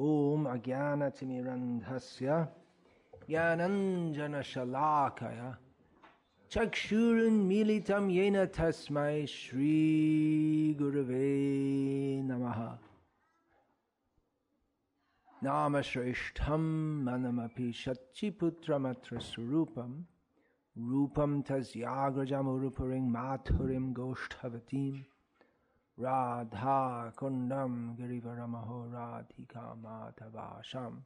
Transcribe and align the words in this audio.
ॐ 0.00 0.44
अज्ञानतिमिरन्धस्य 0.50 2.28
ज्ञानञ्जनशलाकया 3.28 4.28
चक्षुरुन्मीलितं 6.52 8.04
येन 8.10 8.36
तस्मै 8.56 9.16
श्रीगुरवे 9.32 11.28
नमः। 12.28 12.60
नामश्रेष्ठं 15.44 16.64
मनमपि 17.04 17.68
शच्चिपुत्रमत्र 17.82 19.12
स्वरूपं 19.28 19.92
रूपं 20.90 21.32
तस्याग्रजमुरुपुरीं 21.48 23.06
माथुरीं 23.16 23.86
गोष्ठवतीं 26.00 26.08
राधाकुण्डं 26.08 27.96
गिरिवरमहो 27.96 28.84
राधिका 28.84 29.74
माधवाशाम् 29.74 31.00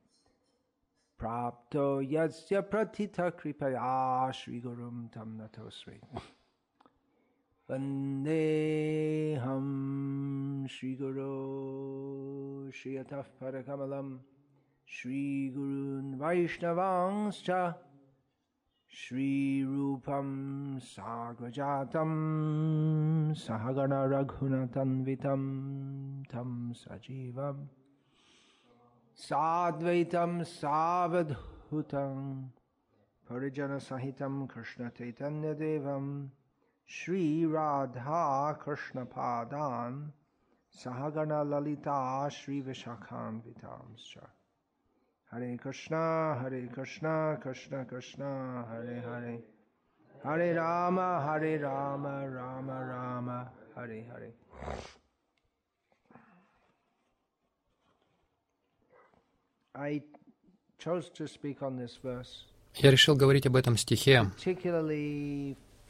प्राप्तो 1.19 2.03
यस्य 2.03 2.61
प्रथितकृपया 2.61 4.31
श्रीगुरुं 4.31 5.07
तं 5.07 5.27
नतोऽस्मि। 5.27 6.21
वन्देऽहं 7.71 10.67
श्रीगुरो 10.67 12.71
श्रियतः 12.75 13.23
परकमलं। 13.23 14.19
श्रीगुरून् 14.89 16.15
वैष्णवांश्च 16.15 17.51
श्रीरूपं 18.97 20.29
साग्रजातं 20.89 22.11
सहगणरघुनतन्वितं 23.45 25.43
तं 26.33 26.51
सजीवम् 26.83 27.67
साद्वैतं 29.25 30.43
सावधूतं 30.53 32.15
परिजनसहितं 33.31 34.37
कृष्णचैतन्यदेवं 34.55 36.07
श्रीराधाकृष्णपादान् 36.99 37.59
सहगणललिता 40.83 41.99
श्रीविशाखान्वितांश्च 42.39 44.15
Hare 45.35 45.57
Krishna, 45.59 46.39
Hare 46.41 46.69
Krishna, 46.73 47.37
Krishna 47.43 47.85
Krishna, 47.85 48.65
Hare 48.71 49.03
Hare. 49.03 49.43
Hare 50.23 50.55
Rama, 50.55 51.21
Hare 51.27 51.59
Rama, 51.59 52.29
Rama 52.31 52.85
Rama, 52.85 53.51
Hare 53.75 54.05
Hare. 54.05 54.33
I 59.75 60.03
chose 60.79 61.11
to 61.15 61.27
speak 61.27 61.63
on 61.63 61.77
this 61.77 61.99
verse. 62.01 62.47
Я 62.77 62.93
решил 62.93 63.17
говорить 63.17 63.47
об 63.47 63.57
этом 63.57 63.77
стихе, 63.77 64.31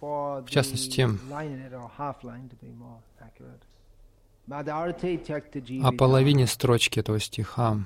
в 0.00 0.46
частности, 0.48 1.06
о 4.50 5.92
половине 5.92 6.46
строчки 6.46 7.00
этого 7.00 7.18
стиха. 7.18 7.78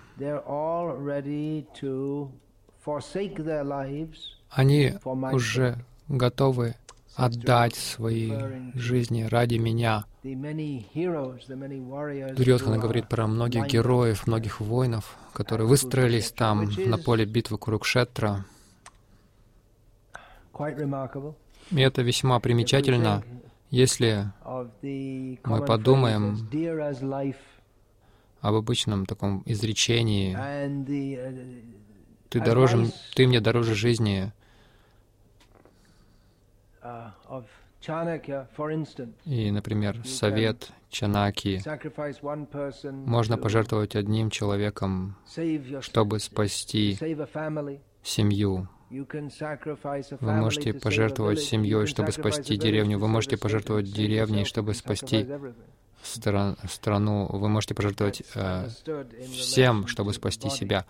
Они 4.51 4.95
уже 5.33 5.85
готовы 6.09 6.75
отдать 7.15 7.75
свои 7.75 8.33
жизни 8.75 9.23
ради 9.23 9.57
меня. 9.57 10.05
Дурьотхана 12.35 12.79
говорит 12.79 13.09
про 13.09 13.27
многих 13.27 13.67
героев, 13.67 14.27
многих 14.27 14.61
воинов, 14.61 15.17
которые 15.33 15.67
выстроились 15.67 16.31
там 16.31 16.71
на 16.87 16.99
поле 16.99 17.25
битвы 17.25 17.59
Курукшетра. 17.59 18.45
И 21.71 21.81
это 21.81 22.03
весьма 22.03 22.41
примечательно, 22.41 23.23
если 23.71 24.33
Мы 25.45 25.65
подумаем 25.67 26.37
об 28.41 28.55
обычном 28.55 29.07
таком 29.07 29.43
изречении. 29.47 30.35
uh, 30.35 31.63
«ты, 32.29 32.41
дороже, 32.41 32.87
ты 33.15 33.27
мне 33.27 33.41
дороже 33.41 33.75
жизни», 33.75 34.33
uh, 36.83 37.11
и, 39.25 39.51
например, 39.51 40.05
совет 40.05 40.71
Чанаки. 40.91 41.63
можно 42.83 43.39
пожертвовать 43.39 43.95
одним 43.95 44.31
человеком, 44.31 45.17
чтобы 45.81 46.19
спасти 46.19 46.99
семью. 48.03 48.69
Вы 48.91 50.33
можете 50.33 50.73
пожертвовать 50.75 51.41
семьей, 51.41 51.87
чтобы 51.87 52.13
спасти 52.13 52.57
деревню. 52.57 52.99
Вы 52.99 53.09
можете 53.09 53.37
пожертвовать 53.37 53.93
деревней, 53.93 54.45
чтобы 54.45 54.75
спасти 54.75 55.27
стран- 56.03 56.57
страну. 56.71 57.27
Вы 57.31 57.49
можете 57.49 57.75
пожертвовать 57.75 58.23
э, 58.35 58.69
всем, 59.33 59.87
чтобы 59.87 60.13
спасти 60.13 60.49
себя. 60.51 60.87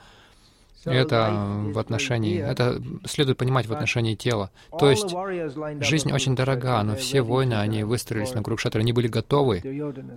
Это 0.84 1.32
в 1.74 1.78
отношении, 1.78 2.40
это 2.40 2.80
следует 3.04 3.36
понимать 3.36 3.66
в 3.66 3.72
отношении 3.72 4.14
тела. 4.14 4.50
То 4.78 4.88
есть 4.88 5.14
жизнь 5.84 6.12
очень 6.12 6.36
дорога, 6.36 6.82
но 6.82 6.94
все 6.94 7.20
воины, 7.20 7.54
to 7.54 7.60
они 7.60 7.84
выстроились 7.84 8.32
на 8.32 8.42
Курукшетре, 8.42 8.80
они 8.80 8.92
были 8.92 9.08
готовы 9.08 9.60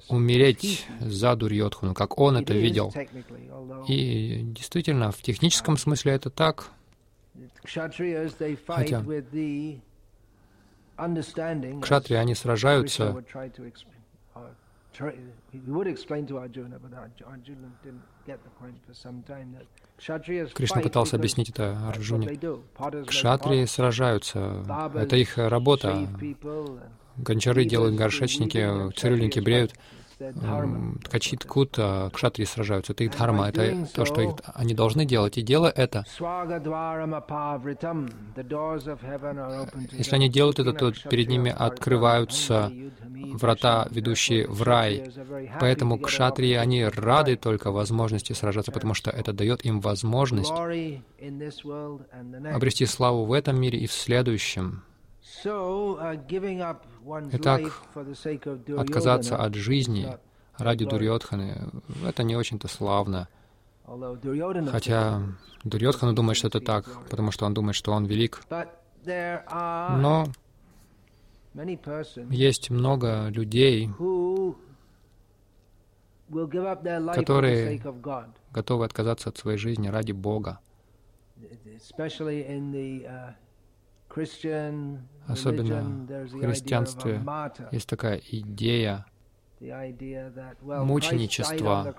умереть 0.08 0.86
за 1.00 1.36
Дурьотхану, 1.36 1.94
как 1.94 2.20
он 2.20 2.38
это 2.38 2.54
видел. 2.54 2.94
И 3.88 4.42
действительно, 4.44 5.12
в 5.12 5.22
техническом 5.22 5.78
смысле 5.78 6.14
это 6.14 6.30
так. 6.30 6.70
Хотя 7.64 9.04
Кшатри, 11.82 12.16
они 12.16 12.36
сражаются 12.36 13.24
Кришна 20.54 20.82
пытался 20.82 21.16
объяснить 21.16 21.50
это 21.50 21.88
Арджуне. 21.88 22.40
Кшатрии 23.08 23.66
сражаются. 23.66 24.66
Это 24.96 25.16
их 25.16 25.38
работа. 25.38 26.08
Гончары 27.18 27.66
делают 27.66 27.96
горшечники, 27.96 28.92
цирюльники 28.98 29.40
бреют, 29.40 29.74
ткачи 31.04 31.38
ткут, 31.38 31.76
а 31.78 32.10
кшатрии 32.10 32.46
сражаются. 32.46 32.94
Это 32.94 33.04
их 33.04 33.12
дхарма, 33.12 33.50
это 33.50 33.88
то, 33.94 34.06
что 34.06 34.22
их, 34.22 34.36
они 34.54 34.74
должны 34.74 35.06
делать. 35.06 35.38
И 35.38 35.42
делая 35.42 35.72
это, 35.72 36.06
Если 39.92 40.16
они 40.16 40.30
делают 40.30 40.60
это, 40.60 40.74
то 40.74 40.92
перед 41.10 41.30
ними 41.30 41.54
открываются 41.56 42.72
врата, 43.34 43.88
ведущие 43.90 44.48
в 44.48 44.62
рай. 44.64 45.12
Поэтому 45.60 46.00
кшатрии, 46.00 46.54
они 46.54 46.86
рады 46.86 47.36
только 47.36 47.72
возможности 47.72 48.34
сражаться, 48.34 48.72
потому 48.72 48.94
что 48.94 49.10
это 49.12 49.34
дает 49.34 49.66
им 49.66 49.80
возможность 49.80 50.52
обрести 52.54 52.86
славу 52.86 53.26
в 53.26 53.34
этом 53.34 53.60
мире 53.60 53.80
и 53.80 53.88
в 53.88 53.92
следующем. 53.92 54.84
So, 55.44 55.98
uh, 56.00 56.16
giving 56.28 56.62
up 56.62 56.86
one's 56.86 56.91
Итак, 57.32 57.62
Отказаться 58.78 59.38
от 59.38 59.56
жизни 59.56 60.08
ради. 60.58 60.86
Дурьотханы, 60.86 61.70
это 62.06 62.24
не 62.24 62.36
очень-то 62.36 62.68
славно. 62.68 63.28
Хотя 64.70 65.24
Дурьотхана 65.64 66.14
думает, 66.16 66.38
что 66.38 66.48
это 66.48 66.60
так, 66.62 66.86
потому 67.10 67.32
что 67.32 67.46
он 67.46 67.54
думает, 67.54 67.76
что 67.76 67.92
он 67.92 68.06
велик. 68.06 68.44
Но 68.50 70.28
есть 72.30 72.70
много 72.70 73.28
людей, 73.30 73.90
которые 77.14 77.82
готовы 78.52 78.86
отказаться 78.86 79.30
от 79.30 79.38
своей 79.38 79.58
жизни 79.58 79.88
ради 79.88 80.12
Бога. 80.12 80.60
Особенно 85.28 86.06
в 86.26 86.40
христианстве 86.42 87.22
есть 87.72 87.88
такая 87.88 88.22
идея 88.32 89.06
мученичества, 90.62 91.96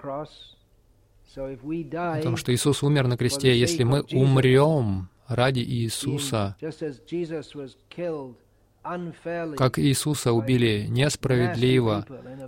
о 1.35 2.20
том, 2.23 2.37
что 2.37 2.53
Иисус 2.53 2.82
умер 2.82 3.06
на 3.06 3.17
кресте. 3.17 3.59
Если 3.59 3.85
мы 3.85 4.03
умрем 4.12 5.09
ради 5.26 5.61
Иисуса, 5.61 6.56
как 9.56 9.79
Иисуса 9.79 10.32
убили 10.32 10.87
несправедливо, 10.88 12.05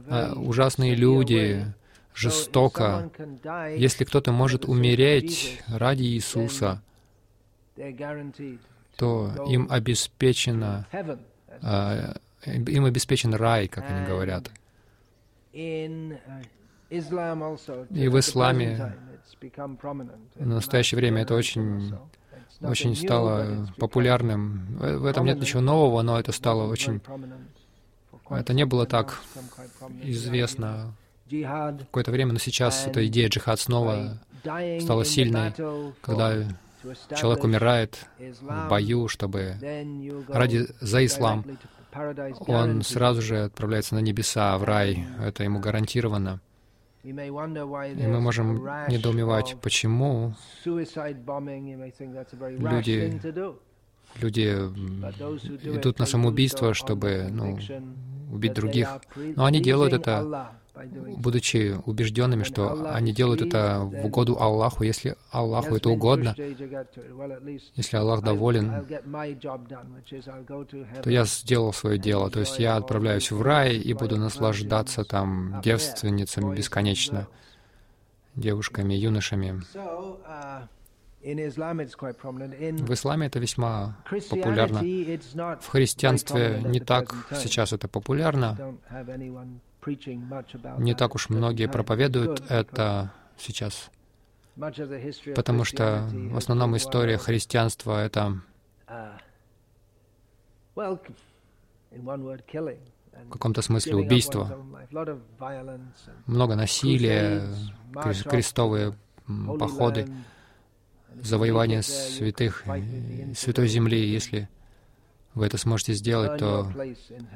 а, 0.08 0.34
ужасные 0.34 0.94
люди, 0.94 1.72
жестоко, 2.14 3.10
если 3.76 4.04
кто-то 4.04 4.32
может 4.32 4.64
умереть 4.66 5.62
ради 5.68 6.02
Иисуса, 6.02 6.82
то 8.96 9.46
им 9.48 9.66
обеспечено, 9.70 10.86
а, 11.62 12.16
им 12.46 12.84
обеспечен 12.84 13.34
рай, 13.34 13.68
как 13.68 13.84
они 13.90 14.06
говорят. 14.06 14.50
И 17.90 18.08
в 18.08 18.18
исламе 18.18 18.94
В 20.34 20.46
настоящее 20.46 20.96
время 20.96 21.22
это 21.22 21.34
очень, 21.34 21.94
очень 22.60 22.96
стало 22.96 23.68
популярным. 23.78 24.76
В 24.78 25.06
этом 25.06 25.26
нет 25.26 25.40
ничего 25.40 25.60
нового, 25.60 26.02
но 26.02 26.18
это 26.18 26.32
стало 26.32 26.70
очень... 26.70 27.00
Это 28.30 28.54
не 28.54 28.64
было 28.64 28.86
так 28.86 29.20
известно 30.02 30.94
какое-то 31.30 32.10
время, 32.10 32.32
но 32.32 32.38
сейчас 32.38 32.86
эта 32.86 33.06
идея 33.06 33.28
джихад 33.28 33.60
снова 33.60 34.18
стала 34.80 35.04
сильной, 35.04 35.52
когда 36.00 36.44
человек 37.16 37.44
умирает 37.44 38.06
в 38.18 38.68
бою, 38.68 39.08
чтобы 39.08 39.56
ради 40.28 40.66
за 40.80 41.04
ислам, 41.04 41.44
он 42.46 42.82
сразу 42.82 43.22
же 43.22 43.44
отправляется 43.44 43.94
на 43.94 44.00
небеса, 44.00 44.56
в 44.58 44.64
рай. 44.64 45.06
Это 45.20 45.44
ему 45.44 45.60
гарантировано. 45.60 46.40
И 47.02 47.12
мы 47.12 48.20
можем 48.20 48.64
недоумевать, 48.88 49.56
почему 49.60 50.34
люди, 52.34 53.20
люди 54.16 54.48
идут 55.76 55.98
на 55.98 56.06
самоубийство, 56.06 56.72
чтобы 56.72 57.28
ну, 57.30 57.58
убить 58.32 58.54
других. 58.54 58.88
Но 59.36 59.44
они 59.44 59.60
делают 59.60 59.92
это 59.92 60.56
будучи 61.16 61.76
убежденными, 61.86 62.42
что 62.42 62.92
они 62.92 63.12
делают 63.12 63.42
это 63.42 63.80
в 63.80 64.06
угоду 64.06 64.36
Аллаху, 64.40 64.82
если 64.82 65.16
Аллаху 65.30 65.76
это 65.76 65.90
угодно, 65.90 66.34
если 67.74 67.96
Аллах 67.96 68.22
доволен, 68.22 68.84
то 71.02 71.10
я 71.10 71.24
сделал 71.24 71.72
свое 71.72 71.98
дело, 71.98 72.30
то 72.30 72.40
есть 72.40 72.58
я 72.58 72.76
отправляюсь 72.76 73.30
в 73.30 73.40
рай 73.40 73.76
и 73.76 73.92
буду 73.94 74.16
наслаждаться 74.16 75.04
там 75.04 75.60
девственницами 75.62 76.54
бесконечно, 76.54 77.28
девушками, 78.34 78.94
юношами. 78.94 79.62
В 81.24 82.92
исламе 82.92 83.26
это 83.28 83.38
весьма 83.38 83.96
популярно. 84.28 84.80
В 85.60 85.68
христианстве 85.68 86.60
не 86.66 86.80
так 86.80 87.14
сейчас 87.32 87.72
это 87.72 87.88
популярно. 87.88 88.76
Не 90.78 90.94
так 90.94 91.14
уж 91.14 91.28
многие 91.28 91.68
проповедуют 91.68 92.42
это 92.48 93.12
сейчас, 93.36 93.90
потому 95.34 95.64
что 95.64 96.08
в 96.12 96.36
основном 96.36 96.76
история 96.76 97.18
христианства— 97.18 98.04
это 98.04 98.40
в 100.74 100.98
каком-то 103.30 103.62
смысле 103.62 103.96
убийство, 103.96 104.58
много 106.26 106.54
насилия, 106.56 107.42
крестовые 107.92 108.94
походы, 109.58 110.08
завоевание 111.14 111.82
святых, 111.82 112.64
святой 113.36 113.68
земли, 113.68 114.04
если 114.06 114.48
вы 115.34 115.46
это 115.46 115.58
сможете 115.58 115.94
сделать, 115.94 116.38
то 116.38 116.70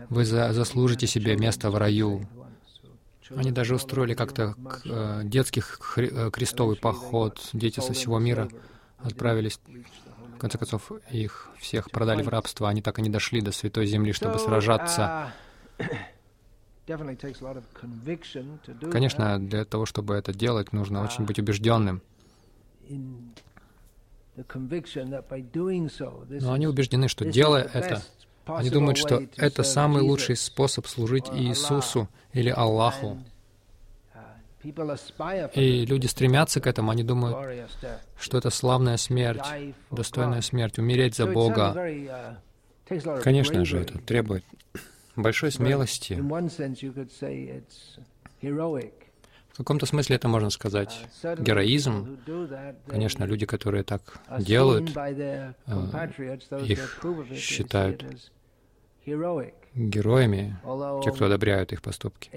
вы 0.09 0.25
за 0.25 0.53
заслужите 0.53 1.07
себе 1.07 1.37
место 1.37 1.71
в 1.71 1.77
раю. 1.77 2.27
Они 3.37 3.53
даже 3.53 3.75
устроили 3.75 4.15
как-то 4.15 4.55
э, 4.85 5.21
детский 5.25 5.61
хри 5.61 6.09
э, 6.11 6.31
крестовый 6.31 6.77
поход. 6.77 7.39
Дети 7.53 7.81
со 7.81 7.93
всего 7.93 8.19
мира 8.19 8.49
отправились. 8.99 9.61
В 10.37 10.39
конце 10.39 10.57
концов, 10.57 10.91
их 11.11 11.51
всех 11.59 11.91
продали 11.91 12.23
в 12.23 12.29
рабство. 12.29 12.69
Они 12.69 12.81
так 12.81 12.99
и 12.99 13.03
не 13.03 13.11
дошли 13.11 13.41
до 13.41 13.53
Святой 13.53 13.87
Земли, 13.87 14.13
чтобы 14.13 14.39
сражаться. 14.39 15.33
Конечно, 18.91 19.39
для 19.39 19.65
того, 19.67 19.85
чтобы 19.85 20.15
это 20.15 20.33
делать, 20.33 20.73
нужно 20.73 21.03
очень 21.03 21.27
быть 21.27 21.39
убежденным. 21.39 22.01
Но 26.29 26.53
они 26.53 26.67
убеждены, 26.67 27.09
что 27.09 27.25
делая 27.25 27.65
это, 27.73 28.03
они 28.47 28.71
думают, 28.71 28.99
что 28.99 29.23
это 29.37 29.63
самый 29.63 30.03
лучший 30.03 30.37
способ 30.37 30.87
служить 30.87 31.29
Иисусу 31.33 32.09
или 32.33 32.51
Аллаху. 32.51 33.19
Uh, 34.65 35.51
И 35.55 35.87
люди 35.87 36.07
стремятся 36.07 36.61
к 36.61 36.67
этому, 36.67 36.91
они 36.91 37.03
думают, 37.03 37.69
что 38.19 38.39
это 38.39 38.51
славная 38.51 38.97
смерть, 38.97 39.45
достойная 39.91 40.43
смерть, 40.43 40.79
умереть 40.79 41.15
за 41.15 41.27
Бога. 41.27 41.75
uh, 42.89 43.23
Конечно 43.23 43.65
же, 43.65 43.79
это 43.79 43.99
требует 43.99 44.45
большой 45.15 45.53
смелости. 45.53 46.15
В 49.59 49.63
каком-то 49.63 49.87
смысле 49.87 50.15
это 50.15 50.29
можно 50.29 50.51
сказать 50.51 50.97
героизм. 51.41 52.17
Конечно, 52.87 53.25
люди, 53.25 53.45
которые 53.45 53.83
так 53.83 54.03
делают, 54.39 54.97
э, 54.97 55.53
их 56.65 57.05
считают 57.35 58.05
героями, 59.75 60.57
те, 61.03 61.11
кто 61.11 61.27
одобряют 61.27 61.73
их 61.73 61.83
поступки. 61.83 62.31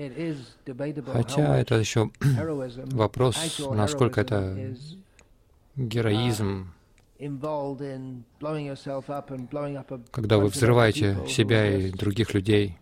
Хотя 1.13 1.59
это 1.59 1.75
еще 1.75 2.09
вопрос, 2.91 3.61
насколько 3.69 4.21
это 4.21 4.75
героизм, 5.75 6.73
когда 10.09 10.37
вы 10.39 10.47
взрываете 10.47 11.17
себя 11.27 11.67
и 11.77 11.91
других 11.91 12.33
людей, 12.33 12.79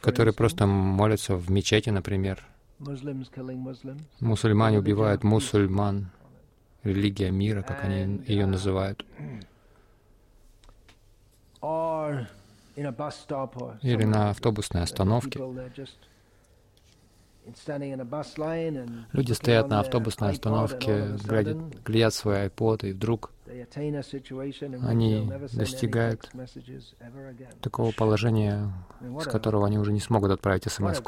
которые 0.00 0.32
просто 0.32 0.66
молятся 0.68 1.34
в 1.34 1.50
мечети, 1.50 1.90
например, 1.90 2.53
Мусульмане 4.20 4.78
убивают 4.78 5.24
мусульман, 5.24 6.10
религия 6.82 7.30
мира, 7.30 7.62
как 7.62 7.84
они 7.84 8.22
ее 8.26 8.46
называют. 8.46 9.04
Или 13.82 14.04
на 14.04 14.30
автобусной 14.30 14.82
остановке. 14.82 15.40
Люди 19.12 19.32
стоят 19.32 19.68
на 19.68 19.80
автобусной 19.80 20.30
остановке, 20.30 21.16
глядят, 21.24 21.58
глядят 21.84 22.14
свой 22.14 22.46
iPod, 22.46 22.88
и 22.88 22.92
вдруг 22.92 23.33
они 24.82 25.30
достигают 25.52 26.30
такого 27.60 27.92
положения, 27.92 28.72
с 29.20 29.24
которого 29.24 29.66
они 29.66 29.78
уже 29.78 29.92
не 29.92 30.00
смогут 30.00 30.30
отправить 30.30 30.64
смс. 30.70 31.00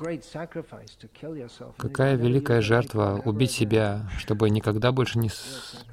Какая 1.76 2.16
великая 2.16 2.60
жертва 2.60 3.20
убить 3.24 3.50
себя, 3.50 4.08
чтобы 4.18 4.50
никогда 4.50 4.92
больше 4.92 5.18
не, 5.18 5.30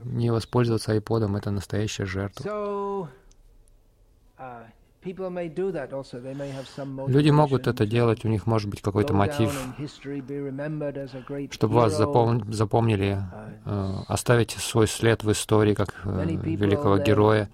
не 0.04 0.32
воспользоваться 0.32 0.92
айподом, 0.92 1.36
это 1.36 1.52
настоящая 1.52 2.06
жертва. 2.06 3.10
Люди 7.08 7.30
могут 7.30 7.68
это 7.68 7.86
делать, 7.86 8.26
у 8.26 8.30
них 8.30 8.48
может 8.48 8.70
быть 8.70 8.82
какой-то 8.82 9.14
мотив, 9.14 9.52
чтобы 11.52 11.74
вас 11.74 11.98
запом 11.98 12.54
запомнили, 12.54 13.18
э, 13.66 13.94
оставить 14.08 14.52
свой 14.52 14.88
след 14.88 15.24
в 15.24 15.32
истории 15.32 15.74
как 15.74 16.02
э, 16.06 16.26
великого 16.26 16.98
героя. 17.00 17.50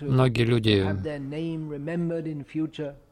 Многие 0.00 0.44
люди, 0.44 0.86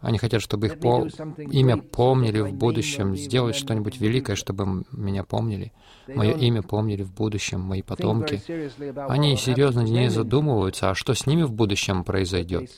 они 0.01 0.19
хотят, 0.19 0.43
чтобы 0.43 0.67
их 0.67 0.79
по 0.79 1.07
имя 1.51 1.77
помнили 1.77 2.41
в 2.41 2.53
будущем, 2.55 3.17
сделать 3.17 3.57
что-нибудь 3.57 4.01
великое, 4.01 4.37
чтобы 4.37 4.85
меня 4.93 5.25
помнили, 5.25 5.73
мое 6.09 6.33
имя 6.33 6.63
помнили 6.63 7.03
в 7.03 7.13
будущем, 7.13 7.61
мои 7.61 7.83
потомки. 7.83 8.41
Они 9.09 9.37
серьезно 9.37 9.81
не 9.81 10.11
задумываются, 10.11 10.91
а 10.91 10.95
что 10.95 11.15
с 11.15 11.27
ними 11.27 11.43
в 11.43 11.53
будущем 11.53 12.05
произойдет. 12.05 12.71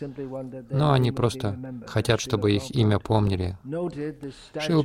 Но 0.71 0.93
они 0.93 1.13
просто 1.13 1.59
хотят, 1.87 2.21
чтобы 2.21 2.53
их 2.53 2.71
имя 2.75 2.99
помнили. 2.99 3.57
Шила 4.59 4.83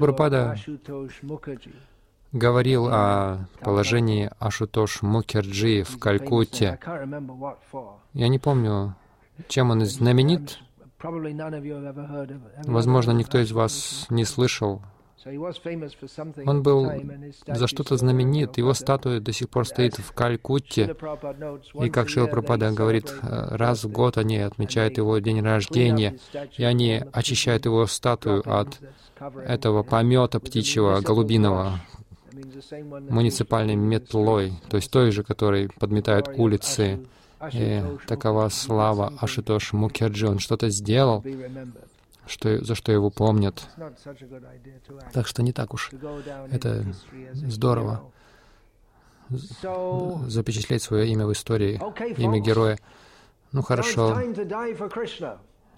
говорил 2.34 2.88
о 2.92 3.48
положении 3.62 4.30
Ашутош 4.40 5.02
Мукерджи 5.02 5.84
в 5.84 5.98
Калькутте. 6.00 6.80
Я 8.14 8.28
не 8.28 8.40
помню, 8.40 8.96
чем 9.48 9.70
он 9.72 9.86
знаменит. 9.86 10.60
Возможно, 12.66 13.12
никто 13.12 13.40
из 13.40 13.52
вас 13.52 14.08
не 14.10 14.26
слышал. 14.26 14.82
Он 16.46 16.64
был 16.64 16.92
за 17.48 17.68
что-то 17.68 17.96
знаменит. 17.96 18.58
Его 18.58 18.74
статуя 18.74 19.22
до 19.22 19.32
сих 19.32 19.50
пор 19.50 19.66
стоит 19.66 19.98
в 19.98 20.12
Калькутте. 20.12 20.96
И 21.82 21.90
как 21.90 22.10
Шила 22.10 22.28
Прабхупада 22.28 22.72
говорит, 22.72 23.14
раз 23.22 23.86
в 23.86 23.92
год 23.92 24.18
они 24.18 24.38
отмечают 24.38 24.98
его 24.98 25.18
день 25.20 25.42
рождения, 25.42 26.20
и 26.58 26.64
они 26.64 27.02
очищают 27.14 27.66
его 27.66 27.86
статую 27.86 28.44
от 28.46 28.80
этого 29.46 29.84
помета 29.84 30.40
птичьего, 30.42 31.00
голубиного, 31.00 31.80
муниципальной 33.10 33.76
метлой, 33.76 34.54
то 34.70 34.78
есть 34.78 34.92
той 34.92 35.12
же, 35.12 35.24
которой 35.24 35.70
подметают 35.80 36.30
улицы. 36.36 37.06
И 37.52 37.84
такова 38.08 38.48
слава 38.50 39.14
Ашитош 39.20 39.74
Мукерджи. 39.74 40.30
Он 40.30 40.40
что-то 40.40 40.70
сделал, 40.70 41.24
что, 42.26 42.64
за 42.64 42.74
что 42.76 42.92
его 42.92 43.10
помнят. 43.10 43.68
Так 45.12 45.28
что 45.28 45.44
не 45.44 45.52
так 45.52 45.74
уж 45.74 45.92
это 46.52 46.86
здорово 47.34 48.10
запечатлеть 50.28 50.84
свое 50.84 51.08
имя 51.10 51.26
в 51.26 51.34
истории, 51.34 51.82
имя 52.18 52.40
героя. 52.40 52.78
Ну 53.52 53.62
хорошо, 53.62 54.18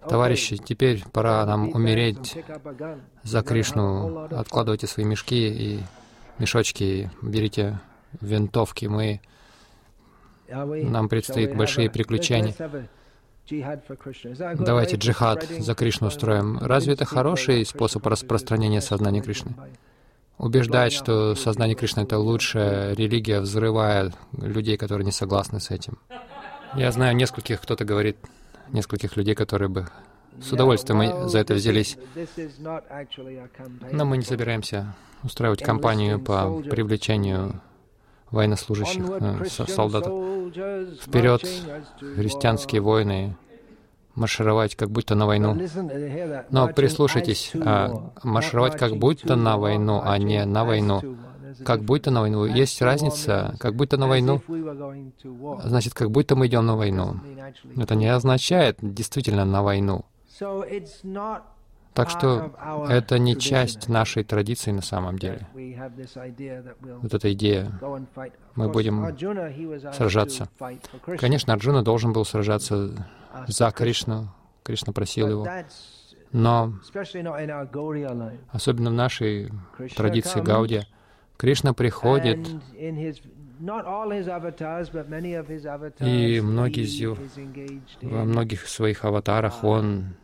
товарищи, 0.08 0.58
теперь 0.58 1.04
пора 1.12 1.46
нам 1.46 1.70
умереть 1.70 2.38
за 3.24 3.42
Кришну. 3.42 4.26
Откладывайте 4.32 4.88
свои 4.88 5.06
мешки 5.06 5.48
и 5.48 5.80
мешочки, 6.39 7.12
берите 7.22 7.80
винтовки. 8.22 8.86
Мы, 8.86 9.22
нам 10.48 11.10
предстоит 11.10 11.56
большие 11.56 11.89
приключения. 11.89 12.54
Давайте 14.56 14.98
джихад 14.98 15.44
за 15.44 15.75
Кришну 15.75 16.08
устроим. 16.08 16.58
Разве 16.60 16.94
это 16.94 17.06
хороший 17.06 17.65
способ 17.65 18.06
распространения 18.08 18.82
сознания 18.82 19.22
Кришны? 19.22 19.54
Убеждать, 20.38 20.92
что 20.92 21.34
сознание 21.36 21.75
Кришны— 21.75 22.01
это 22.01 22.18
лучшая 22.18 22.94
религия, 22.94 23.39
взрывая 23.39 24.12
людей, 24.34 24.77
которые 24.77 25.06
не 25.06 25.12
согласны 25.12 25.60
с 25.60 25.72
этим. 25.72 25.98
Я 26.75 26.92
знаю 26.92 27.15
нескольких, 27.15 27.62
кто-то 27.62 27.86
говорит, 27.86 28.18
нескольких 28.74 29.15
людей, 29.15 29.34
которые 29.34 29.70
бы 29.70 29.88
с 30.42 30.51
удовольствием 30.51 31.30
за 31.30 31.39
это 31.39 31.54
взялись. 31.54 31.98
Но 33.92 34.06
мы 34.06 34.18
не 34.18 34.24
собираемся 34.24 34.96
устраивать 35.24 35.63
кампанию 35.63 36.20
по 36.20 36.62
привлечению 36.62 37.62
военнослужащих, 38.32 39.04
э, 39.10 39.46
солдатов. 39.68 40.13
Вперед, 41.01 41.42
христианские 42.15 42.82
воины, 42.82 43.36
маршировать 44.15 44.75
как 44.75 44.89
будто 44.89 45.15
на 45.15 45.25
войну. 45.25 45.58
Но 46.50 46.68
прислушайтесь, 46.70 47.51
а, 47.56 48.12
маршировать 48.24 48.77
как 48.77 48.98
будто 48.98 49.36
на 49.36 49.58
войну, 49.58 50.01
а 50.04 50.18
не 50.18 50.46
на 50.46 50.63
войну. 50.63 51.18
Как 51.63 51.84
будто 51.84 52.12
на 52.12 52.22
войну. 52.22 52.46
Есть 52.46 52.82
разница. 52.82 53.56
Как 53.60 53.75
будто 53.75 53.98
на 53.98 54.08
войну. 54.08 54.42
Значит, 55.63 55.94
как 55.94 56.12
будто 56.12 56.36
мы 56.36 56.48
идем 56.48 56.65
на 56.65 56.75
войну. 56.75 57.22
Это 57.77 57.96
не 57.96 58.08
означает 58.08 58.77
действительно 58.82 59.46
на 59.46 59.63
войну. 59.63 60.06
Так 61.94 62.10
что 62.10 62.51
это 62.89 63.20
не 63.20 63.38
часть 63.38 63.88
нашей 63.88 64.25
традиции 64.25 64.72
на 64.72 64.82
самом 64.82 65.18
деле. 65.18 65.48
Вот 67.01 67.13
эта 67.13 67.32
идея. 67.34 67.72
Мы 68.56 68.70
будем 68.70 69.15
сражаться. 69.94 70.50
Конечно, 71.18 71.54
Арджуна 71.54 71.84
должен 71.84 72.12
был 72.12 72.25
сражаться 72.25 73.08
за 73.48 73.72
Кришну. 73.72 74.27
Кришна 74.63 74.92
просил 74.92 75.30
его. 75.30 75.48
Но, 76.32 76.74
особенно 78.51 78.89
в 78.89 78.94
нашей 78.94 79.51
традиции 79.96 80.42
Гаудия, 80.42 80.86
Кришна 81.38 81.74
приходит, 81.74 82.39
и 86.00 86.42
многие 86.44 86.84
из 86.84 87.20
во 88.01 88.25
многих 88.25 88.68
своих 88.68 89.06
аватарах 89.06 89.63
он 89.63 90.15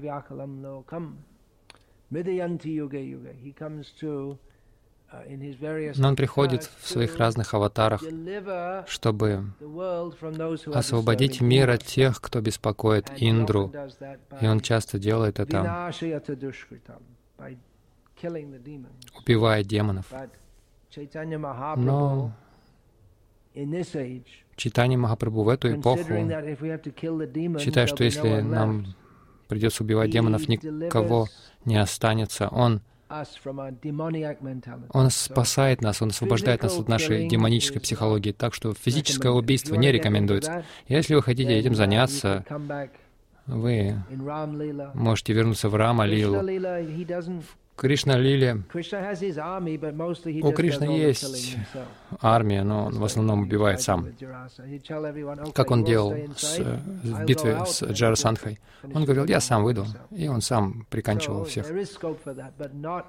Vyakalam 0.00 0.62
lokam 0.62 1.16
midayanti. 2.10 2.80
He 3.42 3.52
comes 3.52 3.92
to 4.00 4.38
но 5.96 6.08
он 6.08 6.16
приходит 6.16 6.64
в 6.64 6.88
своих 6.88 7.16
разных 7.18 7.52
аватарах, 7.54 8.02
чтобы 8.86 9.44
освободить 10.72 11.40
мир 11.40 11.70
от 11.70 11.82
тех, 11.84 12.20
кто 12.20 12.40
беспокоит 12.40 13.10
Индру. 13.18 13.70
И 14.40 14.46
он 14.46 14.60
часто 14.60 14.98
делает 14.98 15.38
это, 15.38 15.92
убивая 19.18 19.64
демонов. 19.64 20.06
Но 21.76 22.32
Читание 24.56 24.98
Махапрабху 24.98 25.42
в 25.42 25.48
эту 25.48 25.74
эпоху, 25.74 26.04
считая, 27.58 27.86
что 27.86 28.04
если 28.04 28.40
нам 28.40 28.94
придется 29.48 29.82
убивать 29.82 30.10
демонов, 30.10 30.48
никого 30.48 31.28
не 31.64 31.76
останется, 31.76 32.48
Он 32.48 32.80
он 34.92 35.10
спасает 35.10 35.82
нас, 35.82 36.00
Он 36.00 36.08
освобождает 36.08 36.62
нас 36.62 36.78
от 36.78 36.88
нашей 36.88 37.28
демонической 37.28 37.80
психологии. 37.80 38.32
Так 38.32 38.54
что 38.54 38.72
физическое 38.72 39.30
убийство 39.32 39.74
не 39.74 39.92
рекомендуется. 39.92 40.64
Если 40.88 41.14
вы 41.14 41.22
хотите 41.22 41.52
этим 41.52 41.74
заняться, 41.74 42.44
вы 43.46 44.02
можете 44.94 45.32
вернуться 45.34 45.68
в 45.68 45.74
Рама 45.74 46.06
Лилу. 46.06 46.40
Кришна 47.76 48.16
Лиле. 48.16 48.62
У 50.42 50.52
Кришны 50.52 50.84
есть 50.84 51.56
армия, 52.20 52.62
но 52.62 52.86
он 52.86 52.98
в 52.98 53.04
основном 53.04 53.42
убивает 53.42 53.80
сам. 53.80 54.08
Как 55.54 55.70
он 55.70 55.84
делал 55.84 56.14
с, 56.36 56.58
в 56.58 57.24
битве 57.24 57.64
с 57.66 57.82
Джарасандхой. 57.82 58.60
Он 58.94 59.04
говорил, 59.04 59.24
я 59.24 59.40
сам 59.40 59.64
выйду, 59.64 59.86
и 60.10 60.28
он 60.28 60.40
сам 60.40 60.86
приканчивал 60.90 61.44
всех. 61.44 61.66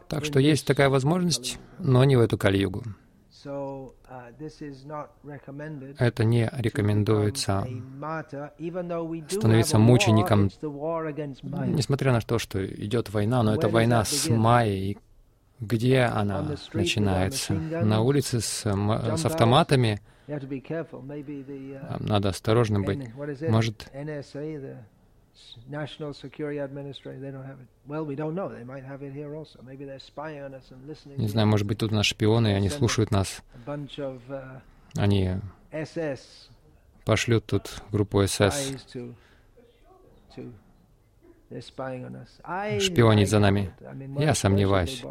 Так 0.07 0.25
что 0.25 0.39
есть 0.39 0.65
такая 0.65 0.89
возможность, 0.89 1.59
но 1.79 2.03
не 2.03 2.15
в 2.15 2.21
эту 2.21 2.37
Кали-югу. 2.37 2.83
Uh, 3.45 3.91
Это 5.99 6.23
не 6.23 6.49
рекомендуется 6.53 7.67
становиться 9.29 9.79
мучеником, 9.79 10.49
несмотря 11.75 12.13
на 12.13 12.21
то, 12.21 12.39
что 12.39 12.65
идет 12.65 13.09
война, 13.09 13.43
но 13.43 13.55
это 13.55 13.67
война 13.69 14.05
с 14.05 14.29
Майей. 14.29 14.97
Где 15.59 16.01
она 16.01 16.45
начинается? 16.73 17.53
На 17.53 18.01
улице 18.01 18.41
с, 18.41 18.63
с 18.63 19.25
автоматами. 19.25 20.01
Uh, 20.27 21.97
Надо 21.99 22.29
осторожно 22.29 22.79
быть. 22.81 23.09
Может, 23.49 23.89
National 25.69 26.13
Security 26.13 26.59
Administration, 26.59 27.21
they 27.21 27.31
don't 27.31 27.45
have 27.45 27.59
it. 27.59 27.67
Well, 27.87 28.05
we 28.05 28.15
don't 28.15 28.35
know. 28.35 28.49
They 28.49 28.63
might 28.63 28.83
have 28.83 29.01
it 29.01 29.13
here 29.13 29.35
also. 29.35 29.59
Maybe 29.65 29.85
they're 29.85 29.99
spying 29.99 30.41
on 30.43 30.53
us 30.53 30.71
and 30.71 30.87
listening. 30.87 31.17
Не 31.17 31.27
знаю, 31.27 31.47
может 31.47 31.67
быть, 31.67 31.79
тут 31.79 31.91
наши 31.91 32.15
шпионы, 32.15 32.51
и 32.51 32.53
они 32.53 32.69
слушают 32.69 33.11
нас. 33.11 33.41
Uh, 33.65 34.61
они 34.95 35.39
пошлют 37.05 37.45
тут 37.45 37.81
группу 37.91 38.25
СС 38.25 38.71
шпионить 42.79 43.29
за 43.29 43.39
нами. 43.39 43.73
Я 44.19 44.33
сомневаюсь. 44.35 45.03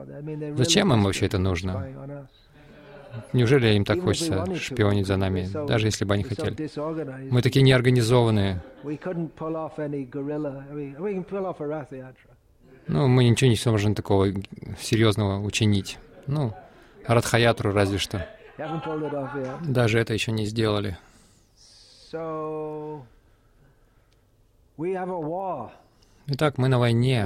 Зачем 0.56 0.92
им 0.92 1.04
вообще 1.04 1.26
это 1.26 1.38
нужно? 1.38 2.28
Неужели 3.32 3.74
им 3.74 3.84
так 3.84 4.00
хочется 4.00 4.46
шпионить 4.56 5.06
за 5.06 5.16
нами, 5.16 5.48
даже 5.66 5.86
если 5.86 6.04
бы 6.04 6.14
они 6.14 6.24
хотели? 6.24 6.56
Мы 7.30 7.42
такие 7.42 7.62
неорганизованные. 7.62 8.62
Ну, 12.88 13.06
мы 13.06 13.24
ничего 13.24 13.48
не 13.48 13.56
сможем 13.56 13.94
такого 13.94 14.28
серьезного 14.80 15.40
учинить. 15.40 15.98
Ну, 16.26 16.52
Радхаятру 17.06 17.72
разве 17.72 17.98
что. 17.98 18.26
Даже 19.62 19.98
это 19.98 20.14
еще 20.14 20.32
не 20.32 20.46
сделали. 20.46 20.96
Итак, 26.34 26.56
мы 26.56 26.68
на 26.68 26.78
войне, 26.78 27.24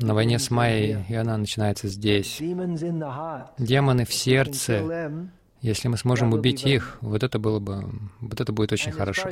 на 0.00 0.12
войне 0.12 0.40
с 0.40 0.50
Майей, 0.50 1.04
и 1.08 1.14
она 1.14 1.36
начинается 1.36 1.86
здесь. 1.86 2.38
Демоны 2.40 4.04
в 4.04 4.12
сердце. 4.12 5.30
Если 5.60 5.86
мы 5.86 5.96
сможем 5.96 6.32
убить 6.32 6.66
их, 6.66 6.98
вот 7.02 7.22
это 7.22 7.38
было 7.38 7.60
бы, 7.60 7.84
вот 8.20 8.40
это 8.40 8.52
будет 8.52 8.72
очень 8.72 8.90
хорошо. 8.90 9.30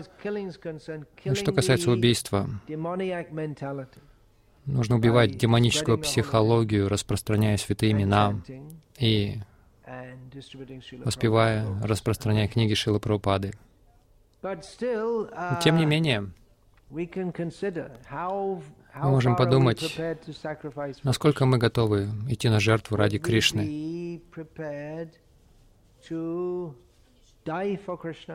И 1.25 1.35
что 1.35 1.53
касается 1.53 1.91
убийства, 1.91 2.49
нужно 4.65 4.97
убивать 4.97 5.39
демоническую 5.39 5.99
психологию, 5.99 6.89
распространяя 6.89 7.57
святые 7.57 7.91
имена 7.93 8.41
и 8.99 9.41
воспевая, 11.05 11.67
распространяя 11.83 12.47
книги 12.47 12.75
Шилы 12.75 13.01
Прабхупады. 13.01 13.55
Тем 15.63 15.79
не 15.79 15.85
менее, 15.85 16.31
мы 18.95 19.11
можем 19.11 19.37
подумать, 19.37 19.99
насколько 21.03 21.47
мы 21.47 21.59
готовы 21.59 22.09
идти 22.29 22.49
на 22.49 22.61
жертву 22.61 22.97
ради 22.97 23.19
Кришны. 23.19 24.21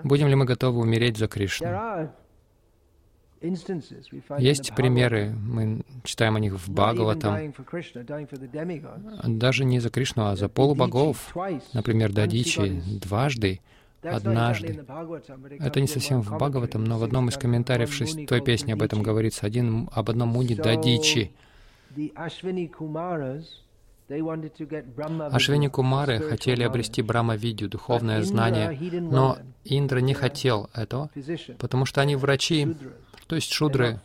Будем 0.03 0.27
ли 0.27 0.35
мы 0.35 0.45
готовы 0.45 0.81
умереть 0.81 1.17
за 1.17 1.27
Кришну? 1.27 2.09
Есть 4.37 4.75
примеры, 4.75 5.29
мы 5.29 5.81
читаем 6.03 6.35
о 6.35 6.39
них 6.41 6.55
в 6.55 6.69
Бхагаватам, 6.69 7.53
даже 9.23 9.63
не 9.63 9.79
за 9.79 9.89
Кришну, 9.89 10.25
а 10.25 10.35
за 10.35 10.49
полубогов, 10.49 11.33
например, 11.73 12.11
Дадичи, 12.11 12.81
дважды 12.99 13.61
однажды. 14.03 14.85
Это 15.59 15.81
не 15.81 15.87
совсем 15.87 16.21
в 16.21 16.35
Бхагаватам, 16.35 16.83
но 16.83 16.97
в 16.97 17.03
одном 17.03 17.29
из 17.29 17.37
комментариев 17.37 17.93
шестой 17.93 18.41
песни 18.41 18.71
об 18.71 18.81
этом 18.81 19.03
говорится, 19.03 19.45
один, 19.45 19.89
об 19.91 20.09
одном 20.09 20.29
муни 20.29 20.55
Дадичи. 20.55 21.31
Ашвини 22.15 22.67
Кумары 25.67 26.19
хотели 26.19 26.63
обрести 26.63 27.01
Брахма-видью, 27.01 27.69
духовное 27.69 28.23
знание, 28.23 28.77
но 28.99 29.37
Индра 29.63 29.99
не 29.99 30.13
хотел 30.13 30.69
этого, 30.73 31.09
потому 31.59 31.85
что 31.85 32.01
они 32.01 32.15
врачи, 32.15 32.75
то 33.27 33.35
есть 33.35 33.51
шудры, 33.51 34.01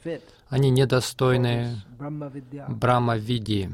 они 0.48 0.70
недостойны 0.70 1.82
Брахма-видии. 1.98 3.70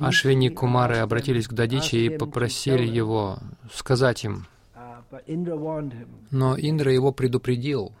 Ашвини 0.00 0.48
Кумары 0.48 0.96
обратились 0.98 1.48
к 1.48 1.52
Дадичи 1.52 1.96
и 1.96 2.08
попросили 2.16 2.84
его 2.86 3.38
сказать 3.72 4.24
им. 4.24 4.46
Но 6.30 6.56
Индра 6.58 6.92
его 6.92 7.12
предупредил. 7.12 7.92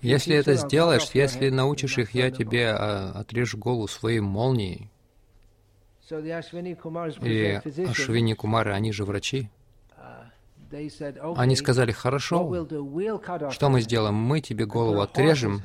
Если 0.00 0.36
это 0.36 0.54
сделаешь, 0.54 1.10
если 1.12 1.50
научишь 1.50 1.98
их, 1.98 2.12
я 2.14 2.30
тебе 2.30 2.70
а, 2.70 3.12
отрежу 3.16 3.58
голову 3.58 3.88
своей 3.88 4.20
молнией. 4.20 4.90
И 6.08 7.60
Ашвини 7.88 8.34
Кумары, 8.34 8.72
они 8.72 8.92
же 8.92 9.04
врачи, 9.04 9.50
они 11.36 11.56
сказали, 11.56 11.92
хорошо, 11.92 12.66
что 13.50 13.68
мы 13.68 13.80
сделаем? 13.80 14.14
Мы 14.14 14.40
тебе 14.40 14.66
голову 14.66 15.00
отрежем 15.00 15.60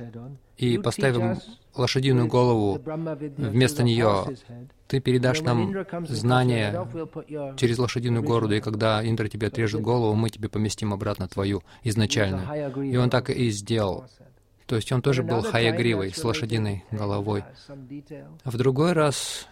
и 0.58 0.78
поставим 0.78 1.38
лошадиную 1.76 2.28
голову 2.28 2.82
вместо 3.38 3.84
нее. 3.84 4.36
Ты 4.88 5.00
передашь 5.00 5.42
нам 5.42 5.74
знания 6.08 6.88
через 7.58 7.78
лошадиную 7.78 8.24
городу, 8.24 8.56
и 8.56 8.62
когда 8.62 9.08
Индра 9.08 9.28
тебе 9.28 9.48
отрежет 9.48 9.82
голову, 9.82 10.16
мы 10.16 10.30
тебе 10.30 10.50
поместим 10.50 10.94
обратно 10.94 11.28
твою 11.28 11.62
изначальную. 11.84 12.84
И 12.84 12.96
он 12.98 13.10
так 13.10 13.30
и 13.30 13.50
сделал. 13.50 14.06
То 14.66 14.76
есть 14.76 14.92
он 14.92 15.02
тоже 15.02 15.24
был 15.24 15.42
хаягривой, 15.42 16.12
с 16.12 16.24
лошадиной 16.24 16.84
головой. 16.92 17.44
В 18.44 18.58
другой 18.58 18.94
раз 18.94 19.48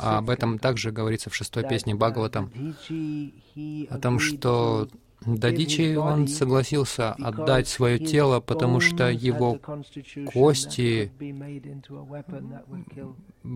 об 0.00 0.30
этом 0.30 0.58
также 0.58 0.90
говорится 0.90 1.30
в 1.30 1.34
шестой 1.34 1.64
песне 1.68 1.94
Бхагаватам, 1.94 2.52
о 3.90 3.98
том, 3.98 4.18
что 4.18 4.88
Дадичи, 5.26 5.96
он 5.96 6.28
согласился 6.28 7.12
отдать 7.12 7.68
свое 7.68 7.98
тело, 7.98 8.40
потому 8.40 8.80
что 8.80 9.10
его 9.10 9.58
кости 10.32 11.10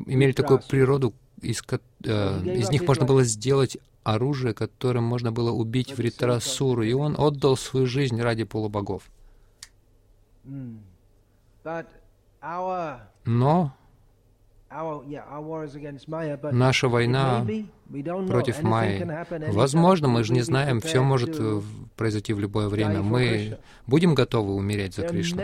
имели 0.06 0.32
такую 0.32 0.60
природу, 0.68 1.14
из, 1.42 1.62
э, 2.04 2.42
из 2.44 2.70
них 2.70 2.86
можно 2.86 3.04
было 3.04 3.24
сделать 3.24 3.78
оружие, 4.04 4.54
которым 4.54 5.04
можно 5.04 5.32
было 5.32 5.50
убить 5.50 5.96
Вритрасуру, 5.96 6.82
и 6.82 6.92
он 6.92 7.16
отдал 7.18 7.56
свою 7.56 7.86
жизнь 7.86 8.20
ради 8.20 8.44
полубогов. 8.44 9.10
Но 13.24 13.76
Наша 16.52 16.88
война 16.88 17.46
против 18.28 18.62
Майи. 18.62 19.52
Возможно, 19.52 20.08
мы 20.08 20.24
же 20.24 20.32
не 20.32 20.42
знаем, 20.42 20.80
все 20.80 21.02
может 21.02 21.36
э, 21.38 21.60
произойти 21.96 22.32
в 22.32 22.40
любое 22.40 22.68
время. 22.68 23.02
Мы 23.02 23.58
будем 23.86 24.14
готовы 24.14 24.54
умереть 24.54 24.94
за 24.94 25.06
Кришну. 25.06 25.40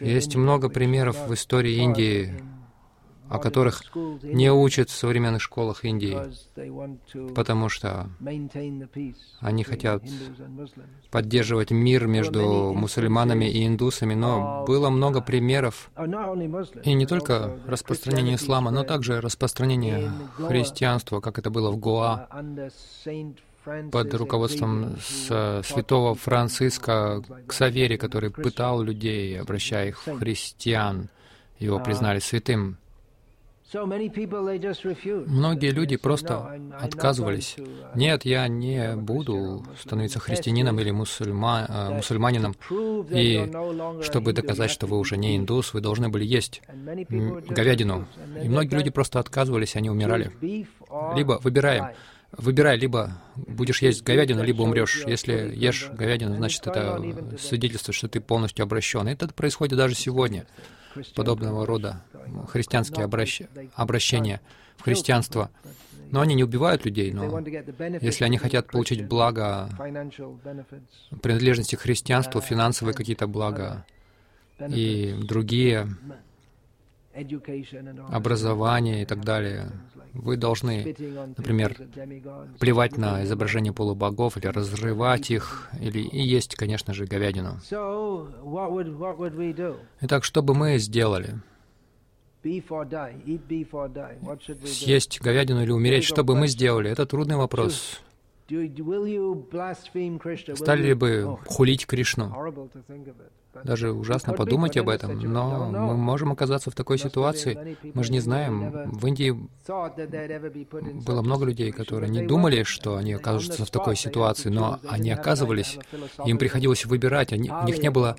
Есть 0.00 0.36
много 0.36 0.68
примеров 0.68 1.26
в 1.26 1.34
истории 1.34 1.76
Индии, 1.76 2.34
о 3.28 3.38
которых 3.38 3.82
не 4.22 4.50
учат 4.52 4.90
в 4.90 4.96
современных 4.96 5.42
школах 5.42 5.84
Индии, 5.84 6.18
потому 7.34 7.68
что 7.68 8.08
они 9.40 9.64
хотят 9.64 10.02
поддерживать 11.10 11.70
мир 11.70 12.06
между 12.06 12.72
мусульманами 12.74 13.46
и 13.46 13.66
индусами, 13.66 14.14
но 14.14 14.64
было 14.66 14.90
много 14.90 15.20
примеров, 15.20 15.90
и 16.84 16.94
не 16.94 17.06
только 17.06 17.58
распространение 17.66 18.36
ислама, 18.36 18.70
но 18.70 18.84
также 18.84 19.20
распространение 19.20 20.10
христианства, 20.38 21.20
как 21.20 21.38
это 21.38 21.50
было 21.50 21.70
в 21.70 21.78
Гоа, 21.78 22.28
под 23.90 24.14
руководством 24.14 24.96
святого 25.00 26.14
Франциска 26.14 27.22
Ксавери, 27.48 27.96
который 27.96 28.30
пытал 28.30 28.82
людей, 28.82 29.40
обращая 29.40 29.88
их 29.88 30.06
в 30.06 30.18
христиан. 30.18 31.08
Его 31.58 31.80
признали 31.80 32.18
святым. 32.18 32.76
Многие 35.26 35.70
люди 35.70 35.96
просто 35.96 36.60
отказывались. 36.80 37.56
Нет, 37.94 38.24
я 38.24 38.46
не 38.46 38.94
буду 38.94 39.64
становиться 39.80 40.20
христианином 40.20 40.78
или 40.78 40.92
мусульма, 40.92 41.66
э, 41.68 41.94
мусульманином. 41.96 42.54
И 43.10 43.50
чтобы 44.02 44.32
доказать, 44.32 44.70
что 44.70 44.86
вы 44.86 44.98
уже 44.98 45.16
не 45.16 45.36
индус, 45.36 45.74
вы 45.74 45.80
должны 45.80 46.08
были 46.08 46.24
есть 46.24 46.62
говядину. 46.68 48.06
И 48.40 48.48
многие 48.48 48.76
люди 48.76 48.90
просто 48.90 49.18
отказывались, 49.18 49.74
они 49.74 49.90
умирали. 49.90 50.30
Либо 51.16 51.40
выбираем. 51.42 51.88
Выбирай, 52.32 52.76
либо 52.76 53.22
будешь 53.36 53.82
есть 53.82 54.02
говядину, 54.02 54.42
либо 54.44 54.62
умрешь. 54.62 55.04
Если 55.06 55.52
ешь 55.54 55.88
говядину, 55.92 56.36
значит, 56.36 56.66
это 56.66 57.02
свидетельство, 57.38 57.94
что 57.94 58.08
ты 58.08 58.20
полностью 58.20 58.62
обращен. 58.62 59.08
И 59.08 59.12
это 59.12 59.28
происходит 59.28 59.76
даже 59.76 59.94
сегодня 59.94 60.46
подобного 61.14 61.66
рода 61.66 62.02
христианские 62.48 63.04
обращ... 63.04 63.42
обращения 63.74 64.40
в 64.76 64.82
христианство. 64.82 65.50
Но 66.10 66.20
они 66.20 66.34
не 66.34 66.44
убивают 66.44 66.84
людей, 66.84 67.12
но 67.12 67.40
если 68.00 68.24
они 68.24 68.38
хотят 68.38 68.68
получить 68.68 69.06
благо 69.06 69.68
принадлежности 71.20 71.74
к 71.74 71.80
христианству, 71.80 72.40
финансовые 72.40 72.94
какие-то 72.94 73.26
блага 73.26 73.84
и 74.68 75.14
другие 75.20 75.88
образование 78.10 79.02
и 79.02 79.06
так 79.06 79.24
далее, 79.24 79.72
вы 80.22 80.36
должны, 80.36 80.84
например, 81.36 81.76
плевать 82.58 82.96
на 82.96 83.24
изображение 83.24 83.72
полубогов 83.72 84.36
или 84.36 84.46
разрывать 84.46 85.30
их, 85.30 85.68
или 85.80 86.00
и 86.00 86.20
есть, 86.20 86.54
конечно 86.56 86.94
же, 86.94 87.06
говядину. 87.06 87.58
Итак, 90.00 90.24
что 90.24 90.42
бы 90.42 90.54
мы 90.54 90.78
сделали? 90.78 91.40
Съесть 94.64 95.20
говядину 95.20 95.62
или 95.62 95.70
умереть, 95.70 96.04
что 96.04 96.22
бы 96.22 96.36
мы 96.36 96.46
сделали? 96.48 96.90
Это 96.90 97.06
трудный 97.06 97.36
вопрос. 97.36 98.00
Стали 100.54 100.82
ли 100.82 100.94
бы 100.94 101.08
oh, 101.22 101.38
хулить 101.46 101.86
Кришну? 101.86 102.32
Даже 103.64 103.92
ужасно 103.92 104.32
подумать 104.32 104.76
об 104.76 104.88
этом, 104.88 105.18
но 105.18 105.68
мы 105.70 105.96
можем 105.96 106.32
оказаться 106.32 106.70
в 106.70 106.74
такой 106.74 106.98
ситуации. 106.98 107.76
Мы 107.94 108.04
же 108.04 108.12
не 108.12 108.20
знаем. 108.20 108.90
В 108.92 109.06
Индии 109.06 109.36
было 111.06 111.22
много 111.22 111.44
людей, 111.44 111.72
которые 111.72 112.10
не 112.10 112.26
думали, 112.26 112.62
что 112.62 112.96
они 112.96 113.12
окажутся 113.12 113.64
в 113.64 113.70
такой 113.70 113.96
ситуации, 113.96 114.48
но 114.48 114.80
они 114.88 115.10
оказывались. 115.10 115.78
Им 116.24 116.38
приходилось 116.38 116.84
выбирать. 116.86 117.32
Они, 117.32 117.50
у 117.50 117.64
них 117.64 117.82
не 117.82 117.90
было 117.90 118.16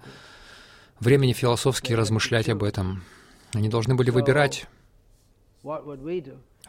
времени 1.00 1.34
философски 1.34 1.94
размышлять 1.94 2.50
об 2.50 2.64
этом. 2.64 3.04
Они 3.54 3.70
должны 3.70 3.96
были 3.96 4.10
выбирать. 4.10 4.68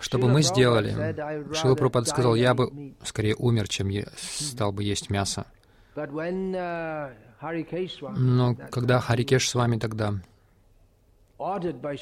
Что 0.00 0.18
бы 0.18 0.28
мы 0.28 0.42
сделали? 0.42 1.14
Шила 1.54 2.04
сказал, 2.04 2.34
я 2.34 2.54
бы 2.54 2.94
скорее 3.04 3.34
умер, 3.36 3.68
чем 3.68 3.90
стал 4.16 4.72
бы 4.72 4.84
есть 4.84 5.10
мясо. 5.10 5.46
Но 8.16 8.56
когда 8.70 9.00
Харикеш 9.00 9.48
с 9.48 9.54
вами 9.54 9.78
тогда, 9.78 10.14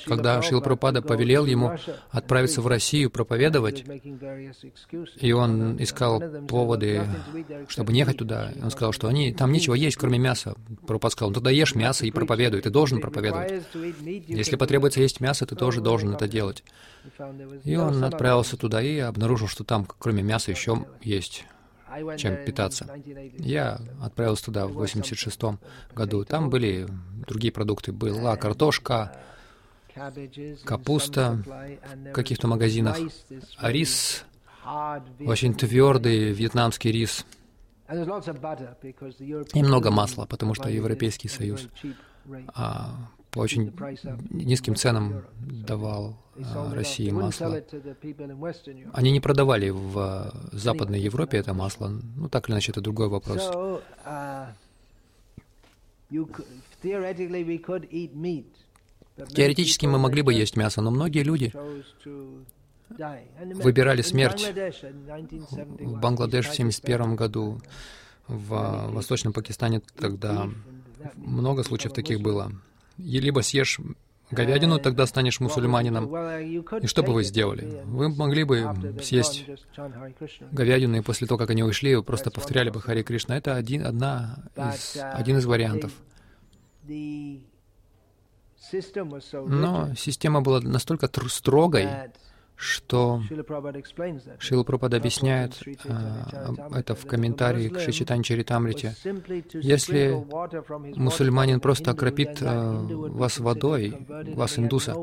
когда 0.06 0.40
Шил 0.40 0.62
Прабхупада 0.62 1.02
повелел 1.02 1.44
ему 1.44 1.76
отправиться 2.10 2.62
в 2.62 2.66
Россию 2.66 3.10
проповедовать, 3.10 3.84
и 5.20 5.32
он 5.32 5.76
искал 5.82 6.22
поводы, 6.48 7.02
чтобы 7.68 7.92
не 7.92 7.98
ехать 7.98 8.16
туда, 8.16 8.52
он 8.62 8.70
сказал, 8.70 8.92
что 8.92 9.08
они, 9.08 9.34
там 9.34 9.52
нечего 9.52 9.74
есть, 9.74 9.96
кроме 9.98 10.18
мяса. 10.18 10.54
Прабхупада 10.86 11.12
сказал, 11.12 11.30
ну 11.30 11.34
тогда 11.34 11.50
ешь 11.50 11.74
мясо 11.74 12.06
и 12.06 12.10
проповедуй, 12.10 12.62
ты 12.62 12.70
должен 12.70 13.00
проповедовать. 13.00 13.62
Если 14.26 14.56
потребуется 14.56 15.02
есть 15.02 15.20
мясо, 15.20 15.44
ты 15.44 15.54
тоже 15.54 15.82
должен 15.82 16.14
это 16.14 16.26
делать. 16.26 16.64
И 17.64 17.76
он 17.76 18.02
отправился 18.04 18.56
туда 18.56 18.80
и 18.82 18.98
обнаружил, 18.98 19.48
что 19.48 19.64
там, 19.64 19.86
кроме 19.98 20.22
мяса, 20.22 20.50
еще 20.50 20.86
есть 21.02 21.44
чем 22.16 22.44
питаться. 22.44 22.88
Я 23.38 23.80
отправился 24.02 24.46
туда 24.46 24.66
в 24.66 24.72
86 24.72 25.40
году. 25.94 26.24
Там 26.24 26.50
были 26.50 26.86
другие 27.26 27.52
продукты. 27.52 27.92
Была 27.92 28.36
картошка, 28.36 29.16
капуста 30.64 31.42
в 31.46 32.12
каких-то 32.12 32.48
магазинах, 32.48 32.98
а 33.58 33.70
рис, 33.70 34.24
очень 35.20 35.54
твердый 35.54 36.32
вьетнамский 36.32 36.90
рис, 36.92 37.24
и 39.54 39.62
много 39.62 39.90
масла, 39.90 40.26
потому 40.26 40.54
что 40.54 40.68
Европейский 40.68 41.28
Союз. 41.28 41.68
а, 42.54 43.08
по 43.36 43.40
очень 43.40 43.70
низким 44.30 44.76
ценам 44.76 45.22
давал 45.38 46.16
а, 46.42 46.72
России 46.72 47.10
масло. 47.10 47.62
Они 48.94 49.10
не 49.10 49.20
продавали 49.20 49.68
в 49.68 49.98
а, 49.98 50.48
Западной 50.52 51.00
Европе 51.00 51.36
это 51.36 51.52
масло. 51.52 51.88
Ну, 52.16 52.30
так 52.30 52.48
или 52.48 52.54
иначе, 52.54 52.72
это 52.72 52.80
другой 52.80 53.08
вопрос. 53.08 53.42
Теоретически 59.28 59.84
мы 59.84 59.98
могли 59.98 60.22
бы 60.22 60.32
есть 60.32 60.56
мясо, 60.56 60.80
но 60.80 60.90
многие 60.90 61.22
люди 61.22 61.52
выбирали 62.88 64.00
смерть. 64.00 64.50
В 65.78 66.00
Бангладеш 66.00 66.46
в 66.46 66.52
1971 66.52 67.16
году, 67.16 67.60
в 68.28 68.88
Восточном 68.92 69.34
Пакистане 69.34 69.82
тогда 69.98 70.48
много 71.16 71.64
случаев 71.64 71.92
таких 71.92 72.22
было. 72.22 72.50
Либо 72.98 73.40
съешь 73.40 73.80
говядину, 74.30 74.78
тогда 74.78 75.06
станешь 75.06 75.40
мусульманином. 75.40 76.04
И 76.82 76.86
что 76.86 77.02
бы 77.02 77.12
вы 77.12 77.24
сделали? 77.24 77.82
Вы 77.84 78.08
могли 78.08 78.44
бы 78.44 78.96
съесть 79.02 79.44
говядину, 80.50 80.96
и 80.98 81.02
после 81.02 81.26
того, 81.26 81.38
как 81.38 81.50
они 81.50 81.62
ушли, 81.62 81.94
вы 81.96 82.02
просто 82.02 82.30
повторяли 82.30 82.70
бы 82.70 82.80
Хари 82.80 83.02
Кришна. 83.02 83.36
Это 83.36 83.54
один, 83.54 83.86
одна 83.86 84.38
из, 84.56 84.96
один 84.96 85.38
из 85.38 85.46
вариантов. 85.46 85.92
Но 89.32 89.94
система 89.96 90.40
была 90.40 90.60
настолько 90.60 91.08
строгой, 91.28 91.88
что 92.56 93.22
Шила 94.38 94.64
Прабхупада 94.64 94.96
объясняет 94.96 95.62
а, 95.84 96.54
это 96.74 96.94
в 96.94 97.06
комментарии 97.06 97.68
к 97.68 97.78
Шичитань 97.78 98.22
Чаритамрите. 98.22 98.94
Если 99.52 100.16
мусульманин 100.96 101.60
просто 101.60 101.90
окропит 101.90 102.38
а, 102.40 102.80
вас 102.80 103.38
водой, 103.38 103.94
вас 104.34 104.58
индуса, 104.58 104.94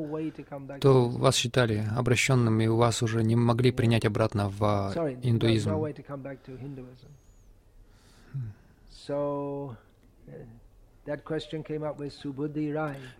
то 0.82 1.08
вас 1.08 1.36
считали 1.36 1.88
обращенным, 1.96 2.60
и 2.60 2.68
вас 2.68 3.04
уже 3.04 3.24
не 3.24 3.36
могли 3.36 3.72
принять 3.72 4.06
обратно 4.06 4.50
в 4.50 4.94
индуизм. 5.22 5.86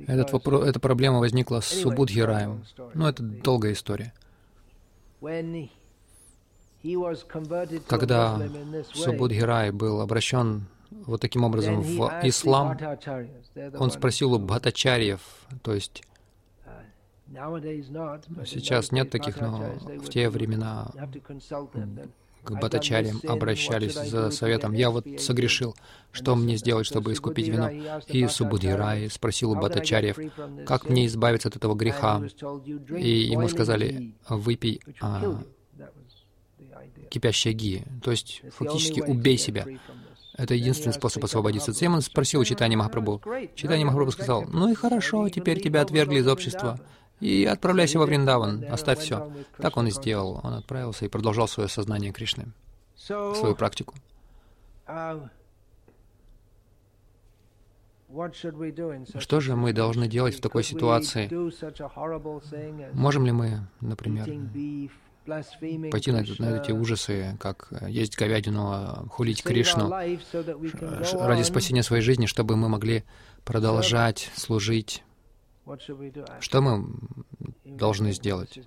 Этот 0.08 0.32
вопрос, 0.32 0.68
эта 0.68 0.80
проблема 0.80 1.20
возникла 1.20 1.60
с 1.60 1.68
Субудхи 1.68 2.20
Раем. 2.20 2.64
Ну, 2.94 3.08
это 3.08 3.22
долгая 3.22 3.74
история. 3.74 4.14
Когда 7.88 8.42
Субудхи 8.94 9.40
Рай 9.40 9.72
был 9.72 10.02
обращен 10.02 10.68
вот 10.92 11.22
таким 11.22 11.44
образом 11.44 11.82
в 11.82 12.12
ислам, 12.24 12.78
он 13.80 13.92
спросил 13.92 14.34
у 14.34 14.40
бхатачарьев, 14.40 15.22
то 15.62 15.74
есть 15.74 16.04
сейчас 18.46 18.92
нет 18.92 19.10
таких, 19.10 19.40
но 19.40 19.76
в 20.04 20.10
те 20.10 20.30
времена 20.30 20.92
к 22.44 22.52
батачарям 22.60 23.22
обращались 23.28 23.94
за 23.94 24.32
советом. 24.32 24.74
Я 24.74 24.90
вот 24.90 25.06
согрешил, 25.20 25.76
что 26.12 26.36
мне 26.36 26.58
сделать, 26.58 26.86
чтобы 26.86 27.14
искупить 27.14 27.48
вину? 27.48 27.70
И 28.08 28.28
Субудхирай 28.28 29.10
спросил 29.10 29.52
у 29.52 29.56
батачарьев, 29.56 30.18
как 30.66 30.90
мне 30.90 31.08
избавиться 31.08 31.48
от 31.48 31.56
этого 31.56 31.76
греха? 31.76 32.22
И 32.98 33.10
ему 33.10 33.48
сказали, 33.48 34.16
выпей 34.28 34.82
а, 35.02 35.42
кипящее 37.10 37.54
ги, 37.54 37.84
то 38.04 38.12
есть 38.12 38.42
фактически 38.52 39.00
убей 39.02 39.38
себя. 39.38 39.66
Это 40.36 40.56
единственный 40.56 40.94
способ 40.94 41.24
освободиться. 41.24 41.72
Затем 41.74 41.94
он 41.94 42.02
спросил 42.02 42.42
у 42.42 42.46
Читани 42.46 42.76
Махапрабху. 42.76 43.22
Читани 43.56 43.84
Махапрабху 43.84 44.14
сказал, 44.14 44.46
ну 44.52 44.70
и 44.70 44.74
хорошо, 44.74 45.30
теперь 45.30 45.62
тебя 45.62 45.82
отвергли 45.82 46.20
из 46.20 46.28
общества 46.28 46.80
и 47.24 47.46
отправляйся 47.46 48.00
во 48.00 48.06
Вриндаван, 48.06 48.66
оставь 48.70 49.00
все. 49.00 49.32
Так 49.58 49.78
он 49.78 49.88
и 49.88 49.92
сделал. 49.92 50.42
Он 50.44 50.56
отправился 50.56 51.06
и 51.06 51.08
продолжал 51.08 51.48
свое 51.48 51.70
сознание 51.70 52.12
Кришны, 52.12 52.52
свою 52.96 53.56
практику. 53.56 53.96
Что 59.18 59.40
же 59.40 59.56
мы 59.56 59.72
должны 59.72 60.08
делать 60.08 60.36
в 60.36 60.42
такой 60.42 60.64
ситуации? 60.64 61.30
Можем 62.94 63.26
ли 63.26 63.32
мы, 63.32 63.68
например, 63.80 64.26
пойти 65.90 66.12
на, 66.12 66.24
на 66.40 66.58
эти 66.58 66.72
ужасы, 66.72 67.38
как 67.40 67.70
есть 67.88 68.18
говядину, 68.18 68.70
а 68.70 69.06
хулить 69.10 69.42
Кришну 69.44 69.90
ради 69.90 71.44
спасения 71.44 71.84
своей 71.84 72.04
жизни, 72.04 72.26
чтобы 72.26 72.58
мы 72.58 72.68
могли 72.68 73.06
продолжать 73.46 74.30
служить 74.36 75.04
что 76.40 76.62
мы 76.62 76.86
должны 77.64 78.14
сделать? 78.14 78.60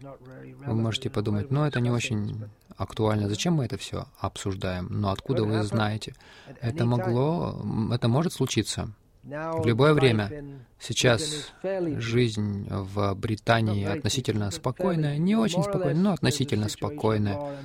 Вы 0.67 0.75
можете 0.75 1.11
подумать, 1.11 1.51
ну 1.51 1.65
это 1.65 1.81
не 1.81 1.91
очень 1.91 2.45
актуально. 2.77 3.29
Зачем 3.29 3.55
мы 3.55 3.65
это 3.65 3.77
все 3.77 4.07
обсуждаем? 4.19 4.89
Но 4.91 5.11
откуда 5.11 5.45
вы 5.45 5.63
знаете? 5.63 6.15
Это 6.61 6.85
могло, 6.85 7.63
это 7.93 8.09
может 8.09 8.33
случиться. 8.33 8.93
В 9.23 9.67
любое 9.67 9.93
время. 9.93 10.61
Сейчас 10.79 11.53
жизнь 11.99 12.69
в 12.71 13.15
Британии 13.15 13.85
относительно 13.85 14.51
спокойная, 14.51 15.19
не 15.19 15.35
очень 15.35 15.63
спокойная, 15.63 15.95
но 15.95 16.13
относительно 16.13 16.69
спокойная 16.69 17.57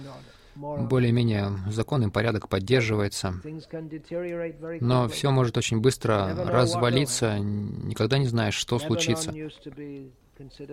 более-менее 0.55 1.57
закон 1.67 2.03
и 2.03 2.09
порядок 2.09 2.49
поддерживается. 2.49 3.35
Но 4.79 5.07
все 5.07 5.31
может 5.31 5.57
очень 5.57 5.79
быстро 5.79 6.35
развалиться, 6.35 7.39
никогда 7.39 8.17
не 8.17 8.27
знаешь, 8.27 8.55
что 8.55 8.79
случится. 8.79 9.33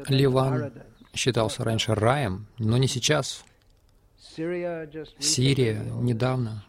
Ливан 0.09 0.73
считался 1.15 1.65
раньше 1.65 1.95
раем, 1.95 2.47
но 2.59 2.77
не 2.79 2.89
сейчас. 2.89 3.45
Сирия 5.19 5.83
недавно 6.01 6.65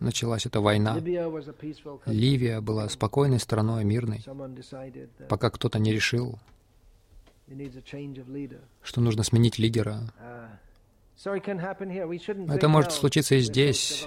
началась 0.00 0.46
эта 0.46 0.60
война. 0.60 0.98
Ливия 2.06 2.60
была 2.60 2.88
спокойной 2.88 3.40
страной, 3.40 3.84
мирной, 3.84 4.24
пока 5.28 5.50
кто-то 5.50 5.78
не 5.78 5.92
решил, 5.92 6.38
что 8.82 9.00
нужно 9.00 9.22
сменить 9.22 9.58
лидера. 9.58 10.02
Это 11.22 12.68
может 12.68 12.92
случиться 12.92 13.36
и 13.36 13.40
здесь. 13.40 14.06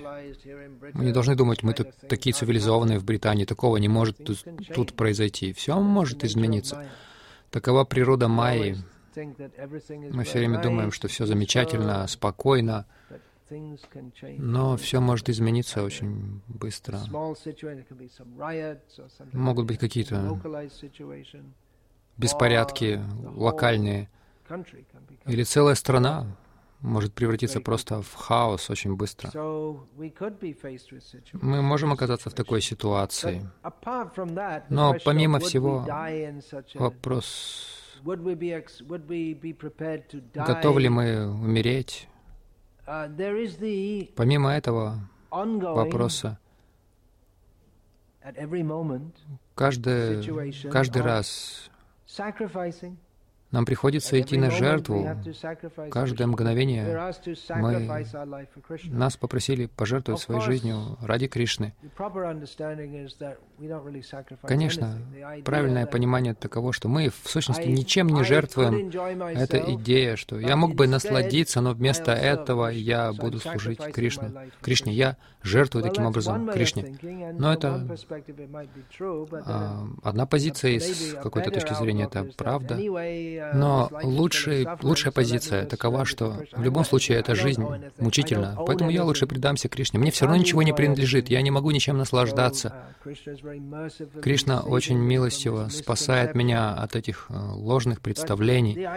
Мы 0.94 1.06
не 1.06 1.12
должны 1.12 1.36
думать, 1.36 1.64
мы 1.64 1.74
тут 1.74 1.90
такие 2.10 2.34
цивилизованные 2.34 3.00
в 3.00 3.06
Британии, 3.06 3.46
такого 3.46 3.78
не 3.78 3.88
может 3.88 4.18
тут, 4.18 4.44
тут 4.74 4.94
произойти. 4.94 5.54
Все 5.54 5.80
может 5.80 6.24
измениться. 6.24 6.86
Такова 7.50 7.86
природа 7.86 8.28
Майи. 8.28 8.78
Мы 9.16 10.24
все 10.26 10.40
время 10.40 10.62
думаем, 10.62 10.92
что 10.92 11.08
все 11.08 11.26
замечательно, 11.26 12.08
спокойно, 12.08 12.86
но 14.38 14.76
все 14.78 15.00
может 15.00 15.30
измениться 15.30 15.84
очень 15.84 16.42
быстро. 16.48 17.00
Могут 19.32 19.66
быть 19.66 19.80
какие-то 19.80 20.40
беспорядки 22.18 23.02
локальные, 23.36 24.10
или 25.26 25.44
целая 25.44 25.76
страна 25.76 26.28
может 26.82 27.14
превратиться 27.14 27.60
просто 27.60 28.02
в 28.02 28.14
хаос 28.14 28.70
очень 28.70 28.96
быстро. 28.96 29.32
Мы 31.34 31.62
можем 31.62 31.92
оказаться 31.92 32.30
в 32.30 32.34
такой 32.34 32.62
ситуации. 32.62 33.50
Но 34.70 34.96
помимо 35.04 35.40
всего, 35.40 35.86
вопрос, 36.76 37.94
готовы 40.34 40.82
ли 40.82 40.90
мы 40.90 41.28
умереть? 41.28 42.08
Помимо 44.16 44.52
этого 44.52 45.10
вопроса, 45.32 46.40
каждый, 49.56 50.70
каждый 50.70 51.02
раз 51.02 51.70
нам 53.52 53.66
приходится 53.66 54.20
идти 54.20 54.38
на 54.38 54.52
жертву. 54.52 55.08
Каждое 55.90 56.28
мгновение 56.28 57.14
мы, 57.56 58.06
нас 58.86 59.16
попросили 59.16 59.68
пожертвовать 59.68 60.22
своей 60.22 60.42
жизнью 60.42 60.98
ради 61.02 61.28
Кришны. 61.28 61.74
Конечно, 64.44 65.02
правильное 65.46 65.86
понимание 65.86 66.34
таково, 66.34 66.74
что 66.74 66.90
мы 66.90 67.10
в 67.10 67.30
сущности 67.30 67.68
ничем 67.68 68.08
не 68.08 68.24
жертвуем. 68.24 68.90
Это 69.38 69.58
идея, 69.76 70.16
что 70.16 70.40
я 70.40 70.56
мог 70.56 70.76
бы 70.76 70.88
насладиться, 70.88 71.62
но 71.62 71.74
вместо 71.74 72.12
этого 72.12 72.68
я 72.68 73.14
буду 73.14 73.40
служить 73.40 73.80
Кришне. 73.94 74.32
Кришне, 74.62 74.94
я 74.94 75.18
жертвую 75.42 75.84
таким 75.84 76.06
образом 76.06 76.50
Кришне. 76.50 76.98
Но 77.34 77.54
это 77.54 77.88
а, 79.46 79.88
одна 80.04 80.26
позиция 80.26 80.72
из 80.72 81.14
какой-то 81.14 81.52
точки 81.52 81.74
зрения, 81.74 82.06
это 82.06 82.28
правда. 82.36 82.78
Но 83.54 83.90
лучший, 84.04 84.68
лучшая 84.82 85.12
позиция 85.12 85.66
такова, 85.66 86.06
что 86.06 86.44
в 86.52 86.62
любом 86.62 86.86
случае 86.86 87.20
эта 87.20 87.36
жизнь 87.36 87.66
мучительна, 87.98 88.58
поэтому 88.66 88.90
я 88.90 89.04
лучше 89.04 89.28
предамся 89.28 89.70
Кришне. 89.70 90.00
Мне 90.00 90.12
все 90.12 90.26
равно 90.26 90.40
ничего 90.40 90.64
не 90.64 90.74
принадлежит, 90.74 91.30
я 91.30 91.42
не 91.42 91.52
могу 91.52 91.72
ничем 91.72 91.98
наслаждаться. 91.98 92.74
Кришна 94.22 94.62
очень 94.62 94.98
милостиво 94.98 95.70
спасает 95.70 96.36
меня 96.36 96.74
от 96.74 96.96
этих 96.96 97.28
э, 97.30 97.34
ложных 97.34 98.02
представлений. 98.02 98.88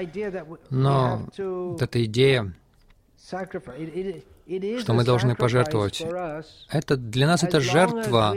Но 0.71 1.29
вот 1.39 1.83
эта 1.83 2.05
идея, 2.05 2.55
что 3.19 4.95
мы 4.95 5.05
должны 5.05 5.35
пожертвовать, 5.37 6.05
это 6.71 6.97
для 6.97 7.27
нас 7.27 7.43
это 7.43 7.61
жертва, 7.61 8.35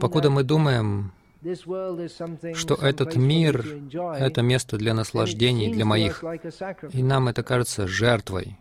покуда 0.00 0.30
мы 0.30 0.42
думаем, 0.42 1.12
что 2.54 2.74
этот 2.74 3.16
мир— 3.16 3.64
это 4.18 4.42
место 4.42 4.76
для 4.76 4.94
наслаждений, 4.94 5.72
для 5.72 5.84
моих. 5.84 6.22
И 6.92 7.02
нам 7.02 7.28
это 7.28 7.42
кажется 7.42 7.86
жертвой. 7.86 8.58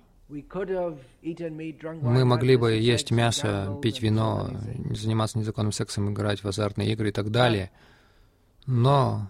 Мы 2.02 2.26
могли 2.26 2.56
бы 2.56 2.72
есть 2.72 3.12
мясо, 3.12 3.78
пить 3.82 4.02
вино, 4.02 4.50
заниматься 4.92 5.38
незаконным 5.38 5.74
сексом, 5.74 6.12
играть 6.12 6.44
в 6.44 6.48
азартные 6.48 6.94
игры 6.94 7.10
и 7.10 7.12
так 7.12 7.32
далее. 7.32 7.70
Но 8.66 9.28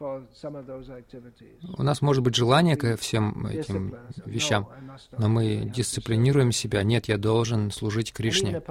у 0.00 1.82
нас 1.82 2.02
может 2.02 2.22
быть 2.22 2.34
желание 2.34 2.76
ко 2.76 2.96
всем 2.96 3.46
этим 3.46 3.96
вещам, 4.24 4.68
но 5.16 5.28
мы 5.28 5.70
дисциплинируем 5.74 6.52
себя. 6.52 6.82
Нет, 6.82 7.06
я 7.06 7.16
должен 7.16 7.70
служить 7.70 8.12
Кришне. 8.12 8.62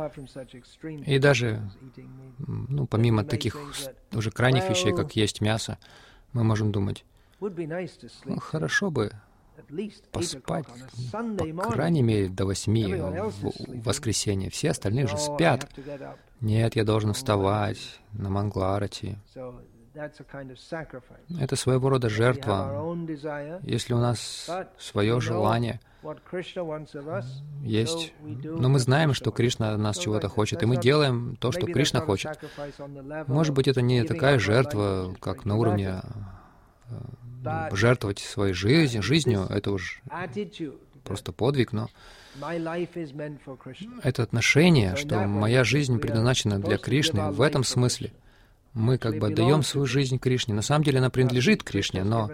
И 1.05 1.19
даже, 1.19 1.69
ну, 2.37 2.85
помимо 2.87 3.23
таких 3.23 3.57
уже 4.13 4.31
крайних 4.31 4.69
вещей, 4.69 4.93
как 4.93 5.15
есть 5.15 5.41
мясо, 5.41 5.77
мы 6.33 6.43
можем 6.43 6.71
думать, 6.71 7.05
ну, 7.39 8.39
хорошо 8.39 8.91
бы 8.91 9.11
поспать, 10.11 10.67
по 11.11 11.71
крайней 11.71 12.03
мере, 12.03 12.29
до 12.29 12.45
восьми 12.45 12.93
в 12.93 13.83
воскресенье. 13.83 14.49
Все 14.49 14.71
остальные 14.71 15.07
же 15.07 15.17
спят. 15.17 15.69
Нет, 16.41 16.75
я 16.75 16.83
должен 16.83 17.13
вставать 17.13 17.99
на 18.13 18.29
Мангларати. 18.29 19.17
Это 21.39 21.55
своего 21.55 21.89
рода 21.89 22.09
жертва. 22.09 22.95
Если 23.63 23.93
у 23.93 23.99
нас 23.99 24.49
свое 24.77 25.21
желание 25.21 25.79
есть, 27.63 28.13
но 28.21 28.69
мы 28.69 28.79
знаем, 28.79 29.13
что 29.13 29.31
Кришна 29.31 29.73
от 29.73 29.79
нас 29.79 29.97
чего-то 29.97 30.27
хочет, 30.27 30.61
и 30.61 30.65
мы 30.65 30.77
делаем 30.77 31.35
то, 31.37 31.51
что 31.51 31.65
Кришна 31.65 32.01
хочет. 32.01 32.37
Может 33.27 33.53
быть, 33.53 33.67
это 33.67 33.81
не 33.81 34.03
такая 34.03 34.37
жертва, 34.37 35.15
как 35.19 35.45
на 35.45 35.55
уровне 35.55 36.01
э, 36.89 37.69
жертвовать 37.71 38.19
своей 38.19 38.53
жизнью, 38.53 39.01
жизнью, 39.01 39.47
это 39.49 39.71
уж 39.71 40.01
просто 41.03 41.31
подвиг, 41.31 41.71
но 41.71 41.89
это 44.03 44.23
отношение, 44.23 44.95
что 44.95 45.27
моя 45.27 45.63
жизнь 45.63 45.99
предназначена 45.99 46.59
для 46.59 46.77
Кришны. 46.77 47.31
в 47.31 47.41
этом 47.41 47.63
смысле— 47.63 48.11
мы 48.75 48.97
как 48.97 49.17
бы 49.17 49.27
отдаем 49.27 49.63
свою 49.63 49.87
жизнь 49.87 50.19
Кришне. 50.19 50.53
На 50.53 50.61
самом 50.61 50.83
деле 50.83 50.99
она 50.99 51.09
принадлежит 51.09 51.63
Кришне, 51.63 52.03
но 52.03 52.29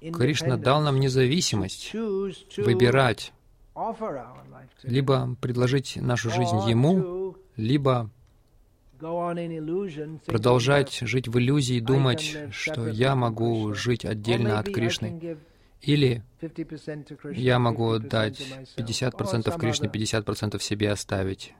Кришна 0.00 0.56
дал 0.56 0.80
нам 0.80 0.98
независимость 0.98 1.92
выбирать, 2.56 3.32
либо 4.82 5.36
предложить 5.40 5.96
нашу 5.96 6.30
жизнь 6.30 6.56
Ему, 6.68 7.36
либо 7.56 8.10
продолжать 10.26 10.98
жить 11.02 11.28
в 11.28 11.38
иллюзии, 11.38 11.78
думать, 11.78 12.36
что 12.50 12.88
я 12.88 13.14
могу 13.14 13.74
жить 13.74 14.04
отдельно 14.04 14.58
от 14.58 14.66
Кришны, 14.72 15.36
или 15.82 16.24
я 17.30 17.58
могу 17.58 17.90
отдать 17.90 18.40
50% 18.76 19.58
Кришне, 19.58 19.88
50% 19.88 20.58
себе 20.60 20.90
оставить. 20.90 21.54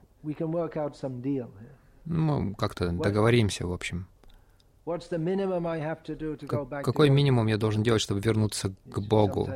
Мы 2.05 2.55
как-то 2.55 2.91
договоримся, 2.91 3.67
в 3.67 3.73
общем. 3.73 4.07
Какой 6.83 7.11
минимум 7.11 7.47
я 7.47 7.59
должен 7.59 7.83
делать, 7.83 8.01
чтобы 8.01 8.21
вернуться 8.21 8.73
к 8.91 9.01
Богу? 9.01 9.47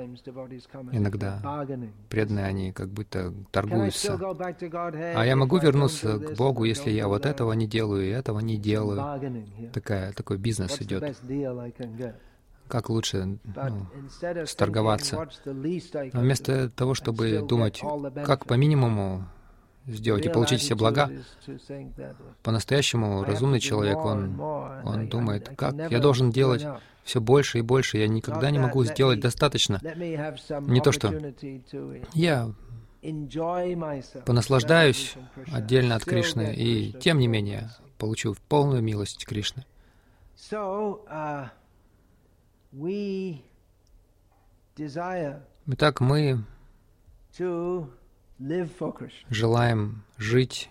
Иногда 0.93 1.67
преданные, 2.11 2.45
они 2.45 2.73
как 2.73 2.89
будто 2.89 3.33
торгуются. 3.51 4.19
А 5.15 5.25
я 5.25 5.37
могу 5.37 5.59
вернуться 5.59 6.19
к 6.19 6.37
Богу, 6.37 6.65
если 6.65 6.91
я 6.91 7.09
вот 7.09 7.25
этого 7.25 7.53
не 7.55 7.67
делаю 7.67 8.05
и 8.05 8.11
этого 8.11 8.41
не 8.41 8.59
делаю. 8.59 9.41
Такая, 9.73 10.13
такой 10.13 10.37
бизнес 10.37 10.81
идет. 10.83 11.17
Как 12.69 12.89
лучше 12.89 13.39
ну, 13.45 14.47
сторговаться? 14.47 15.29
Но 15.45 16.21
вместо 16.21 16.71
того, 16.71 16.95
чтобы 16.95 17.43
думать, 17.47 17.83
как 18.25 18.47
по 18.47 18.55
минимуму 18.55 19.27
сделать 19.87 20.27
и 20.27 20.29
получить 20.29 20.61
все 20.61 20.75
блага. 20.75 21.11
По-настоящему 22.43 23.25
разумный 23.25 23.61
человек, 23.61 23.99
он, 23.99 24.41
он 24.41 25.09
думает, 25.09 25.51
как 25.57 25.75
я 25.91 25.99
должен 25.99 26.31
делать 26.31 26.65
все 27.05 27.21
больше 27.21 27.59
и 27.59 27.63
больше, 27.63 27.99
я 27.99 28.09
никогда 28.09 28.51
не 28.51 28.59
могу 28.59 28.85
сделать 28.85 29.21
достаточно. 29.21 29.81
Не 29.83 30.81
то, 30.81 30.93
что. 30.93 31.13
я 32.15 32.53
понаслаждаюсь 34.25 35.15
отдельно 35.53 35.97
от 35.97 36.05
Кришны, 36.05 36.55
и 36.55 36.93
тем 36.93 37.19
не 37.19 37.27
менее 37.27 37.71
получу 37.99 38.37
полную 38.49 38.83
милость 38.83 39.27
Кришны. 39.27 39.65
Итак, 45.67 46.01
мы 46.01 46.45
желаем 49.31 50.03
жить 50.19 50.71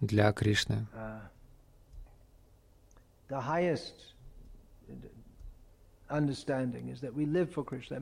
для 0.00 0.32
Кришны. 0.32 0.86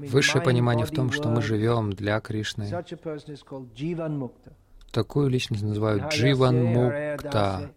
Высшее 0.09 0.45
понимание 0.45 0.87
в 0.87 0.91
том, 0.91 1.11
что 1.11 1.29
мы 1.29 1.43
живем 1.43 1.93
для 1.93 2.21
Кришны. 2.21 2.67
Такую 4.93 5.29
личность 5.29 5.63
называют 5.63 6.13
Дживан 6.13 6.65
Мукта. 6.65 7.21
Дживан 7.23 7.75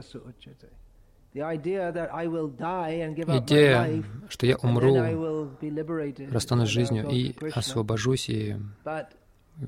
Мукта. 0.00 0.66
Идея, 3.34 4.04
что 4.28 4.46
я 4.46 4.56
умру, 4.56 5.48
расстанусь 6.30 6.68
с 6.68 6.72
жизнью 6.72 7.08
и 7.10 7.34
освобожусь 7.54 8.28
и 8.28 8.56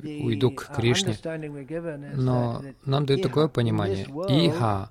уйду 0.03 0.50
к 0.50 0.70
uh, 0.70 0.77
Кришне. 0.77 1.16
Но 2.14 2.62
нам 2.85 3.07
дают 3.07 3.22
такое 3.22 3.48
понимание. 3.48 4.05
Иха 4.05 4.88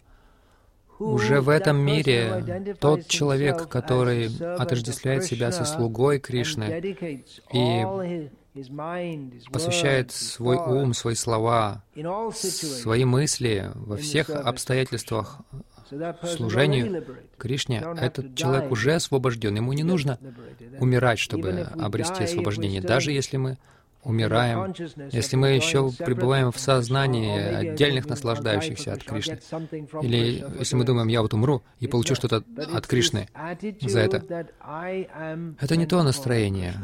уже 0.99 1.41
в 1.41 1.49
этом 1.49 1.77
мире 1.77 2.75
тот 2.79 3.07
человек, 3.07 3.67
который 3.67 4.29
отождествляет 4.55 5.25
себя 5.25 5.51
со 5.51 5.65
слугой 5.65 6.19
Кришны 6.19 6.95
и 7.51 8.29
посвящает 9.51 10.11
свой 10.11 10.57
ум, 10.57 10.93
свои 10.93 11.15
слова, 11.15 11.83
свои 12.33 13.05
мысли 13.05 13.71
во 13.75 13.97
всех 13.97 14.29
обстоятельствах 14.29 15.41
служению 16.35 17.03
Кришне, 17.37 17.83
этот 17.99 18.35
человек 18.35 18.71
уже 18.71 18.95
освобожден. 18.95 19.55
Ему 19.55 19.73
не 19.73 19.83
нужно 19.83 20.17
умирать, 20.79 21.19
чтобы 21.19 21.67
обрести 21.79 22.23
освобождение. 22.23 22.81
Даже 22.81 23.11
если 23.11 23.37
мы 23.37 23.57
умираем, 24.03 24.73
если 25.11 25.35
мы 25.35 25.49
еще 25.49 25.89
пребываем 25.91 26.51
в 26.51 26.59
сознании 26.59 27.39
отдельных 27.39 28.05
наслаждающихся 28.05 28.93
от 28.93 29.03
Кришны, 29.03 29.39
или 30.01 30.43
если 30.59 30.75
мы 30.75 30.83
думаем, 30.83 31.07
я 31.07 31.21
вот 31.21 31.33
умру 31.33 31.63
и 31.79 31.87
получу 31.87 32.15
что-то 32.15 32.43
от 32.73 32.87
Кришны 32.87 33.27
за 33.81 33.99
это, 33.99 34.47
это 35.59 35.75
не 35.77 35.85
то 35.85 36.03
настроение, 36.03 36.75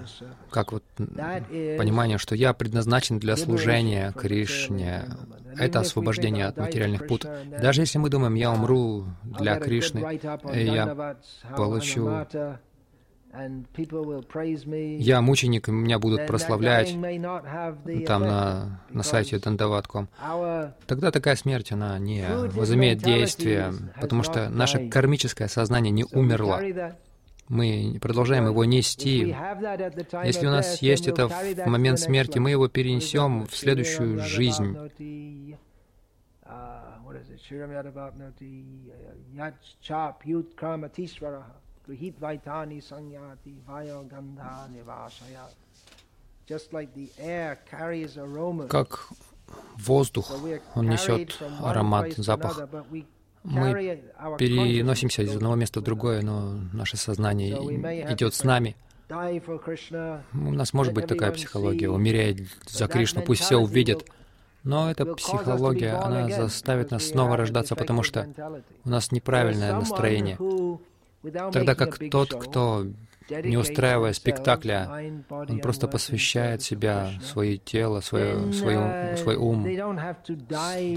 как 0.49 0.71
вот 0.71 0.83
понимание, 0.97 2.17
что 2.17 2.35
я 2.35 2.53
предназначен 2.53 3.19
для 3.19 3.35
служения 3.35 4.13
Кришне. 4.13 5.05
Это 5.57 5.79
освобождение 5.79 6.45
от 6.45 6.57
материальных 6.57 7.07
пут. 7.07 7.25
Даже 7.61 7.81
если 7.81 7.97
мы 7.97 8.09
думаем, 8.09 8.35
я 8.35 8.51
умру 8.51 9.05
для 9.23 9.59
Кришны, 9.59 10.19
я 10.53 11.15
получу 11.55 12.25
я 14.97 15.21
мученик, 15.21 15.67
меня 15.67 15.99
будут 15.99 16.25
прославлять 16.25 16.91
там 18.07 18.21
на, 18.23 18.81
на 18.89 19.03
сайте 19.03 19.37
Dandavad.com. 19.37 20.07
Тогда 20.87 21.11
такая 21.11 21.35
смерть, 21.35 21.71
она 21.71 21.99
не 21.99 22.25
возымеет 22.27 22.99
действия, 22.99 23.71
потому 24.01 24.23
что 24.23 24.49
наше 24.49 24.89
кармическое 24.89 25.47
сознание 25.47 25.91
не 25.91 26.05
умерло. 26.11 26.59
Мы 27.49 27.97
продолжаем 27.99 28.45
его 28.45 28.63
нести. 28.63 29.35
Если 30.23 30.45
у 30.45 30.51
нас 30.51 30.83
есть 30.83 31.07
это 31.07 31.27
в 31.27 31.65
момент 31.65 31.99
смерти, 31.99 32.37
мы 32.37 32.51
его 32.51 32.67
перенесем 32.67 33.47
в 33.47 33.55
следующую 33.57 34.19
жизнь. 34.19 34.77
Как 48.67 49.09
воздух, 49.75 50.31
он 50.75 50.89
несет 50.89 51.41
аромат, 51.63 52.13
запах. 52.13 52.69
Мы 53.43 54.01
переносимся 54.37 55.23
из 55.23 55.35
одного 55.35 55.55
места 55.55 55.79
в 55.79 55.83
другое, 55.83 56.21
но 56.21 56.59
наше 56.73 56.97
сознание 56.97 57.55
идет 58.13 58.33
с 58.33 58.43
нами. 58.43 58.75
У 59.09 60.51
нас 60.51 60.73
может 60.73 60.93
быть 60.93 61.07
такая 61.07 61.31
психология, 61.31 61.89
умереть 61.89 62.47
за 62.67 62.87
Кришну, 62.87 63.21
пусть 63.21 63.41
все 63.41 63.57
увидят. 63.57 64.05
Но 64.63 64.91
эта 64.91 65.05
психология, 65.05 65.93
она 65.93 66.29
заставит 66.29 66.91
нас 66.91 67.07
снова 67.07 67.37
рождаться, 67.37 67.75
потому 67.75 68.03
что 68.03 68.27
у 68.83 68.89
нас 68.89 69.11
неправильное 69.11 69.73
настроение. 69.73 70.37
Тогда 71.51 71.75
как 71.75 71.97
тот, 72.11 72.33
кто, 72.33 72.85
не 73.29 73.57
устраивая 73.57 74.13
спектакля, 74.13 75.13
он 75.29 75.59
просто 75.59 75.87
посвящает 75.87 76.61
себя, 76.61 77.11
свое 77.21 77.57
тело, 77.57 78.01
свое, 78.01 78.51
свое, 78.53 79.17
свой 79.17 79.35
ум, 79.35 79.65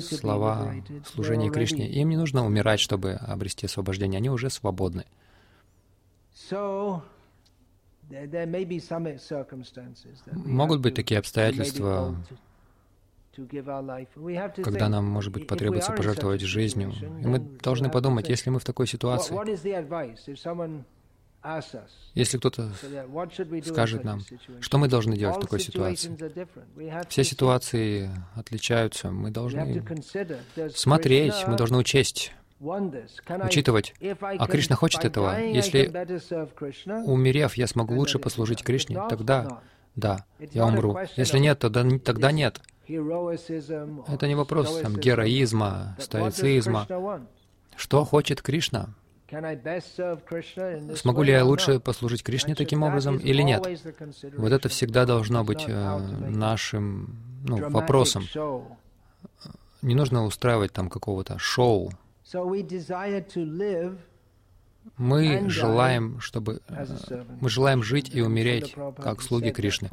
слова, 0.00 0.74
служение 1.12 1.50
Кришне. 1.50 1.88
Им 1.88 2.10
не 2.10 2.16
нужно 2.16 2.44
умирать, 2.44 2.80
чтобы 2.80 3.12
обрести 3.12 3.66
освобождение. 3.66 4.18
Они 4.18 4.30
уже 4.30 4.50
свободны. 4.50 5.04
Могут 10.32 10.80
быть 10.80 10.94
такие 10.94 11.18
обстоятельства, 11.18 12.16
когда 14.62 14.88
нам, 14.88 15.06
может 15.06 15.32
быть, 15.32 15.46
потребуется 15.46 15.92
пожертвовать 15.92 16.42
жизнью. 16.42 16.92
И 17.22 17.26
мы 17.26 17.38
должны 17.38 17.90
подумать, 17.90 18.28
если 18.28 18.50
мы 18.50 18.58
в 18.58 18.64
такой 18.64 18.86
ситуации, 18.86 19.34
если 22.14 22.38
кто-то 22.38 22.70
скажет 23.64 24.04
нам, 24.04 24.20
что 24.60 24.78
мы 24.78 24.88
должны 24.88 25.16
делать 25.16 25.36
в 25.36 25.40
такой 25.40 25.60
ситуации. 25.60 26.16
Все 27.08 27.24
ситуации 27.24 28.10
отличаются. 28.34 29.10
Мы 29.10 29.30
должны 29.30 29.84
смотреть, 30.74 31.34
мы 31.46 31.56
должны 31.56 31.78
учесть, 31.78 32.32
учитывать. 32.60 33.94
А 34.20 34.46
Кришна 34.46 34.76
хочет 34.76 35.04
этого. 35.04 35.40
Если, 35.40 35.88
умерев, 37.06 37.54
я 37.54 37.66
смогу 37.66 37.94
лучше 37.94 38.18
послужить 38.18 38.62
Кришне, 38.62 39.00
тогда 39.08 39.62
да, 39.94 40.24
я 40.52 40.66
умру. 40.66 40.96
Если 41.16 41.38
нет, 41.38 41.58
тогда, 41.58 41.84
тогда 41.98 42.32
нет. 42.32 42.60
Это 42.86 44.26
не 44.26 44.34
вопрос 44.34 44.80
там, 44.80 44.96
героизма, 44.96 45.96
стоицизма. 45.98 46.86
Что 47.76 48.04
хочет 48.04 48.42
Кришна? 48.42 48.94
Смогу 50.96 51.22
ли 51.22 51.32
я 51.32 51.44
лучше 51.44 51.80
послужить 51.80 52.22
Кришне 52.22 52.54
таким 52.54 52.82
образом 52.82 53.16
или 53.16 53.42
нет? 53.42 53.66
Вот 54.36 54.52
это 54.52 54.68
всегда 54.68 55.06
должно 55.06 55.42
быть 55.44 55.64
э, 55.66 55.98
нашим 56.28 57.16
ну, 57.46 57.70
вопросом. 57.70 58.24
Не 59.80 59.94
нужно 59.94 60.24
устраивать 60.24 60.72
там 60.72 60.88
какого-то 60.88 61.38
шоу. 61.38 61.92
Мы 64.96 65.48
желаем, 65.48 66.20
чтобы 66.20 66.60
э, 66.68 67.24
мы 67.40 67.48
желаем 67.48 67.82
жить 67.82 68.10
и 68.14 68.20
умереть 68.20 68.74
как 68.98 69.22
слуги 69.22 69.50
Кришны. 69.50 69.90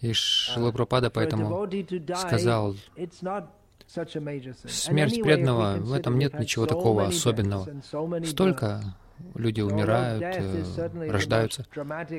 И 0.00 0.12
Шила 0.12 0.70
Прабхупада 0.70 1.10
поэтому 1.10 1.68
сказал, 2.16 2.76
смерть 3.88 5.22
преданного, 5.22 5.78
в 5.78 5.92
этом 5.92 6.18
нет 6.18 6.38
ничего 6.38 6.66
такого 6.66 7.06
особенного. 7.06 7.68
Столько 8.24 8.82
люди 9.34 9.60
умирают, 9.60 10.22
э, 10.22 11.10
рождаются. 11.10 11.64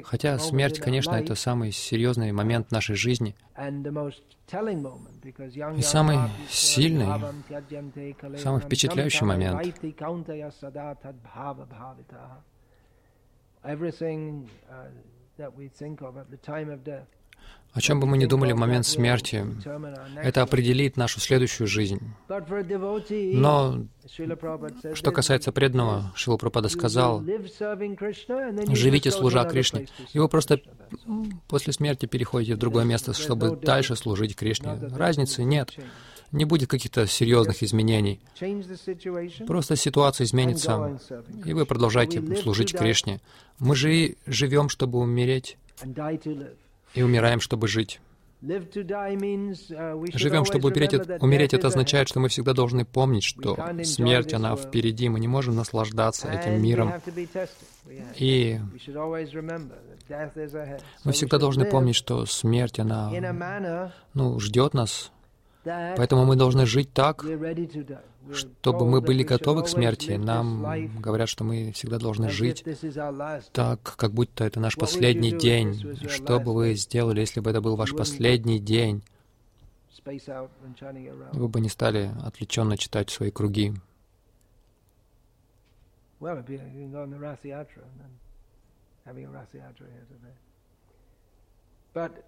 Хотя 0.04 0.38
смерть, 0.40 0.80
конечно, 0.80 1.16
это 1.16 1.36
самый 1.36 1.72
серьезный 1.72 2.32
момент 2.32 2.72
нашей 2.72 2.96
жизни. 2.96 3.36
И 5.78 5.82
самый 5.82 6.18
сильный, 6.50 7.08
самый 8.38 8.62
впечатляющий 8.62 9.26
момент. 9.26 9.62
О 17.71 17.82
чем 17.82 17.99
бы 17.99 18.08
мы 18.08 18.17
ни 18.17 18.25
думали 18.25 18.52
в 18.52 18.58
момент 18.58 18.86
смерти, 18.86 19.45
это 20.15 20.41
определит 20.41 20.97
нашу 20.97 21.19
следующую 21.19 21.67
жизнь. 21.67 22.02
Но 22.28 23.86
что 24.95 25.12
касается 25.12 25.52
преданного, 25.52 26.12
Шила 26.15 26.38
Прабхада 26.38 26.67
сказал, 26.69 27.23
живите 28.73 29.12
служа 29.12 29.45
Кришне, 29.45 29.88
и 30.13 30.19
вы 30.19 30.28
просто 30.28 30.60
после 31.47 31.71
смерти 31.71 32.08
переходите 32.08 32.56
в 32.56 32.58
другое 32.58 32.86
место, 32.86 33.13
чтобы 33.13 33.56
дальше 33.56 33.95
служить 33.95 34.36
Кришне. 34.36 34.73
Разницы 34.91 35.43
нет. 35.43 35.75
Не 36.32 36.45
будет 36.45 36.69
каких-то 36.69 37.08
серьезных 37.08 37.63
изменений. 37.63 38.19
Просто 39.47 39.75
ситуация 39.75 40.25
изменится, 40.25 40.99
и 41.45 41.54
вы 41.54 41.65
продолжаете 41.65 42.36
служить 42.36 42.75
Кришне. 42.75 43.19
Мы 43.60 43.75
же 43.75 44.15
живем, 44.25 44.69
чтобы 44.69 44.97
умереть 44.99 45.58
и 46.93 47.02
умираем, 47.02 47.39
чтобы 47.39 47.67
жить. 47.67 47.99
Uh, 48.41 50.17
Живем, 50.17 50.45
чтобы 50.45 50.69
умереть. 50.69 50.93
Умереть 51.21 51.54
это 51.54 51.67
означает, 51.67 52.08
что 52.08 52.21
мы 52.21 52.30
всегда 52.30 52.54
должны 52.54 52.86
помнить, 52.86 53.25
что 53.25 53.58
смерть, 53.84 54.34
она 54.34 54.56
впереди. 54.56 55.10
Мы 55.10 55.19
не 55.19 55.28
можем 55.28 55.56
наслаждаться 55.56 56.30
этим 56.32 56.62
миром. 56.62 56.93
И 58.15 58.60
мы 61.04 61.12
всегда 61.12 61.38
должны 61.38 61.65
помнить, 61.65 61.95
что 61.95 62.25
смерть, 62.25 62.80
она 62.80 63.91
ну, 64.13 64.39
ждет 64.39 64.73
нас. 64.73 65.12
Поэтому 65.65 66.23
мы 66.23 66.38
должны 66.38 66.65
жить 66.65 66.93
так, 66.93 67.25
чтобы 68.34 68.86
мы 68.86 69.02
были 69.02 69.24
готовы 69.24 69.63
к 69.63 69.68
смерти. 69.68 70.12
Нам 70.12 71.00
говорят, 71.00 71.30
что 71.30 71.44
мы 71.44 71.72
всегда 71.72 71.98
должны 71.98 72.30
жить 72.30 72.63
так, 73.54 73.82
как 73.82 74.12
будто 74.12 74.44
это 74.44 74.60
наш 74.60 74.76
последний 74.76 75.32
день. 75.32 75.98
Что 76.08 76.39
бы 76.39 76.54
вы 76.54 76.74
сделали, 76.76 77.22
если 77.22 77.39
бы 77.39 77.50
это 77.50 77.62
был 77.62 77.76
ваш 77.76 77.96
последний 77.96 78.60
день? 78.60 79.04
Вы 81.34 81.48
бы 81.48 81.60
не 81.62 81.70
стали 81.70 82.12
отвлеченно 82.24 82.78
читать 82.78 83.10
свои 83.10 83.32
круги. 83.32 83.74
But 91.92 92.24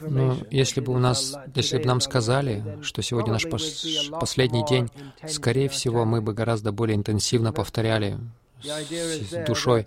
но 0.00 0.36
если 0.50 0.80
бы 0.80 0.92
у 0.92 0.98
нас, 0.98 1.36
если 1.54 1.78
бы 1.78 1.84
нам 1.84 2.00
сказали, 2.00 2.78
что 2.82 3.02
сегодня 3.02 3.32
наш 3.32 3.48
пос 3.48 3.86
последний 4.20 4.64
день, 4.66 4.88
скорее 5.26 5.68
всего, 5.68 6.04
мы 6.04 6.20
бы 6.20 6.32
гораздо 6.34 6.72
более 6.72 6.96
интенсивно 6.96 7.52
повторяли 7.52 8.18
с 8.62 9.46
душой. 9.46 9.86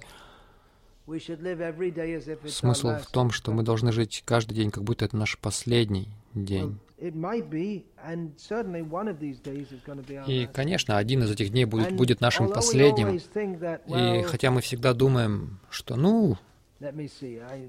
Смысл 2.47 2.89
в 2.89 3.05
том, 3.11 3.31
что 3.31 3.51
мы 3.51 3.63
должны 3.63 3.91
жить 3.93 4.23
каждый 4.25 4.55
день, 4.55 4.71
как 4.71 4.83
будто 4.83 5.05
это 5.05 5.15
наш 5.15 5.37
последний 5.37 6.09
день. 6.33 6.77
И, 10.27 10.49
конечно, 10.51 10.97
один 10.97 11.23
из 11.23 11.31
этих 11.31 11.49
дней 11.51 11.65
будет, 11.65 11.95
будет 11.95 12.21
нашим 12.21 12.51
последним. 12.51 13.19
И 13.87 14.23
хотя 14.23 14.51
мы 14.51 14.61
всегда 14.61 14.93
думаем, 14.93 15.59
что, 15.69 15.95
ну, 15.95 16.37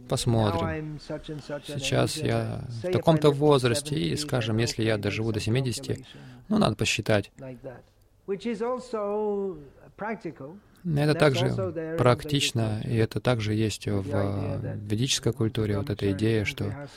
Посмотрим. 0.08 0.98
Сейчас 1.00 2.16
я 2.16 2.64
в 2.82 2.90
таком-то 2.90 3.30
возрасте, 3.30 3.96
и, 3.98 4.16
скажем, 4.16 4.58
если 4.58 4.82
я 4.82 4.98
доживу 4.98 5.32
до 5.32 5.40
70, 5.40 5.98
ну, 6.48 6.58
надо 6.58 6.76
посчитать. 6.76 7.32
Это 10.84 11.14
также 11.14 11.96
практично, 11.98 12.82
и 12.84 12.96
это 12.96 13.20
также 13.20 13.54
есть 13.54 13.86
в 13.86 14.60
ведической 14.76 15.32
культуре, 15.32 15.78
вот 15.78 15.90
эта 15.90 16.12
идея, 16.12 16.44
что 16.44 16.88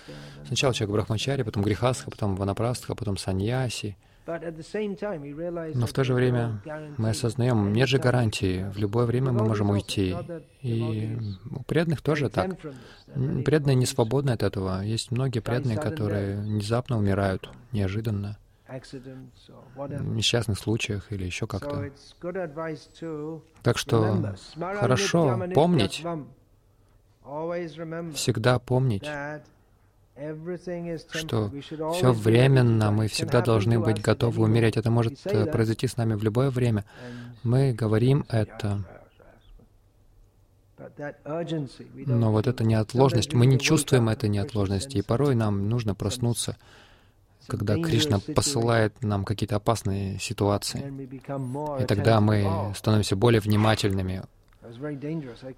сначала 0.46 0.74
человек 0.74 0.94
брахмачари, 0.94 1.44
потом 1.44 1.64
грехастха, 1.64 2.12
потом 2.12 2.36
ванапрастха, 2.36 2.96
потом 2.96 3.18
саньяси— 3.18 3.98
но 4.26 5.86
в 5.88 5.94
то 5.94 6.04
же 6.04 6.14
время 6.14 6.62
мы 6.98 7.10
осознаем, 7.10 7.74
нет 7.74 7.90
же 7.90 7.98
гарантии, 7.98 8.70
в 8.72 8.78
любое 8.78 9.06
время 9.06 9.32
мы 9.32 9.44
можем 9.44 9.70
уйти. 9.72 10.16
И 10.62 11.18
у 11.50 11.64
преданных 11.64 12.02
тоже 12.02 12.30
так. 12.30 12.58
Преданные 13.46 13.76
не 13.76 13.86
свободны 13.86 14.32
от 14.32 14.44
этого. 14.44 14.82
Есть 14.82 15.12
многие 15.12 15.40
преданные, 15.40 15.78
которые 15.78 16.40
внезапно 16.40 16.98
умирают, 16.98 17.50
неожиданно, 17.72 18.38
в 19.76 20.16
несчастных 20.16 20.58
случаях 20.58 21.12
или 21.12 21.26
еще 21.26 21.48
как-то. 21.48 21.92
Так 23.64 23.78
что 23.78 24.36
хорошо 24.56 25.40
помнить, 25.54 26.06
всегда 28.14 28.60
помнить, 28.60 29.10
что 31.12 31.52
все 31.94 32.12
временно, 32.12 32.92
мы 32.92 33.08
всегда 33.08 33.42
должны 33.42 33.80
быть 33.80 34.02
готовы 34.02 34.44
умереть. 34.44 34.78
Это 34.78 34.92
может 34.92 35.20
э, 35.26 35.46
произойти 35.46 35.88
с 35.88 35.98
нами 35.98 36.16
в 36.16 36.24
любое 36.24 36.50
время. 36.50 36.86
Мы 37.44 37.74
говорим 37.74 38.26
это. 38.30 38.84
Но 41.94 42.32
вот 42.32 42.48
эта 42.48 42.64
неотложность, 42.64 43.34
мы 43.34 43.46
не 43.46 43.60
чувствуем 43.60 44.10
этой 44.10 44.30
неотложности, 44.30 44.98
и 44.98 45.02
порой 45.02 45.36
нам 45.36 45.70
нужно 45.70 45.96
проснуться, 45.96 46.58
когда 47.48 47.76
Кришна 47.76 48.20
посылает 48.20 49.02
нам 49.04 49.24
какие-то 49.24 49.58
опасные 49.58 50.20
ситуации. 50.20 51.10
И 51.82 51.86
тогда 51.86 52.20
мы 52.20 52.74
становимся 52.76 53.16
более 53.16 53.42
внимательными. 53.42 54.24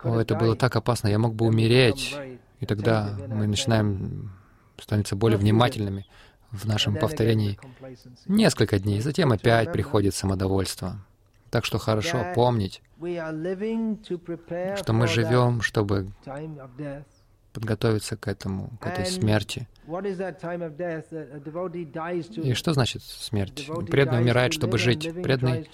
О, 0.04 0.20
это 0.20 0.36
было 0.36 0.56
так 0.56 0.76
опасно, 0.76 1.08
я 1.08 1.20
мог 1.20 1.36
бы 1.36 1.46
умереть. 1.46 2.16
И 2.60 2.66
тогда 2.66 3.18
мы 3.28 3.48
начинаем 3.48 4.32
становиться 4.80 5.16
более 5.16 5.38
внимательными 5.38 6.06
в 6.52 6.66
нашем 6.66 6.96
повторении 6.96 7.60
несколько 8.28 8.80
дней, 8.80 9.02
затем 9.02 9.32
опять 9.32 9.72
приходит 9.72 10.16
самодовольство. 10.16 10.98
Так 11.50 11.66
что 11.66 11.78
хорошо 11.78 12.26
помнить, 12.34 12.82
что 12.98 14.94
мы 14.94 15.08
живем, 15.08 15.62
чтобы 15.62 16.12
подготовиться 17.54 18.18
к 18.18 18.28
этому, 18.28 18.72
к 18.82 18.88
этой 18.88 19.06
смерти. 19.06 19.68
И 22.38 22.54
что 22.54 22.74
значит 22.74 23.04
смерть? 23.04 23.70
Преданный 23.90 24.22
умирает, 24.22 24.54
чтобы 24.54 24.78
жить. 24.80 25.10
Преданный 25.22 25.70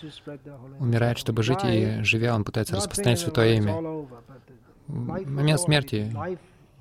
умирает, 0.80 1.18
чтобы 1.18 1.43
жить, 1.43 1.64
и 1.64 2.04
живя, 2.04 2.36
он 2.36 2.43
пытается 2.43 2.76
распространять 2.76 3.20
святое 3.20 3.56
имя. 3.56 3.74
В 4.88 5.32
момент 5.32 5.62
смерти 5.62 6.14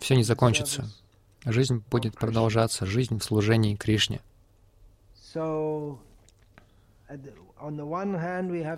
все 0.00 0.16
не 0.16 0.24
закончится. 0.24 0.90
Жизнь 1.44 1.84
будет 1.90 2.14
продолжаться, 2.14 2.86
жизнь 2.86 3.18
в 3.18 3.24
служении 3.24 3.74
Кришне. 3.76 4.20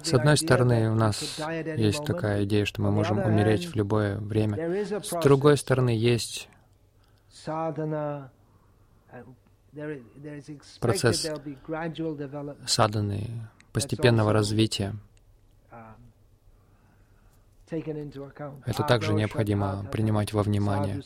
С 0.03 0.15
одной 0.15 0.37
стороны, 0.37 0.91
у 0.91 0.95
нас 0.95 1.39
есть 1.77 2.05
такая 2.05 2.45
идея, 2.45 2.65
что 2.65 2.83
мы 2.83 2.91
можем 2.91 3.19
умереть 3.19 3.67
в 3.67 3.75
любое 3.75 4.19
время. 4.19 4.85
С 5.03 5.11
другой 5.23 5.57
стороны, 5.57 5.91
есть 5.91 6.49
процесс 10.81 11.31
саданы, 12.67 13.49
постепенного 13.73 14.33
развития. 14.33 14.95
Это 17.69 18.83
также 18.83 19.13
необходимо 19.15 19.85
принимать 19.93 20.33
во 20.33 20.43
внимание. 20.43 21.03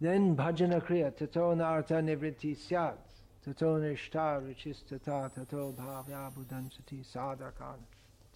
Then 0.00 0.36
bhajana 0.36 0.80
kriya 0.80 1.16
tato 1.16 1.54
narta 1.54 2.00
nivritti 2.00 2.54
syat. 2.56 2.98
Tato 3.44 3.78
nishta 3.78 4.40
ruchistata 4.40 5.32
tato 5.34 5.72
bhavya 5.72 6.30
buddhansati 6.34 7.04
sadhakan. 7.04 7.78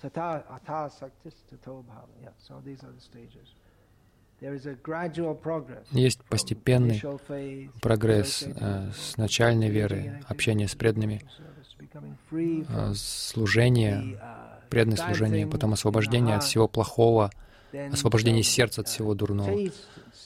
Tata 0.01 0.45
ata 0.51 0.91
saktis 0.91 1.35
tato 1.49 1.85
bhava. 1.89 2.09
Yeah, 2.23 2.31
so 2.39 2.61
these 2.65 2.83
are 2.83 2.93
the 2.93 3.01
stages. 3.01 3.55
Есть 5.93 6.25
постепенный 6.25 7.01
прогресс 7.81 8.43
э, 8.43 8.91
с 8.93 9.17
начальной 9.17 9.69
веры, 9.69 10.21
общение 10.27 10.67
с 10.67 10.75
преданными, 10.75 11.23
э, 12.69 12.93
служение, 12.95 14.19
преданное 14.69 14.97
служение, 14.97 15.47
потом 15.47 15.75
освобождение 15.75 16.35
от 16.35 16.43
всего 16.43 16.67
плохого, 16.67 17.31
освобождение 17.93 18.43
сердца 18.43 18.83
от 18.83 18.89
всего 18.89 19.15
дурного. 19.15 19.59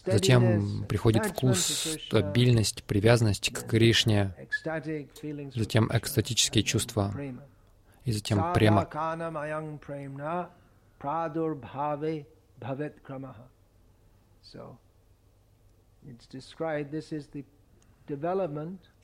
Затем 0.05 0.85
приходит 0.89 1.27
вкус, 1.27 1.97
стабильность, 2.07 2.85
привязанность 2.85 3.53
к 3.53 3.67
Кришне, 3.67 4.35
затем 5.55 5.91
экстатические 5.93 6.65
чувства, 6.65 7.15
и 8.05 8.13
затем 8.13 8.53
према. 8.53 8.89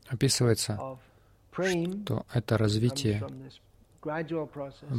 Описывается, 0.09 0.99
что 1.53 2.27
это 2.33 2.59
развитие 2.59 3.23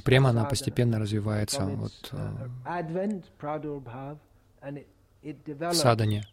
Према, 0.06 0.30
она 0.30 0.45
постепенно 0.45 0.99
развивается 0.99 1.66
вот, 1.66 2.14
в 5.22 5.74
садане. 5.74 6.26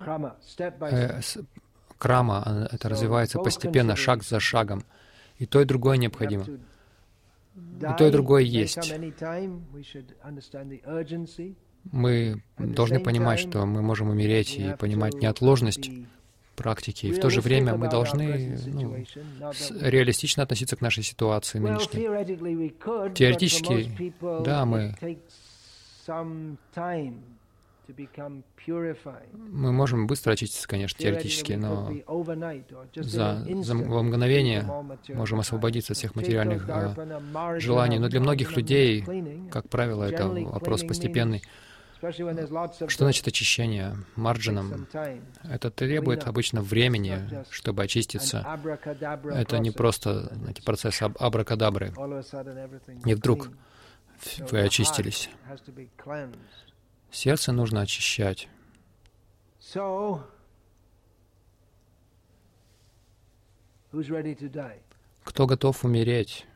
Э, 0.00 1.20
крама, 1.98 2.68
это 2.70 2.88
развивается 2.88 3.38
постепенно, 3.38 3.96
шаг 3.96 4.22
за 4.22 4.40
шагом. 4.40 4.84
И 5.38 5.46
то, 5.46 5.60
и 5.60 5.64
другое 5.64 5.96
необходимо. 5.96 6.44
И 6.44 7.96
то, 7.98 8.06
и 8.06 8.10
другое 8.10 8.42
есть. 8.42 8.92
Мы 11.90 12.42
должны 12.58 13.00
понимать, 13.00 13.40
что 13.40 13.66
мы 13.66 13.82
можем 13.82 14.10
умереть 14.10 14.56
и 14.56 14.74
понимать 14.78 15.14
неотложность 15.14 15.90
практики. 16.58 17.06
И 17.06 17.12
в 17.12 17.20
то 17.20 17.30
же 17.30 17.40
время 17.40 17.76
мы 17.76 17.88
должны 17.88 18.58
ну, 18.66 18.96
реалистично 19.80 20.42
относиться 20.42 20.76
к 20.76 20.80
нашей 20.80 21.02
ситуации 21.02 21.58
нынешней. 21.58 22.74
Теоретически, 23.14 24.12
да, 24.44 24.64
мы 24.66 24.94
мы 29.34 29.72
можем 29.72 30.06
быстро 30.06 30.32
очиститься, 30.32 30.68
конечно, 30.68 30.98
теоретически, 31.02 31.52
но 31.52 31.90
за, 32.94 33.46
за 33.62 33.74
во 33.74 34.02
мгновение 34.02 34.62
можем 35.08 35.40
освободиться 35.40 35.92
от 35.92 35.96
всех 35.96 36.14
материальных 36.14 36.68
э, 36.68 37.60
желаний. 37.60 37.98
Но 37.98 38.08
для 38.08 38.20
многих 38.20 38.56
людей, 38.56 39.04
как 39.50 39.68
правило, 39.68 40.04
это 40.04 40.28
вопрос 40.28 40.82
постепенный. 40.84 41.42
Что 42.00 43.04
значит 43.04 43.26
очищение 43.26 43.96
марджином? 44.14 44.86
Это 45.44 45.70
требует 45.70 46.26
обычно 46.26 46.62
времени, 46.62 47.44
чтобы 47.50 47.82
очиститься. 47.82 48.46
Это 49.24 49.58
не 49.58 49.70
просто 49.70 50.34
знаете, 50.34 50.62
процесс 50.62 51.02
аб 51.02 51.20
абракадабры. 51.20 51.92
Не 53.04 53.14
вдруг 53.14 53.50
вы 54.50 54.60
очистились. 54.60 55.30
Сердце 57.10 57.52
нужно 57.52 57.80
очищать. 57.80 58.48
Кто 65.24 65.46
готов 65.46 65.84
умереть? 65.84 66.46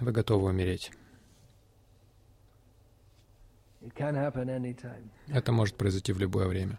Вы 0.00 0.12
готовы 0.12 0.48
умереть. 0.48 0.90
Это 5.28 5.52
может 5.52 5.76
произойти 5.76 6.12
в 6.12 6.18
любое 6.18 6.46
время. 6.46 6.78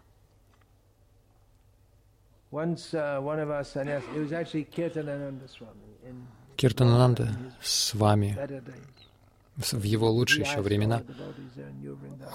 Киртанананда 6.56 7.28
с 7.60 7.94
вами. 7.94 8.38
В 9.56 9.82
его 9.82 10.10
лучшие 10.10 10.44
еще 10.44 10.60
времена, 10.60 11.02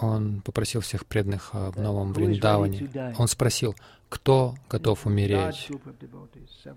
он 0.01 0.41
попросил 0.41 0.82
всех 0.82 1.05
преданных 1.05 1.53
в 1.53 1.80
Новом 1.80 2.13
Вриндаване. 2.13 2.89
Он 3.17 3.28
спросил, 3.28 3.76
кто 4.09 4.55
готов 4.69 5.05
умереть. 5.05 5.69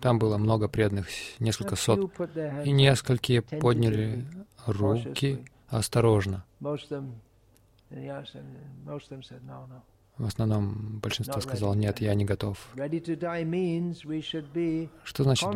Там 0.02 0.18
было 0.18 0.36
много 0.36 0.68
преданных, 0.68 1.08
несколько 1.38 1.76
сот, 1.76 2.12
и 2.64 2.70
несколько 2.72 3.40
подняли 3.40 4.26
руки 4.66 5.44
осторожно. 5.68 6.44
В 10.16 10.26
основном 10.26 11.00
большинство 11.00 11.40
сказало, 11.40 11.74
нет, 11.74 12.00
я 12.00 12.14
не 12.14 12.24
готов. 12.24 12.56
Что 15.02 15.24
значит 15.24 15.48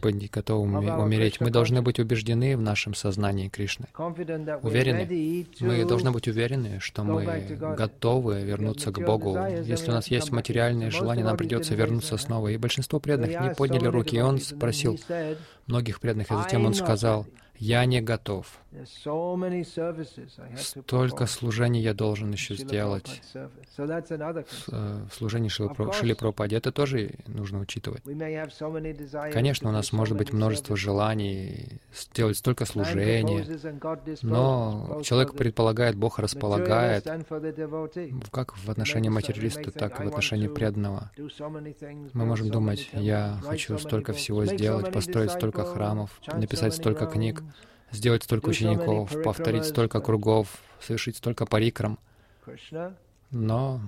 быть 0.00 0.30
готовым 0.30 0.74
умереть? 0.74 1.40
Мы 1.40 1.50
должны 1.50 1.82
быть 1.82 2.00
убеждены 2.00 2.56
в 2.56 2.60
нашем 2.60 2.94
сознании 2.94 3.48
Кришны. 3.48 3.86
Уверены. 3.96 5.46
Мы 5.60 5.84
должны 5.84 6.10
быть 6.10 6.26
уверены, 6.26 6.80
что 6.80 7.04
мы 7.04 7.24
готовы 7.76 8.42
вернуться 8.42 8.90
к 8.90 9.04
Богу. 9.04 9.38
Если 9.62 9.90
у 9.90 9.94
нас 9.94 10.08
есть 10.08 10.32
материальные 10.32 10.90
желания, 10.90 11.22
нам 11.22 11.36
придется 11.36 11.76
вернуться 11.76 12.16
снова. 12.16 12.48
И 12.48 12.56
большинство 12.56 12.98
преданных 12.98 13.40
не 13.40 13.54
подняли 13.54 13.86
руки, 13.86 14.16
и 14.16 14.20
он 14.20 14.40
спросил 14.40 14.98
многих 15.68 16.00
преданных, 16.00 16.32
и 16.32 16.34
затем 16.34 16.66
он 16.66 16.74
сказал, 16.74 17.24
я 17.56 17.84
не 17.84 18.00
готов. 18.00 18.61
Столько 20.56 21.26
служений 21.26 21.82
я 21.82 21.94
должен 21.94 22.30
еще 22.32 22.54
сделать. 22.56 23.20
Э, 23.36 23.48
в 25.10 25.14
служении 25.14 25.48
Шили 25.48 26.14
Пропаде 26.14 26.56
это 26.56 26.72
тоже 26.72 27.10
нужно 27.26 27.60
учитывать. 27.60 28.02
Конечно, 29.32 29.68
у 29.68 29.72
нас 29.72 29.92
может 29.92 30.16
быть 30.16 30.32
множество 30.32 30.76
желаний 30.76 31.80
сделать 31.94 32.38
столько 32.38 32.64
служений, 32.64 33.44
но 34.22 35.00
человек 35.04 35.34
предполагает, 35.34 35.96
Бог 35.96 36.18
располагает, 36.18 37.06
как 38.30 38.56
в 38.56 38.70
отношении 38.70 39.10
материалиста, 39.10 39.70
так 39.70 40.00
и 40.00 40.04
в 40.04 40.08
отношении 40.08 40.48
преданного. 40.48 41.10
Мы 42.12 42.24
можем 42.24 42.50
думать, 42.50 42.88
я 42.92 43.38
хочу 43.42 43.78
столько 43.78 44.12
всего 44.12 44.46
сделать, 44.46 44.92
построить 44.92 45.30
столько 45.30 45.64
храмов, 45.64 46.10
написать 46.32 46.74
столько 46.74 47.06
книг, 47.06 47.42
сделать 47.92 48.24
столько 48.24 48.48
учеников, 48.48 49.10
повторить 49.22 49.64
столько 49.64 50.00
кругов, 50.00 50.48
совершить 50.80 51.16
столько 51.16 51.46
парикрам. 51.46 51.98
Но 53.30 53.80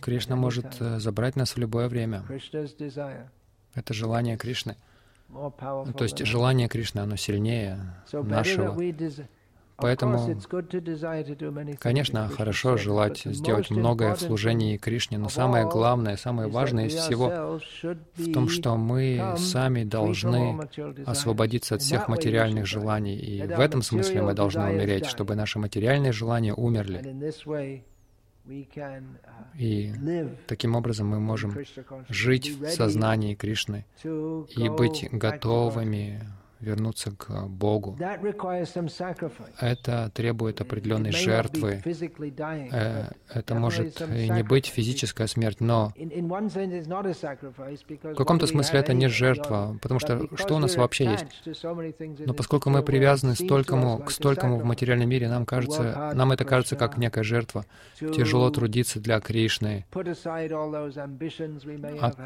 Кришна 0.00 0.36
может 0.36 0.80
э, 0.80 1.00
забрать 1.00 1.34
нас 1.34 1.56
в 1.56 1.58
любое 1.58 1.88
время. 1.88 2.24
Это 3.74 3.94
желание 3.94 4.36
Кришны. 4.36 4.76
То 5.28 6.04
есть 6.04 6.24
желание 6.24 6.68
Кришны, 6.68 7.00
оно 7.00 7.16
сильнее 7.16 7.96
нашего. 8.12 8.76
Поэтому, 9.82 10.40
конечно, 11.80 12.28
хорошо 12.28 12.76
желать 12.76 13.22
сделать 13.24 13.70
многое 13.70 14.14
в 14.14 14.20
служении 14.20 14.76
Кришне, 14.76 15.18
но 15.18 15.28
самое 15.28 15.68
главное, 15.68 16.16
самое 16.16 16.48
важное 16.48 16.86
из 16.86 16.94
всего 16.94 17.60
в 18.14 18.32
том, 18.32 18.48
что 18.48 18.76
мы 18.76 19.34
сами 19.36 19.82
должны 19.82 20.60
освободиться 21.04 21.74
от 21.74 21.82
всех 21.82 22.06
материальных 22.08 22.64
желаний. 22.66 23.16
И 23.16 23.42
в 23.42 23.58
этом 23.58 23.82
смысле 23.82 24.22
мы 24.22 24.34
должны 24.34 24.70
умереть, 24.70 25.06
чтобы 25.06 25.34
наши 25.34 25.58
материальные 25.58 26.12
желания 26.12 26.54
умерли. 26.54 27.82
И 29.54 29.92
таким 30.46 30.76
образом 30.76 31.08
мы 31.08 31.18
можем 31.18 31.56
жить 32.08 32.50
в 32.50 32.68
сознании 32.68 33.34
Кришны 33.34 33.84
и 34.04 34.68
быть 34.68 35.08
готовыми 35.10 36.22
вернуться 36.62 37.10
к 37.10 37.48
Богу. 37.48 37.98
Это 39.60 40.10
требует 40.14 40.60
определенной 40.60 41.12
жертвы. 41.12 41.82
Э, 41.84 43.10
это 43.28 43.54
может 43.54 44.00
и 44.00 44.28
не 44.30 44.42
быть 44.42 44.66
физическая 44.66 45.26
смерть, 45.26 45.60
но 45.60 45.92
в 48.02 48.14
каком-то 48.14 48.46
смысле 48.46 48.80
это 48.80 48.94
не 48.94 49.08
жертва, 49.08 49.76
потому 49.82 50.00
что 50.00 50.28
что 50.36 50.54
у 50.54 50.58
нас 50.58 50.76
вообще 50.76 51.04
есть? 51.04 51.26
Но 52.26 52.34
поскольку 52.34 52.70
мы 52.70 52.82
привязаны 52.82 53.34
столькому, 53.34 53.98
к 53.98 54.10
столькому 54.10 54.58
в 54.58 54.64
материальном 54.64 55.08
мире, 55.08 55.28
нам 55.28 55.44
кажется, 55.44 56.12
нам 56.14 56.32
это 56.32 56.44
кажется 56.44 56.76
как 56.76 56.96
некая 56.96 57.24
жертва. 57.24 57.66
Тяжело 57.98 58.50
трудиться 58.50 59.00
для 59.00 59.20
Кришны. 59.20 59.84
От, 62.00 62.18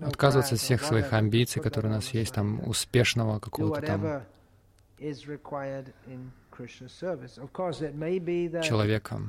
отказываться 0.00 0.54
от 0.54 0.60
всех 0.60 0.82
своих 0.82 1.12
амбиций, 1.12 1.62
которые 1.62 1.92
у 1.92 1.94
нас 1.94 2.08
есть, 2.14 2.34
там, 2.34 2.66
успешного 2.66 3.38
какого-то 3.38 3.82
там 3.82 4.22
человека. 8.62 9.20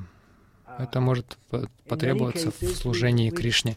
Uh, 0.66 0.82
Это 0.82 1.00
может 1.00 1.38
потребоваться 1.88 2.50
в 2.50 2.62
служении 2.62 3.30
Кришне. 3.30 3.76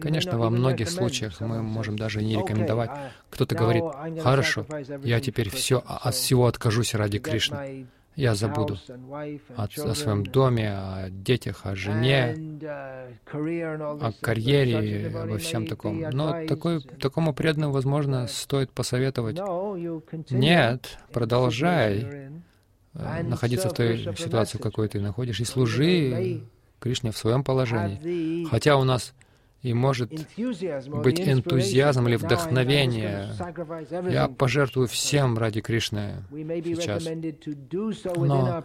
Конечно, 0.00 0.38
во 0.38 0.50
многих 0.50 0.88
случаях 0.88 1.40
мы 1.40 1.62
можем 1.62 1.98
даже 1.98 2.22
не 2.22 2.36
рекомендовать. 2.36 2.90
Кто-то 3.30 3.54
говорит, 3.56 3.84
хорошо, 4.22 4.66
я 5.02 5.20
теперь 5.20 5.50
все, 5.50 5.82
от 5.84 6.14
всего 6.14 6.46
откажусь 6.46 6.94
ради 6.94 7.18
Кришны 7.18 7.88
я 8.18 8.34
забуду 8.34 8.76
о, 9.56 9.62
о 9.62 9.94
своем 9.94 10.26
доме, 10.26 10.70
о 10.72 11.08
детях, 11.08 11.60
о 11.62 11.76
жене, 11.76 12.36
о 13.32 14.12
карьере, 14.20 15.16
обо 15.16 15.38
всем 15.38 15.68
таком. 15.68 16.00
Но 16.00 16.44
такой, 16.46 16.80
такому 16.80 17.32
преданному, 17.32 17.72
возможно, 17.72 18.26
стоит 18.26 18.72
посоветовать, 18.72 19.38
нет, 20.30 20.98
продолжай 21.12 22.30
э, 22.94 23.22
находиться 23.22 23.68
в 23.68 23.74
той 23.74 23.98
ситуации, 24.16 24.58
в 24.58 24.62
какой 24.62 24.88
ты 24.88 25.00
находишь, 25.00 25.38
и 25.38 25.44
служи 25.44 26.42
Кришне 26.80 27.12
в 27.12 27.16
своем 27.16 27.44
положении. 27.44 28.44
Хотя 28.46 28.76
у 28.76 28.84
нас 28.84 29.14
и 29.62 29.74
может 29.74 30.10
быть 30.10 31.20
энтузиазм 31.20 32.06
или 32.08 32.16
вдохновение. 32.16 33.30
Я 34.10 34.28
пожертвую 34.28 34.86
всем 34.88 35.36
ради 35.36 35.60
Кришны 35.60 36.22
сейчас. 36.30 37.04
Но 38.16 38.64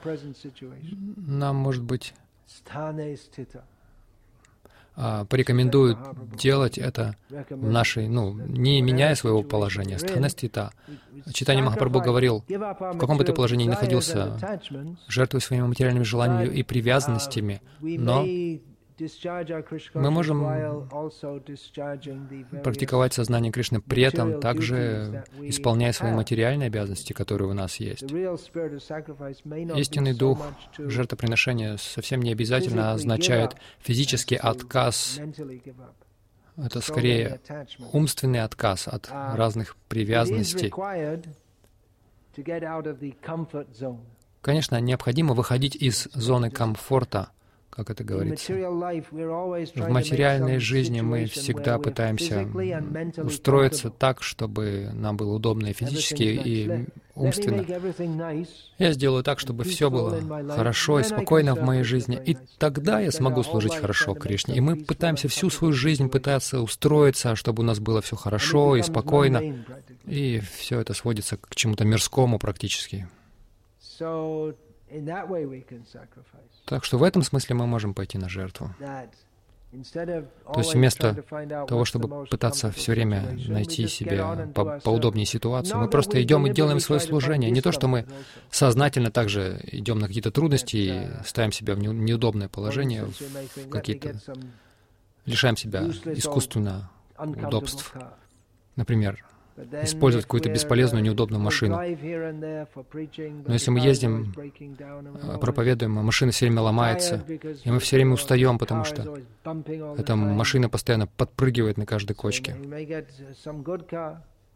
нам, 1.17 1.55
может 1.55 1.83
быть, 1.83 2.13
а, 4.95 5.25
порекомендуют 5.25 5.97
делать 6.37 6.77
это 6.77 7.15
в 7.29 7.69
нашей, 7.71 8.07
ну, 8.07 8.33
не 8.33 8.79
меняя 8.81 9.15
своего 9.15 9.41
положения. 9.41 9.97
Стханастита. 9.97 10.71
Читание 11.33 11.63
Махапрабху 11.63 12.01
говорил, 12.01 12.43
в 12.47 12.97
каком 12.99 13.17
бы 13.17 13.23
ты 13.23 13.33
положении 13.33 13.65
ни 13.65 13.69
находился, 13.69 14.37
жертвуй 15.07 15.41
своими 15.41 15.65
материальными 15.65 16.03
желаниями 16.03 16.53
и 16.53 16.61
привязанностями, 16.61 17.61
но 17.81 18.23
мы 19.93 20.11
можем 20.11 20.87
практиковать 22.63 23.13
сознание 23.13 23.51
Кришны, 23.51 23.81
при 23.81 24.03
этом 24.03 24.39
также 24.39 25.23
исполняя 25.41 25.91
свои 25.91 26.11
материальные 26.11 26.67
обязанности, 26.67 27.13
которые 27.13 27.49
у 27.49 27.53
нас 27.53 27.77
есть. 27.77 28.03
Истинный 28.03 30.13
дух 30.13 30.39
жертвоприношения 30.77 31.77
совсем 31.77 32.21
не 32.21 32.31
обязательно 32.31 32.91
означает 32.91 33.55
физический 33.79 34.35
отказ. 34.35 35.19
это 36.57 36.81
скорее 36.81 37.39
умственный 37.91 38.41
отказ 38.41 38.87
от 38.87 39.07
uh, 39.07 39.35
разных 39.35 39.75
привязанностей. 39.87 40.71
Конечно, 44.41 44.81
необходимо 44.81 45.33
выходить 45.33 45.75
из 45.75 46.09
зоны 46.13 46.51
комфорта, 46.51 47.29
как 47.73 47.89
это 47.89 48.03
говорится. 48.03 48.53
В 48.53 49.89
материальной 49.89 50.59
жизни 50.59 51.01
мы 51.01 51.25
всегда 51.25 51.79
пытаемся 51.79 52.47
устроиться 53.17 53.89
так, 53.89 54.21
чтобы 54.21 54.91
нам 54.93 55.17
было 55.17 55.33
удобно 55.33 55.67
и 55.67 55.73
физически, 55.73 56.23
и 56.23 56.85
умственно. 57.15 57.65
Я 58.77 58.93
сделаю 58.93 59.23
так, 59.23 59.39
чтобы 59.39 59.63
все 59.63 59.89
было 59.89 60.19
хорошо 60.49 60.99
и 60.99 61.03
спокойно 61.03 61.55
в 61.55 61.61
моей 61.61 61.83
жизни, 61.83 62.19
и 62.23 62.37
тогда 62.57 62.99
я 62.99 63.11
смогу 63.11 63.43
служить 63.43 63.75
хорошо 63.75 64.13
Кришне. 64.13 64.55
И 64.55 64.59
мы 64.59 64.75
пытаемся 64.77 65.27
всю 65.27 65.49
свою 65.49 65.73
жизнь 65.73 66.09
пытаться 66.09 66.61
устроиться, 66.61 67.35
чтобы 67.35 67.63
у 67.63 67.65
нас 67.65 67.79
было 67.79 68.01
все 68.01 68.15
хорошо 68.15 68.75
и 68.75 68.81
спокойно, 68.83 69.65
и 70.05 70.41
все 70.57 70.79
это 70.79 70.93
сводится 70.93 71.37
к 71.37 71.55
чему-то 71.55 71.85
мирскому 71.85 72.39
практически. 72.39 73.07
Так 76.65 76.83
что 76.83 76.97
в 76.97 77.03
этом 77.03 77.21
смысле 77.23 77.55
мы 77.55 77.67
можем 77.67 77.93
пойти 77.93 78.17
на 78.17 78.29
жертву. 78.29 78.73
То 79.73 80.59
есть 80.59 80.75
вместо 80.75 81.23
того, 81.67 81.83
чтобы 81.83 82.25
пытаться 82.27 82.71
все 82.71 82.91
время 82.91 83.35
найти 83.47 83.87
себе 83.87 84.23
по 84.53 84.79
поудобнее 84.79 85.25
ситуацию, 85.25 85.79
мы 85.79 85.89
просто 85.89 86.21
идем 86.21 86.45
и 86.45 86.53
делаем 86.53 86.79
свое 86.79 87.01
служение. 87.01 87.49
Не 87.49 87.61
то, 87.61 87.71
что 87.71 87.87
мы 87.87 88.05
сознательно 88.51 89.09
также 89.09 89.59
идем 89.71 89.97
на 89.97 90.07
какие-то 90.07 90.31
трудности 90.31 90.77
и 90.77 90.89
uh, 90.89 91.25
ставим 91.25 91.51
себя 91.51 91.73
в 91.73 91.79
неудобное 91.79 92.49
положение, 92.49 93.05
в 93.05 93.69
какие-то... 93.69 94.13
лишаем 95.25 95.57
себя 95.57 95.85
искусственно 96.05 96.91
удобств. 97.17 97.95
Например, 98.75 99.25
использовать 99.83 100.25
какую-то 100.25 100.49
бесполезную, 100.49 101.03
неудобную 101.03 101.41
машину. 101.41 101.75
Но 101.75 101.83
если 103.53 103.71
мы 103.71 103.79
ездим, 103.79 104.33
а, 105.23 105.37
проповедуем, 105.37 105.99
а 105.99 106.01
машина 106.01 106.31
все 106.31 106.45
время 106.45 106.61
ломается, 106.61 107.23
и 107.63 107.71
мы 107.71 107.79
все 107.79 107.97
время 107.97 108.13
устаем, 108.13 108.57
потому 108.57 108.83
что 108.83 109.17
эта 109.97 110.15
машина 110.15 110.69
постоянно 110.69 111.07
подпрыгивает 111.07 111.77
на 111.77 111.85
каждой 111.85 112.13
кочке. 112.13 112.55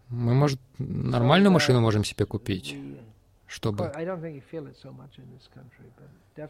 Мы, 0.10 0.34
может, 0.34 0.60
нормальную 0.78 1.52
машину 1.52 1.82
можем 1.82 2.04
себе 2.04 2.26
купить, 2.26 2.78
чтобы... 3.45 3.91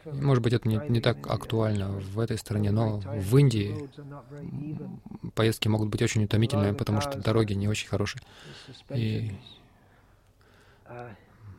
Может 0.04 0.42
быть, 0.42 0.52
это 0.52 0.68
не, 0.68 0.80
не 0.88 1.00
так 1.00 1.26
актуально 1.26 1.88
в 1.88 2.18
этой 2.18 2.38
стране, 2.38 2.70
но 2.70 2.98
в 2.98 3.36
Индии 3.36 3.88
поездки 5.34 5.68
могут 5.68 5.88
быть 5.88 6.02
очень 6.02 6.24
утомительными, 6.24 6.74
потому 6.74 7.00
что 7.00 7.18
дороги 7.18 7.54
не 7.54 7.68
очень 7.68 7.88
хорошие. 7.88 8.20
И 8.90 9.32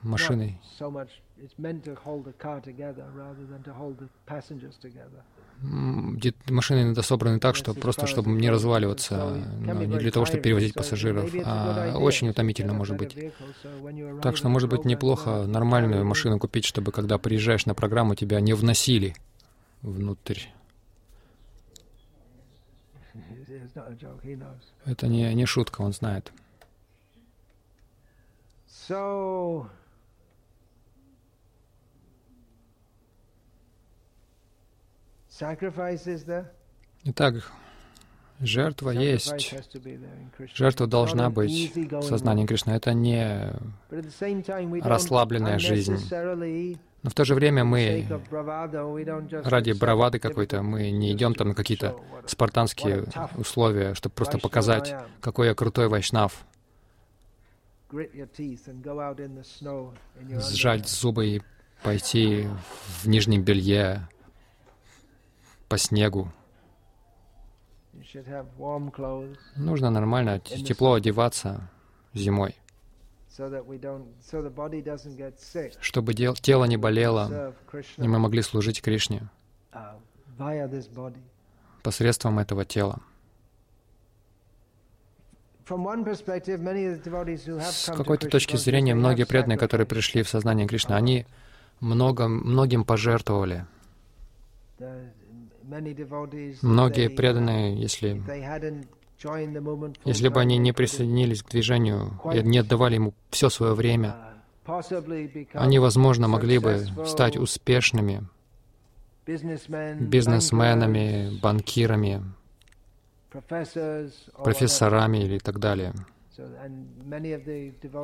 машины 0.02 0.60
машины 6.50 6.84
иногда 6.84 7.02
собраны 7.02 7.40
так, 7.40 7.56
что 7.56 7.74
просто 7.74 8.08
чтобы 8.08 8.32
не 8.32 8.50
разваливаться, 8.50 9.36
но 9.60 9.74
не 9.74 9.98
для 9.98 10.12
того, 10.12 10.26
чтобы 10.26 10.42
перевозить 10.44 10.74
пассажиров, 10.74 11.32
а 11.44 11.98
очень 11.98 12.30
утомительно 12.30 12.74
может 12.74 12.98
быть. 12.98 13.16
Так 14.22 14.38
что, 14.38 14.50
может 14.50 14.70
быть, 14.70 14.86
неплохо 14.86 15.46
нормальную 15.46 16.06
машину 16.06 16.40
купить, 16.40 16.66
чтобы 16.66 16.92
когда 16.92 17.18
приезжаешь 17.18 17.66
на 17.66 17.74
программу, 17.74 18.16
тебя 18.16 18.40
не 18.40 18.54
вносили 18.54 19.16
внутрь. 19.82 20.42
Это 24.86 25.08
не, 25.08 25.34
не 25.34 25.46
шутка, 25.46 25.82
он 25.82 25.94
знает. 25.94 26.32
So, 28.68 29.68
Итак, 37.06 37.36
жертва 38.42 38.90
есть. 38.90 39.56
Жертва 40.54 40.88
должна 40.88 41.30
быть 41.30 41.74
в 41.76 42.02
сознании 42.02 42.46
Кришны. 42.46 42.72
Это 42.72 42.94
не 42.94 43.54
расслабленная 44.82 45.60
жизнь. 45.60 45.98
Но 47.02 47.10
в 47.10 47.14
то 47.14 47.24
же 47.24 47.36
время 47.36 47.64
мы 47.64 48.06
ради 49.46 49.72
бравады 49.72 50.20
какой-то, 50.20 50.62
мы 50.62 50.92
не 50.92 51.14
идем 51.14 51.34
там 51.34 51.50
на 51.50 51.56
какие-то 51.56 51.96
спартанские 52.26 53.06
условия, 53.38 53.94
чтобы 53.94 54.16
просто 54.16 54.38
показать, 54.38 54.94
какой 55.22 55.48
я 55.48 55.56
крутой 55.56 55.88
вайшнав. 55.88 56.46
Сжать 60.52 60.88
зубы 60.90 61.28
и 61.28 61.42
пойти 61.82 62.48
в 63.02 63.08
нижнем 63.08 63.42
белье 63.44 64.10
по 65.70 65.78
снегу. 65.78 66.32
Нужно 69.56 69.90
нормально, 69.90 70.40
тепло 70.40 70.94
одеваться 70.94 71.70
зимой 72.14 72.56
чтобы 75.82 76.14
тело 76.14 76.66
не 76.66 76.78
болело, 76.78 77.54
и 77.98 78.08
мы 78.08 78.20
могли 78.20 78.42
служить 78.42 78.82
Кришне 78.82 79.30
uh, 79.72 81.14
посредством 81.84 82.40
этого 82.40 82.66
тела. 82.66 83.02
С 87.62 87.92
какой-то 87.96 88.28
точки 88.28 88.56
зрения, 88.56 88.96
многие 88.96 89.26
преданные, 89.26 89.58
которые 89.58 89.86
пришли 89.86 90.24
в 90.24 90.30
сознание 90.30 90.68
Кришны, 90.68 90.94
они 90.94 91.28
много, 91.80 92.28
многим 92.28 92.84
пожертвовали. 92.84 93.68
Многие 96.62 97.10
преданные, 97.10 97.80
если 97.80 98.22
если 100.06 100.30
бы 100.30 100.40
они 100.40 100.58
не 100.58 100.72
присоединились 100.72 101.44
к 101.44 101.50
движению 101.50 102.20
и 102.34 102.42
не 102.42 102.60
отдавали 102.60 102.96
ему 102.96 103.14
все 103.30 103.50
свое 103.50 103.74
время, 103.74 104.16
они, 105.54 105.80
возможно, 105.80 106.28
могли 106.28 106.60
бы 106.60 106.86
стать 107.06 107.38
успешными 107.38 108.28
бизнесменами, 109.26 111.40
банкирами, 111.42 112.24
профессорами 114.44 115.20
или 115.20 115.38
так 115.40 115.60
далее. 115.60 115.94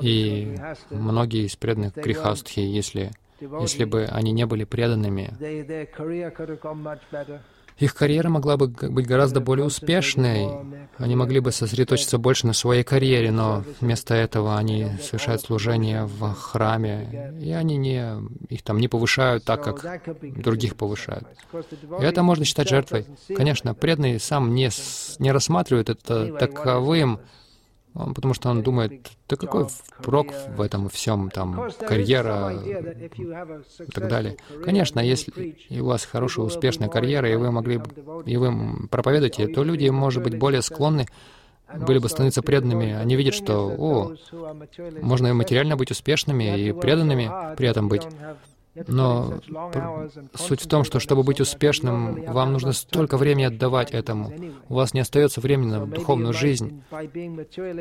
И 0.01 0.57
многие 0.91 1.45
из 1.45 1.55
преданных 1.55 1.95
Грихастхи, 1.95 2.59
если, 2.59 3.11
если 3.39 3.85
бы 3.85 4.05
они 4.05 4.33
не 4.33 4.45
были 4.45 4.65
преданными, 4.65 5.33
их 7.77 7.93
карьера 7.93 8.29
могла 8.29 8.55
бы 8.55 8.67
быть 8.67 9.05
гораздо 9.05 9.41
более 9.41 9.65
успешной. 9.65 10.47
Они 10.97 11.15
могли 11.15 11.41
бы 11.41 11.51
сосредоточиться 11.51 12.17
больше 12.17 12.47
на 12.47 12.53
своей 12.53 12.83
карьере, 12.83 13.31
но 13.31 13.63
вместо 13.81 14.13
этого 14.13 14.57
они 14.57 14.87
совершают 15.01 15.41
служение 15.41 16.05
в 16.05 16.33
храме, 16.33 17.33
и 17.41 17.51
они 17.51 17.75
не, 17.75 18.13
их 18.47 18.61
там 18.61 18.79
не 18.79 18.87
повышают 18.87 19.43
так, 19.43 19.63
как 19.63 20.01
других 20.21 20.77
повышают. 20.77 21.27
И 21.99 22.03
это 22.03 22.23
можно 22.23 22.45
считать 22.45 22.69
жертвой. 22.69 23.05
Конечно, 23.35 23.73
преданный 23.73 24.19
сам 24.21 24.53
не, 24.53 24.69
не 25.19 25.31
рассматривает 25.31 25.89
это 25.89 26.33
таковым, 26.37 27.19
потому 27.95 28.33
что 28.33 28.49
он 28.49 28.61
думает, 28.61 29.09
да 29.29 29.35
какой 29.37 29.67
прок 30.03 30.27
в 30.55 30.61
этом 30.61 30.89
всем, 30.89 31.29
там, 31.29 31.69
карьера 31.79 32.51
и 32.51 33.91
так 33.91 34.09
далее. 34.09 34.37
Конечно, 34.63 34.99
если 34.99 35.57
у 35.79 35.85
вас 35.85 36.05
хорошая, 36.05 36.45
успешная 36.45 36.89
карьера, 36.89 37.31
и 37.31 37.35
вы 37.35 37.51
могли 37.51 37.81
и 38.25 38.37
вы 38.37 38.87
проповедуете, 38.89 39.47
то 39.47 39.63
люди, 39.63 39.87
может 39.89 40.23
быть, 40.23 40.37
более 40.37 40.61
склонны 40.61 41.07
были 41.73 41.99
бы 41.99 42.09
становиться 42.09 42.41
преданными. 42.41 42.93
Они 42.93 43.15
видят, 43.15 43.33
что, 43.33 43.73
о, 43.77 44.15
можно 45.01 45.27
и 45.27 45.31
материально 45.31 45.75
быть 45.75 45.91
успешными, 45.91 46.59
и 46.59 46.73
преданными 46.73 47.31
при 47.55 47.67
этом 47.67 47.87
быть. 47.87 48.03
Но 48.87 49.39
суть 50.33 50.61
в 50.61 50.67
том, 50.67 50.83
что 50.83 50.99
чтобы 50.99 51.23
быть 51.23 51.39
успешным, 51.39 52.23
вам 52.25 52.53
нужно 52.53 52.73
столько 52.73 53.17
времени 53.17 53.45
отдавать 53.45 53.91
этому. 53.91 54.33
У 54.69 54.75
вас 54.75 54.93
не 54.93 54.99
остается 54.99 55.41
времени 55.41 55.71
на 55.71 55.85
духовную 55.85 56.33
жизнь. 56.33 56.83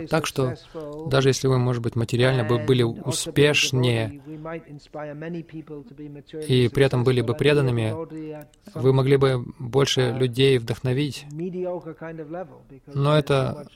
Так 0.08 0.26
что 0.26 0.54
даже 1.06 1.30
если 1.30 1.48
вы, 1.48 1.58
может 1.58 1.82
быть, 1.82 1.96
материально 1.96 2.44
бы 2.44 2.58
были 2.58 2.82
успешнее 2.82 4.20
и 6.48 6.68
при 6.68 6.84
этом 6.84 7.04
были 7.04 7.20
бы 7.20 7.34
преданными, 7.34 7.94
вы 8.74 8.92
могли 8.92 9.16
бы 9.16 9.44
больше 9.58 10.12
людей 10.12 10.58
вдохновить. 10.58 11.26
Но 12.86 13.16
это 13.16 13.66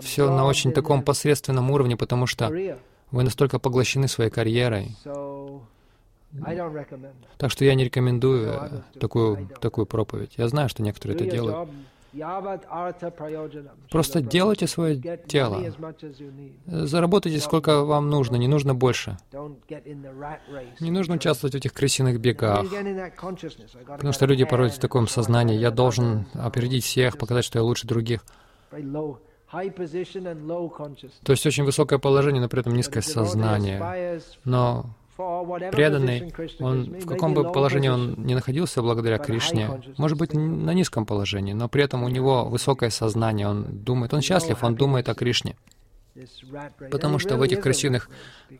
все 0.00 0.30
на 0.30 0.46
очень 0.46 0.72
таком 0.72 1.02
посредственном 1.02 1.70
уровне, 1.70 1.96
потому 1.96 2.26
что 2.26 2.48
вы 3.10 3.22
настолько 3.22 3.58
поглощены 3.58 4.08
своей 4.08 4.30
карьерой. 4.30 4.96
Так 7.38 7.50
что 7.50 7.64
я 7.64 7.74
не 7.74 7.84
рекомендую 7.84 8.48
э, 8.48 8.82
такую, 9.00 9.48
такую 9.60 9.86
проповедь. 9.86 10.34
Я 10.36 10.48
знаю, 10.48 10.68
что 10.68 10.82
некоторые 10.82 11.16
это 11.16 11.24
делают. 11.24 11.70
Просто 13.90 14.22
делайте 14.22 14.66
свое 14.66 14.96
тело. 15.26 15.62
Заработайте 16.66 17.38
сколько 17.40 17.84
вам 17.84 18.08
нужно, 18.08 18.36
не 18.36 18.48
нужно 18.48 18.74
больше. 18.74 19.18
Не 20.80 20.90
нужно 20.90 21.16
участвовать 21.16 21.54
в 21.54 21.58
этих 21.58 21.72
крысиных 21.72 22.20
бегах. 22.20 22.64
Потому 23.86 24.12
что 24.12 24.26
люди 24.26 24.44
порой 24.44 24.70
в 24.70 24.78
таком 24.78 25.06
сознании, 25.06 25.58
я 25.58 25.70
должен 25.70 26.26
опередить 26.34 26.84
всех, 26.84 27.18
показать, 27.18 27.44
что 27.44 27.58
я 27.58 27.62
лучше 27.62 27.86
других. 27.86 28.24
То 28.70 31.32
есть 31.32 31.46
очень 31.46 31.64
высокое 31.64 31.98
положение, 31.98 32.42
но 32.42 32.48
при 32.48 32.60
этом 32.60 32.74
низкое 32.74 33.02
сознание. 33.02 34.20
Но 34.44 34.94
преданный, 35.18 36.32
он 36.60 37.00
в 37.00 37.06
каком 37.06 37.34
бы 37.34 37.50
положении 37.52 37.88
он 37.88 38.14
ни 38.18 38.34
находился 38.34 38.82
благодаря 38.82 39.18
Кришне, 39.18 39.68
может 39.96 40.16
быть, 40.16 40.32
на 40.32 40.72
низком 40.72 41.06
положении, 41.06 41.52
но 41.52 41.68
при 41.68 41.82
этом 41.82 42.04
у 42.04 42.08
него 42.08 42.44
высокое 42.44 42.90
сознание, 42.90 43.48
он 43.48 43.66
думает, 43.68 44.14
он 44.14 44.22
счастлив, 44.22 44.62
он 44.62 44.76
думает 44.76 45.08
о 45.08 45.14
Кришне. 45.14 45.56
Потому 46.90 47.18
что 47.18 47.36
в 47.36 47.42
этих 47.42 47.60
крысиных 47.60 48.10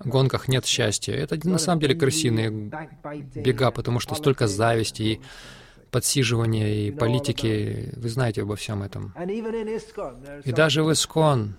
гонках 0.05 0.49
нет 0.49 0.65
счастья. 0.65 1.15
Это 1.15 1.49
на 1.49 1.59
самом 1.59 1.81
деле 1.81 1.95
крысиные 1.95 2.51
бега, 3.35 3.71
потому 3.71 3.99
что 4.01 4.15
столько 4.15 4.47
зависти 4.47 5.03
и 5.03 5.21
подсиживания 5.91 6.69
и 6.69 6.91
политики. 6.93 7.93
Вы 7.97 8.09
знаете 8.09 8.43
обо 8.43 8.55
всем 8.55 8.83
этом. 8.83 9.13
И 10.45 10.53
даже 10.53 10.85
в 10.85 10.93
Искон 10.93 11.57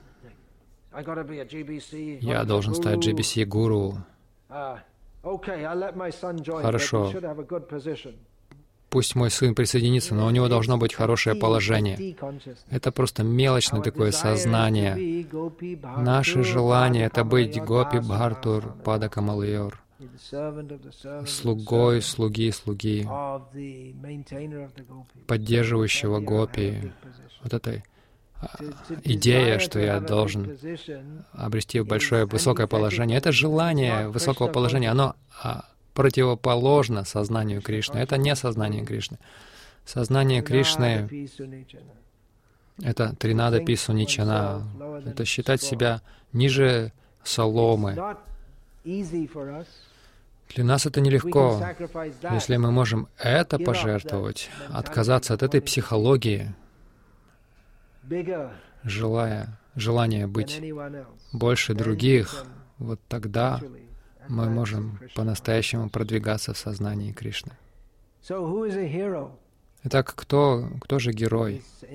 я 2.21 2.43
должен 2.45 2.75
стать 2.75 3.05
GBC-гуру. 3.05 3.97
Хорошо. 6.61 7.13
Пусть 8.89 9.13
мой 9.13 9.29
сын 9.29 9.53
присоединится, 9.53 10.15
но 10.15 10.25
у 10.25 10.31
него 10.31 10.47
должно 10.47 10.77
быть 10.79 10.95
хорошее 10.95 11.35
положение. 11.35 12.15
Это 12.71 12.91
просто 12.91 13.23
мелочное 13.23 13.81
такое 13.81 14.11
сознание. 14.11 15.27
Наше 15.97 16.43
желание— 16.43 17.05
это 17.07 17.23
быть 17.23 17.61
Гопи 17.61 17.99
Бхартур 17.99 18.73
Пада 18.83 19.07
Камалайор, 19.07 19.79
слугой 21.27 22.01
слуги 22.01 22.49
слуги, 22.51 23.07
поддерживающего 25.27 26.19
Гопи. 26.19 26.91
Вот 27.43 27.53
этой 27.53 27.83
идея, 29.03 29.59
что 29.59 29.79
я 29.79 29.99
должен 29.99 30.57
обрести 31.33 31.81
большое, 31.81 32.25
высокое 32.25 32.67
положение. 32.67 33.17
Это 33.17 33.31
желание 33.31 34.09
высокого 34.09 34.47
положения, 34.47 34.89
оно 34.89 35.15
а, 35.43 35.65
противоположно 35.93 37.03
сознанию 37.03 37.61
Кришны. 37.61 37.97
Это 37.97 38.17
не 38.17 38.35
сознание 38.35 38.85
Кришны. 38.85 39.19
Сознание 39.85 40.41
Кришны— 40.41 41.09
это 42.83 43.15
Тринада 43.15 43.59
Пису 43.59 43.93
Ничана. 43.93 44.63
Это 45.05 45.25
считать 45.25 45.61
себя 45.61 46.01
ниже 46.31 46.93
соломы. 47.23 47.97
Для 50.55 50.63
нас 50.63 50.85
это 50.85 51.01
нелегко. 51.01 51.61
Если 52.31 52.57
мы 52.57 52.71
можем 52.71 53.07
это 53.17 53.59
пожертвовать, 53.59 54.49
отказаться 54.69 55.33
от 55.33 55.43
этой 55.43 55.61
психологии, 55.61 56.53
желая, 58.83 59.59
желание 59.75 60.27
быть 60.27 60.61
больше 61.31 61.73
других, 61.73 62.45
вот 62.77 62.99
тогда 63.07 63.61
мы 64.27 64.49
можем 64.49 64.99
по-настоящему 65.15 65.89
продвигаться 65.89 66.53
в 66.53 66.57
сознании 66.57 67.11
Кришны. 67.11 67.53
Итак, 69.83 70.13
кто, 70.13 70.67
кто 70.81 70.99
же 70.99 71.13
герой? 71.13 71.63
В 71.81 71.85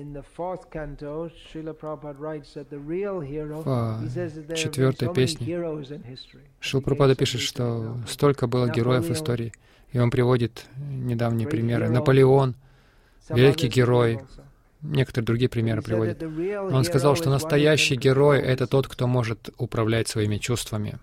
четвертой 4.55 5.13
песне 5.13 5.61
Шилпрапада 6.59 7.15
пишет, 7.15 7.41
что 7.41 7.97
столько 8.07 8.47
было 8.47 8.69
героев 8.69 9.05
в 9.05 9.11
истории, 9.11 9.53
и 9.91 9.99
он 9.99 10.09
приводит 10.09 10.65
недавние 10.77 11.47
примеры. 11.47 11.89
Наполеон, 11.89 12.55
великий 13.29 13.67
герой, 13.67 14.19
некоторые 14.81 15.25
другие 15.25 15.49
примеры 15.49 15.81
приводит. 15.81 16.21
Он 16.23 16.83
сказал, 16.83 17.15
что 17.15 17.29
настоящий 17.29 17.95
герой— 17.95 18.39
это 18.41 18.67
тот, 18.67 18.87
кто 18.87 19.07
может 19.07 19.49
управлять 19.57 20.07
своими 20.07 20.37
чувствами. 20.37 20.99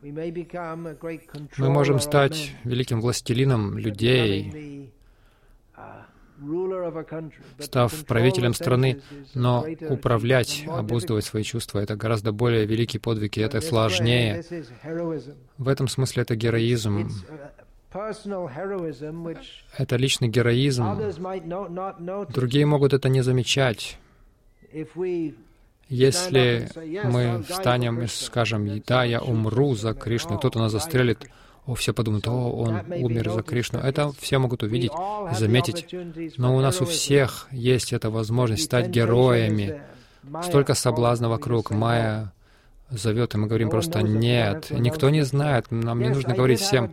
Мы 1.57 1.70
можем 1.70 2.01
стать 2.01 2.53
великим 2.64 3.01
властелином 3.01 3.79
людей, 3.79 4.93
став 7.59 8.05
правителем 8.05 8.55
страны, 8.55 9.01
но 9.35 9.64
управлять, 9.89 10.64
обуздывать 10.66 11.25
свои 11.25 11.43
чувства— 11.43 11.79
это 11.81 11.97
гораздо 11.97 12.33
более 12.33 12.66
великий 12.66 12.99
подвиг, 12.99 13.37
и 13.37 13.41
это 13.41 13.61
сложнее. 13.61 14.45
В 15.59 15.68
этом 15.68 15.89
смысле 15.89 16.23
это 16.23 16.35
героизм. 16.37 17.11
Это 19.78 19.97
личный 19.97 20.28
героизм. 20.28 20.84
Другие 22.28 22.66
могут 22.66 22.93
это 22.93 23.09
не 23.09 23.22
замечать. 23.22 23.99
Если 25.88 26.68
мы 27.05 27.43
встанем 27.43 28.01
и 28.01 28.07
скажем, 28.07 28.82
да, 28.86 29.05
я 29.05 29.20
умру 29.20 29.74
за 29.74 29.93
Кришну, 29.93 30.38
кто-то 30.38 30.59
нас 30.59 30.72
застрелит, 30.72 31.28
о, 31.66 31.74
все 31.74 31.93
подумают, 31.93 32.26
о, 32.26 32.51
он 32.51 32.82
умер 32.88 33.30
за 33.30 33.43
Кришну. 33.43 33.78
Это 33.78 34.11
все 34.18 34.38
могут 34.38 34.62
увидеть 34.62 34.93
заметить. 35.32 35.95
Но 36.38 36.57
у 36.57 36.61
нас 36.61 36.80
у 36.80 36.86
всех 36.86 37.47
есть 37.51 37.93
эта 37.93 38.11
возможность 38.11 38.64
стать 38.64 38.88
героями. 38.88 39.82
Столько 40.43 40.74
соблазна 40.74 41.28
вокруг. 41.28 41.70
Майя 41.70 42.32
зовет, 42.93 43.34
и 43.34 43.38
мы 43.38 43.47
говорим 43.47 43.70
просто 43.70 44.03
«нет». 44.03 44.70
Никто 44.70 45.11
не 45.11 45.22
знает, 45.22 45.70
нам 45.70 46.01
не 46.01 46.09
нужно 46.11 46.34
говорить 46.34 46.61
всем. 46.61 46.90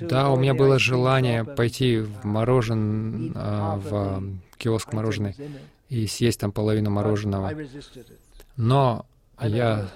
Да, 0.00 0.30
у 0.30 0.36
меня 0.36 0.54
было 0.54 0.78
желание 0.78 1.44
пойти 1.44 1.98
в 1.98 2.24
морожен, 2.24 3.32
а, 3.34 3.76
в 3.76 4.22
киоск 4.56 4.92
мороженый 4.92 5.34
и 5.88 6.06
съесть 6.06 6.40
там 6.40 6.52
половину 6.52 6.90
мороженого. 6.90 7.52
Но 8.56 9.06
я 9.40 9.88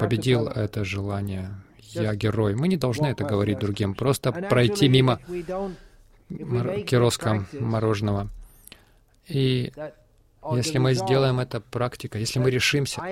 победил 0.00 0.46
это 0.46 0.84
желание 0.84 1.50
я 1.94 2.14
герой. 2.14 2.54
Мы 2.54 2.68
не 2.68 2.76
должны 2.76 3.06
это 3.06 3.24
говорить 3.24 3.58
другим, 3.58 3.94
просто 3.94 4.32
пройти 4.32 4.88
мимо 4.88 5.20
киоска 6.28 7.44
мороженого. 7.52 8.28
И 9.28 9.72
если 10.52 10.78
мы 10.78 10.94
сделаем 10.94 11.40
это 11.40 11.60
практикой, 11.60 12.20
если 12.20 12.38
мы 12.38 12.50
решимся, 12.50 13.02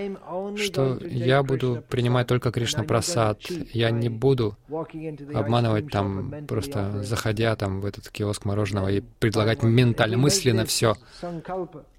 что 0.57 0.99
я 1.03 1.43
буду 1.43 1.83
принимать 1.89 2.27
только 2.27 2.51
Кришна 2.51 2.85
Прасад, 2.85 3.41
я 3.73 3.91
не 3.91 4.09
буду 4.09 4.57
обманывать 5.35 5.91
там, 5.91 6.47
просто 6.47 7.03
заходя 7.03 7.57
там 7.57 7.81
в 7.81 7.87
этот 7.87 8.09
киоск 8.09 8.45
мороженого 8.45 8.89
и 8.89 9.01
предлагать 9.01 9.63
ментально, 9.63 10.17
мысленно 10.17 10.65
все 10.65 10.97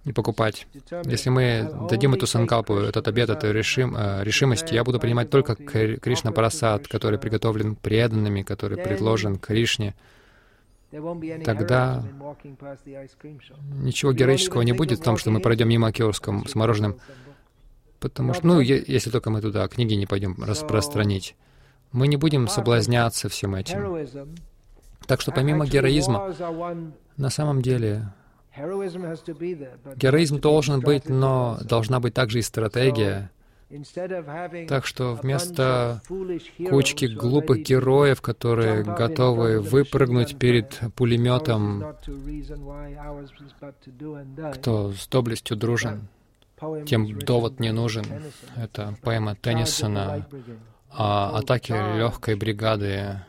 и 0.05 0.11
покупать. 0.11 0.67
Если 1.05 1.29
мы 1.29 1.69
дадим 1.89 2.13
эту 2.13 2.27
санкалпу, 2.27 2.75
этот 2.75 3.07
обед, 3.07 3.29
эту 3.29 3.51
решим, 3.51 3.95
э, 3.95 4.23
решимость, 4.23 4.71
я 4.71 4.83
буду 4.83 4.99
принимать 4.99 5.29
только 5.29 5.55
Кришна 5.55 6.31
Прасад, 6.31 6.87
который 6.87 7.17
приготовлен 7.19 7.75
преданными, 7.75 8.41
который 8.41 8.77
предложен 8.77 9.37
Кришне, 9.37 9.95
тогда 11.43 12.03
ничего 13.81 14.13
героического 14.13 14.61
не 14.61 14.73
будет 14.73 14.99
в 14.99 15.03
том, 15.03 15.17
что 15.17 15.31
мы 15.31 15.39
пройдем 15.39 15.69
мимо 15.69 15.91
Киорском 15.91 16.47
с 16.47 16.55
мороженым. 16.55 16.97
Потому 17.99 18.33
что, 18.33 18.45
ну, 18.45 18.59
если 18.59 19.09
только 19.09 19.29
мы 19.29 19.41
туда 19.41 19.67
книги 19.67 19.93
не 19.93 20.05
пойдем 20.05 20.35
распространить, 20.43 21.35
мы 21.91 22.07
не 22.07 22.17
будем 22.17 22.47
соблазняться 22.47 23.29
всем 23.29 23.55
этим. 23.55 24.35
Так 25.07 25.21
что 25.21 25.31
помимо 25.31 25.65
героизма, 25.65 26.33
на 27.17 27.29
самом 27.29 27.61
деле, 27.61 28.13
героизм 29.95 30.39
должен 30.39 30.81
быть, 30.81 31.09
но 31.09 31.59
должна 31.63 31.99
быть 31.99 32.13
также 32.13 32.39
и 32.39 32.41
стратегия, 32.41 33.31
так 34.67 34.85
что 34.85 35.13
вместо 35.13 36.01
кучки 36.69 37.05
глупых 37.05 37.59
героев, 37.59 38.21
которые 38.21 38.83
готовы 38.83 39.59
выпрыгнуть 39.59 40.37
перед 40.37 40.79
пулеметом, 40.95 41.95
кто 44.53 44.91
с 44.91 45.07
доблестью 45.07 45.57
дружен, 45.57 46.07
тем 46.85 47.19
довод 47.19 47.59
не 47.59 47.71
нужен. 47.71 48.05
Это 48.55 48.95
поэма 49.01 49.35
Теннисона 49.35 50.27
о 50.91 51.37
атаке 51.37 51.73
легкой 51.97 52.35
бригады. 52.35 53.21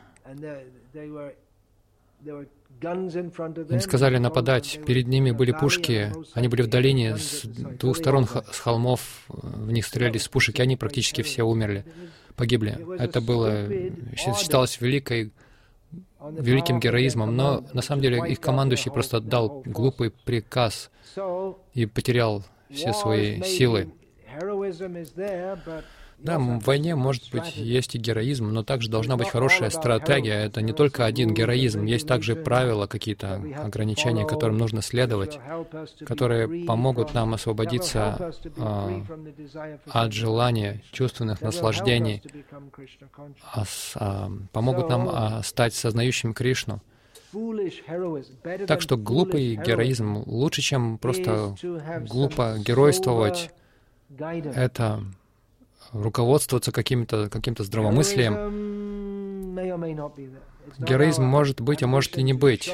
Им 2.81 3.79
сказали 3.79 4.17
нападать. 4.17 4.79
Перед 4.85 5.07
ними 5.07 5.31
были 5.31 5.51
пушки. 5.51 6.11
Они 6.33 6.47
были 6.47 6.61
в 6.61 6.67
долине 6.67 7.17
с 7.17 7.43
двух 7.43 7.97
сторон 7.97 8.25
с 8.25 8.59
холмов. 8.59 9.25
В 9.27 9.71
них 9.71 9.85
стреляли 9.85 10.17
с 10.17 10.27
пушек, 10.27 10.59
и 10.59 10.61
они 10.61 10.75
практически 10.75 11.21
все 11.21 11.43
умерли, 11.43 11.85
погибли. 12.35 12.77
Это 12.99 13.21
было, 13.21 13.67
считалось 14.15 14.79
великой, 14.81 15.31
великим 16.31 16.79
героизмом, 16.79 17.35
но 17.35 17.63
на 17.73 17.81
самом 17.81 18.01
деле 18.01 18.23
их 18.29 18.39
командующий 18.39 18.91
просто 18.91 19.19
дал 19.19 19.63
глупый 19.65 20.11
приказ 20.11 20.91
и 21.73 21.85
потерял 21.85 22.43
все 22.69 22.93
свои 22.93 23.41
силы. 23.41 23.91
Да, 26.17 26.39
в 26.39 26.59
войне, 26.59 26.95
может 26.95 27.29
быть, 27.31 27.55
есть 27.55 27.95
и 27.95 27.99
героизм, 27.99 28.47
но 28.49 28.63
также 28.63 28.89
должна 28.89 29.17
быть 29.17 29.29
хорошая 29.29 29.69
стратегия. 29.69 30.45
Это 30.45 30.61
не 30.61 30.73
только 30.73 31.05
один 31.05 31.33
героизм, 31.33 31.85
есть 31.85 32.07
также 32.07 32.35
правила, 32.35 32.87
какие-то 32.87 33.43
ограничения, 33.57 34.25
которым 34.25 34.57
нужно 34.57 34.81
следовать, 34.81 35.39
которые 36.05 36.65
помогут 36.65 37.13
нам 37.13 37.33
освободиться 37.33 38.33
а, 38.57 39.03
от 39.87 40.13
желания 40.13 40.81
чувственных 40.91 41.41
наслаждений, 41.41 42.23
а, 43.53 43.63
а, 43.95 44.31
помогут 44.51 44.89
нам 44.89 45.09
а, 45.11 45.43
стать 45.43 45.73
сознающим 45.73 46.33
Кришну. 46.33 46.81
Так 48.67 48.81
что 48.81 48.97
глупый 48.97 49.55
героизм 49.55 50.23
лучше, 50.25 50.61
чем 50.61 50.97
просто 50.97 51.55
глупо 52.07 52.55
геройствовать. 52.57 53.51
Это 54.17 55.03
руководствоваться 55.95 56.71
каким-то 56.71 57.29
каким 57.29 57.55
здравомыслием. 57.57 59.55
Героизм 60.77 61.23
может 61.23 61.61
быть, 61.61 61.83
а 61.83 61.87
может 61.87 62.17
и 62.17 62.23
не 62.23 62.33
быть. 62.33 62.73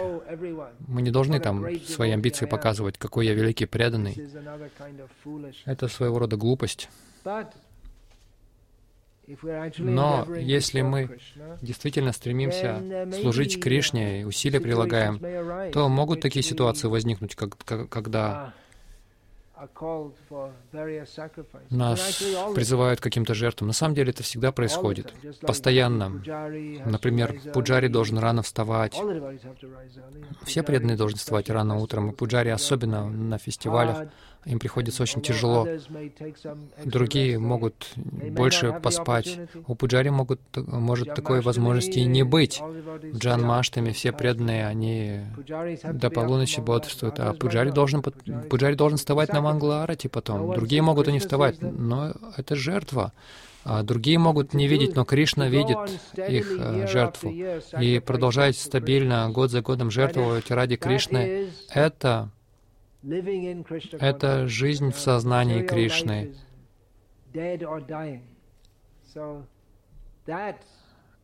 Мы 0.87 1.01
не 1.01 1.11
должны 1.11 1.39
там 1.39 1.65
свои 1.85 2.11
амбиции 2.11 2.45
показывать, 2.45 2.97
какой 2.97 3.27
я 3.27 3.33
великий 3.33 3.65
преданный. 3.65 4.15
Это 5.65 5.87
своего 5.87 6.19
рода 6.19 6.37
глупость. 6.37 6.89
Но 9.77 10.27
если 10.35 10.81
мы 10.81 11.17
действительно 11.61 12.11
стремимся 12.11 13.07
служить 13.21 13.61
Кришне 13.61 14.21
и 14.21 14.23
усилия 14.23 14.59
прилагаем, 14.59 15.19
то 15.71 15.87
могут 15.89 16.21
такие 16.21 16.43
ситуации 16.43 16.87
возникнуть, 16.87 17.35
как, 17.35 17.55
когда 17.89 18.53
нас 21.69 22.23
призывают 22.55 22.99
к 22.99 23.03
каким-то 23.03 23.33
жертвам. 23.33 23.67
На 23.67 23.73
самом 23.73 23.95
деле 23.95 24.11
это 24.11 24.23
всегда 24.23 24.51
происходит, 24.51 25.13
постоянно. 25.41 26.09
Например, 26.85 27.39
пуджари 27.53 27.87
должен 27.87 28.17
рано 28.17 28.41
вставать. 28.41 28.99
Все 30.43 30.63
преданные 30.63 30.97
должны 30.97 31.17
вставать 31.17 31.49
рано 31.49 31.77
утром, 31.77 32.11
и 32.11 32.13
пуджари 32.13 32.49
особенно 32.49 33.07
на 33.07 33.37
фестивалях 33.37 34.07
им 34.45 34.59
приходится 34.59 35.03
очень 35.03 35.21
тяжело. 35.21 35.67
Другие 36.83 37.37
могут 37.37 37.91
больше 37.95 38.73
поспать. 38.81 39.39
У 39.67 39.75
пуджари 39.75 40.09
могут, 40.09 40.41
может 40.55 41.13
такой 41.13 41.41
возможности 41.41 41.99
и 41.99 42.05
не 42.05 42.23
быть. 42.23 42.59
В 42.59 43.17
Джан 43.17 43.43
Маштами 43.43 43.91
все 43.91 44.11
преданные, 44.11 44.67
они 44.67 45.21
до 45.93 46.09
полуночи 46.09 46.59
бодрствуют, 46.59 47.19
а 47.19 47.33
пуджари 47.33 47.71
должен, 47.71 48.01
пуджари 48.01 48.75
должен 48.75 48.97
вставать 48.97 49.31
на 49.31 49.41
Мангларати 49.41 50.07
потом. 50.07 50.53
Другие 50.53 50.81
могут 50.81 51.07
и 51.07 51.11
не 51.11 51.19
вставать, 51.19 51.61
но 51.61 52.13
это 52.35 52.55
жертва. 52.55 53.13
А 53.63 53.83
другие 53.83 54.17
могут 54.17 54.55
не 54.55 54.67
видеть, 54.67 54.95
но 54.95 55.05
Кришна 55.05 55.47
видит 55.47 55.77
их 56.15 56.51
э, 56.57 56.87
жертву. 56.87 57.31
И 57.79 57.99
продолжать 57.99 58.57
стабильно 58.57 59.29
год 59.29 59.51
за 59.51 59.61
годом 59.61 59.91
жертвовать 59.91 60.49
ради 60.49 60.77
Кришны— 60.77 61.49
это 61.69 62.31
это 63.03 64.47
жизнь 64.47 64.91
в 64.91 64.99
сознании 64.99 65.63
Кришны. 65.63 66.35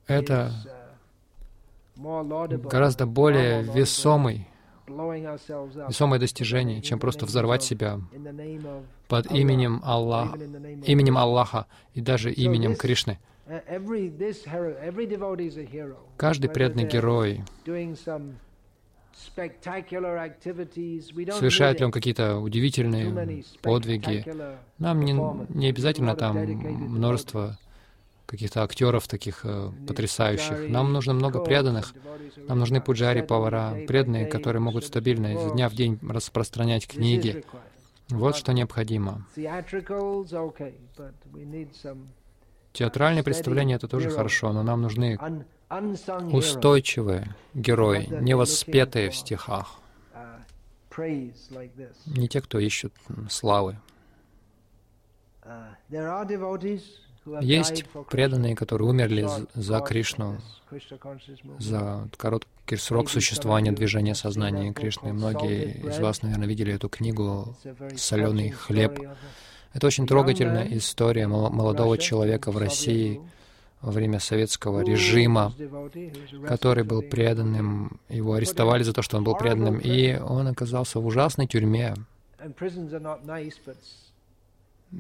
Это 0.08 0.52
гораздо 1.96 3.06
более 3.06 3.64
весомый, 3.64 4.48
весомое 4.88 6.20
достижение, 6.20 6.82
чем 6.82 7.00
просто 7.00 7.26
взорвать 7.26 7.64
себя 7.64 8.00
под 9.08 9.32
именем 9.32 9.82
Аллаха, 9.84 10.38
именем 10.86 11.18
Аллаха 11.18 11.68
и 11.94 12.02
даже 12.02 12.32
именем 12.32 12.76
Кришны. 12.76 13.20
Каждый 16.18 16.50
преданный 16.50 16.86
герой, 16.86 17.44
совершает 21.34 21.80
ли 21.80 21.86
он 21.86 21.92
какие-то 21.92 22.38
удивительные 22.38 23.44
подвиги. 23.62 24.26
Нам 24.78 25.02
не, 25.02 25.14
не 25.50 25.70
обязательно 25.70 26.16
там 26.16 26.38
множество 26.38 27.58
каких-то 28.28 28.64
актеров 28.64 29.08
таких 29.08 29.42
э, 29.44 29.72
потрясающих. 29.88 30.70
Нам 30.70 30.92
нужно 30.92 31.14
много 31.14 31.40
преданных. 31.40 31.94
Нам 32.36 32.60
нужны 32.60 32.82
пуджари, 32.82 33.22
повара, 33.22 33.74
преданные, 33.88 34.26
которые 34.26 34.62
могут 34.62 34.84
стабильно 34.84 35.34
изо 35.34 35.50
дня 35.52 35.70
в 35.70 35.74
день 35.74 35.98
распространять 36.08 36.88
книги. 36.88 37.46
Вот 38.10 38.36
что 38.36 38.52
необходимо. 38.52 39.26
Театральные 42.74 43.24
представления— 43.24 43.76
это 43.78 43.88
тоже 43.88 44.10
хорошо, 44.10 44.54
но 44.54 44.62
нам 44.62 44.82
нужны 44.82 45.18
устойчивые 45.70 47.36
герои, 47.54 48.08
не 48.22 48.36
воспетые 48.36 49.10
в 49.10 49.16
стихах. 49.16 49.80
Не 50.98 52.28
те, 52.28 52.42
кто 52.42 52.60
ищут 52.60 52.94
славы. 53.30 53.78
Есть 57.42 57.86
преданные, 58.10 58.56
которые 58.56 58.90
умерли 58.90 59.28
за 59.54 59.80
Кришну, 59.82 60.38
за 61.60 62.08
короткий 62.16 62.78
срок 62.78 63.10
существования 63.10 63.72
движения 63.72 64.16
сознания 64.16 64.74
Кришны. 64.74 65.14
Многие 65.14 65.82
из 65.88 66.00
вас, 66.00 66.22
наверное, 66.22 66.48
видели 66.48 66.74
эту 66.74 66.90
книгу 66.90 67.56
«Соленый 67.96 68.52
хлеб». 68.52 69.00
Это 69.74 69.88
очень 69.88 70.08
трогательная 70.08 70.68
история 70.72 71.28
молодого 71.28 71.98
человека 71.98 72.52
в 72.52 72.58
России 72.58 73.22
во 73.82 73.92
время 73.92 74.20
советского 74.20 74.82
режима, 74.82 75.54
который 76.48 76.84
был 76.84 77.02
преданным. 77.02 78.00
Его 78.10 78.34
арестовали 78.34 78.84
за 78.84 78.94
то, 78.94 79.02
что 79.02 79.18
он 79.18 79.24
был 79.24 79.36
преданным, 79.36 79.78
и 79.80 80.18
он 80.18 80.48
оказался 80.48 81.00
в 81.00 81.06
ужасной 81.06 81.48
тюрьме. 81.48 81.96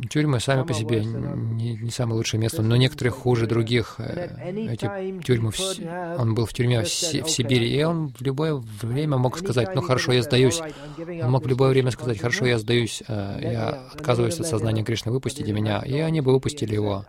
Тюрьмы 0.09 0.41
сами 0.41 0.63
по 0.63 0.73
себе 0.73 1.03
не, 1.05 1.77
не 1.77 1.91
самое 1.91 2.17
лучшее 2.17 2.41
место, 2.41 2.61
но 2.61 2.75
некоторые 2.75 3.13
хуже 3.13 3.47
других. 3.47 3.95
Э, 3.99 4.51
эти 4.53 5.21
тюрьмы, 5.23 5.51
в, 5.51 6.19
он 6.19 6.35
был 6.35 6.45
в 6.45 6.51
тюрьме 6.53 6.83
в, 6.83 6.85
в 6.85 7.29
Сибири, 7.29 7.73
и 7.73 7.83
он 7.83 8.09
в 8.09 8.21
любое 8.21 8.55
время 8.81 9.17
мог 9.17 9.37
сказать, 9.37 9.73
ну 9.75 9.81
хорошо, 9.81 10.11
я 10.11 10.23
сдаюсь. 10.23 10.59
Он 10.99 11.31
мог 11.31 11.45
в 11.45 11.47
любое 11.47 11.69
время 11.69 11.91
сказать, 11.91 12.19
хорошо, 12.19 12.45
я 12.45 12.59
сдаюсь, 12.59 13.01
я 13.07 13.87
отказываюсь 13.93 14.37
от 14.39 14.47
сознания 14.47 14.83
Кришны, 14.83 15.11
выпустите 15.13 15.53
меня. 15.53 15.79
И 15.79 15.97
они 15.99 16.19
бы 16.19 16.33
выпустили 16.33 16.73
его. 16.73 17.05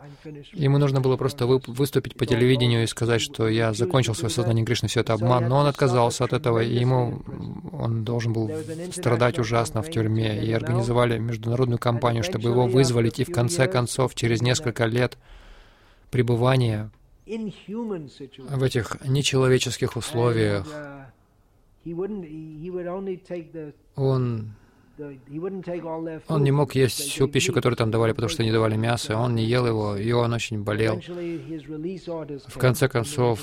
Ему 0.52 0.78
нужно 0.78 1.00
было 1.00 1.16
просто 1.16 1.46
вы, 1.46 1.60
выступить 1.66 2.16
по 2.16 2.26
телевидению 2.26 2.84
и 2.84 2.86
сказать, 2.86 3.20
что 3.20 3.48
я 3.48 3.72
закончил 3.72 4.14
свое 4.14 4.30
сознание 4.30 4.64
Кришны, 4.64 4.88
все 4.88 5.00
это 5.00 5.14
обман, 5.14 5.48
но 5.48 5.58
он 5.58 5.66
отказался 5.66 6.24
от 6.24 6.32
этого, 6.32 6.60
и 6.60 6.78
ему 6.78 7.22
он 7.72 8.04
должен 8.04 8.32
был 8.32 8.50
страдать 8.92 9.40
ужасно 9.40 9.82
в 9.82 9.90
тюрьме, 9.90 10.40
и 10.44 10.52
организовали 10.52 11.18
международную 11.18 11.78
кампанию, 11.78 12.22
чтобы 12.22 12.50
его 12.50 12.67
вызволить, 12.68 13.18
и 13.20 13.24
в 13.24 13.32
конце 13.32 13.66
концов, 13.66 14.14
через 14.14 14.42
несколько 14.42 14.86
лет 14.86 15.18
пребывания 16.10 16.90
в 17.26 18.62
этих 18.62 18.96
нечеловеческих 19.04 19.96
условиях, 19.96 20.66
он 23.96 24.54
он 26.28 26.42
не 26.42 26.50
мог 26.50 26.74
есть 26.74 26.98
всю 26.98 27.28
пищу, 27.28 27.52
которую 27.52 27.76
там 27.76 27.90
давали, 27.90 28.12
потому 28.12 28.28
что 28.28 28.42
не 28.42 28.50
давали 28.50 28.76
мясо. 28.76 29.16
Он 29.16 29.34
не 29.34 29.44
ел 29.44 29.66
его, 29.66 29.96
и 29.96 30.10
он 30.12 30.32
очень 30.32 30.62
болел. 30.62 31.00
В 32.46 32.58
конце 32.58 32.88
концов, 32.88 33.40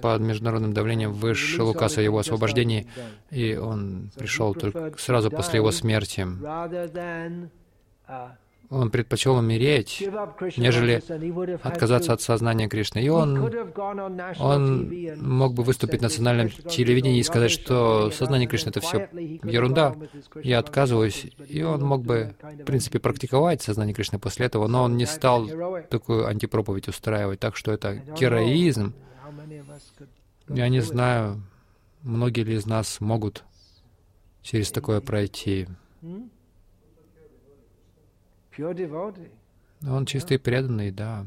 под 0.00 0.20
международным 0.22 0.72
давлением 0.72 1.12
вышел 1.12 1.68
указ 1.68 1.98
о 1.98 2.02
его 2.02 2.18
освобождении, 2.18 2.86
и 3.30 3.56
он 3.56 4.10
пришел 4.16 4.54
только 4.54 4.94
сразу 4.98 5.30
после 5.30 5.58
его 5.58 5.70
смерти 5.70 6.26
он 8.70 8.90
предпочел 8.90 9.36
умереть, 9.36 10.02
нежели 10.56 11.02
отказаться 11.62 12.12
от 12.12 12.20
сознания 12.20 12.68
Кришны. 12.68 13.00
И 13.00 13.08
он, 13.08 13.50
он 14.38 15.16
мог 15.20 15.54
бы 15.54 15.62
выступить 15.62 16.00
на 16.00 16.06
национальном 16.06 16.50
телевидении 16.50 17.20
и 17.20 17.22
сказать, 17.22 17.50
что 17.50 18.10
сознание 18.10 18.48
Кришны— 18.48 18.68
это 18.70 18.80
все 18.80 19.08
ерунда, 19.12 19.94
я 20.42 20.58
отказываюсь. 20.58 21.26
И 21.48 21.62
он 21.62 21.82
мог 21.82 22.02
бы, 22.02 22.34
в 22.42 22.64
принципе, 22.64 22.98
практиковать 22.98 23.62
сознание 23.62 23.94
Кришны 23.94 24.18
после 24.18 24.46
этого, 24.46 24.66
но 24.66 24.82
он 24.84 24.96
не 24.96 25.06
стал 25.06 25.48
такую 25.90 26.26
антипроповедь 26.26 26.88
устраивать. 26.88 27.40
Так 27.40 27.56
что 27.56 27.72
это 27.72 27.94
героизм. 28.18 28.94
Я 30.48 30.68
не 30.68 30.80
знаю, 30.80 31.42
многие 32.02 32.42
ли 32.42 32.54
из 32.54 32.66
нас 32.66 33.00
могут 33.00 33.44
через 34.42 34.70
такое 34.70 35.00
пройти. 35.00 35.66
Он 39.86 40.06
чистый 40.06 40.38
преданный, 40.38 40.90
да. 40.90 41.26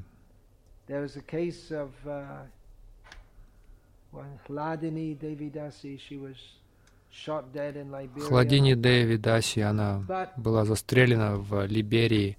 Хладини 8.22 8.74
Деви 8.74 9.18
Даси, 9.18 9.60
она 9.62 10.04
была 10.38 10.66
застрелена 10.66 11.36
в 11.36 11.66
Либерии. 11.66 12.38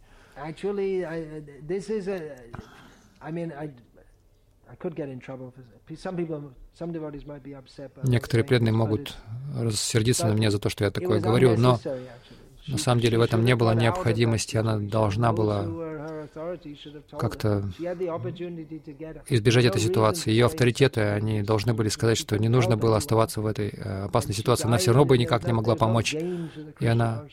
Некоторые 8.05 8.45
преданные 8.45 8.73
могут 8.73 9.17
рассердиться 9.57 10.27
на 10.27 10.33
меня 10.33 10.51
за 10.51 10.59
то, 10.59 10.69
что 10.69 10.85
я 10.85 10.91
такое 10.91 11.21
говорю, 11.21 11.57
но 11.57 11.79
на 12.67 12.79
самом 12.79 13.01
деле 13.01 13.19
в 13.19 13.23
этом 13.23 13.45
не 13.45 13.57
было 13.57 13.75
необходимости, 13.75 14.57
она 14.57 14.79
должна 14.79 15.33
была 15.33 15.67
как-то 17.19 17.65
избежать 19.29 19.65
этой 19.65 19.81
ситуации. 19.81 20.31
Ее 20.31 20.47
авторитеты, 20.47 21.01
они 21.01 21.43
должны 21.43 21.75
были 21.75 21.89
сказать, 21.89 22.19
что 22.19 22.39
не 22.39 22.49
нужно 22.49 22.77
было 22.77 22.97
оставаться 22.97 23.41
в 23.41 23.47
этой 23.47 23.71
э, 23.71 24.05
опасной 24.05 24.35
ситуации. 24.35 24.67
Она 24.67 24.79
все 24.79 24.93
равно 24.93 25.05
бы 25.05 25.19
никак 25.19 25.47
не 25.47 25.53
могла 25.53 25.77
помочь. 25.77 26.15
И 26.15 26.87
она... 26.87 27.25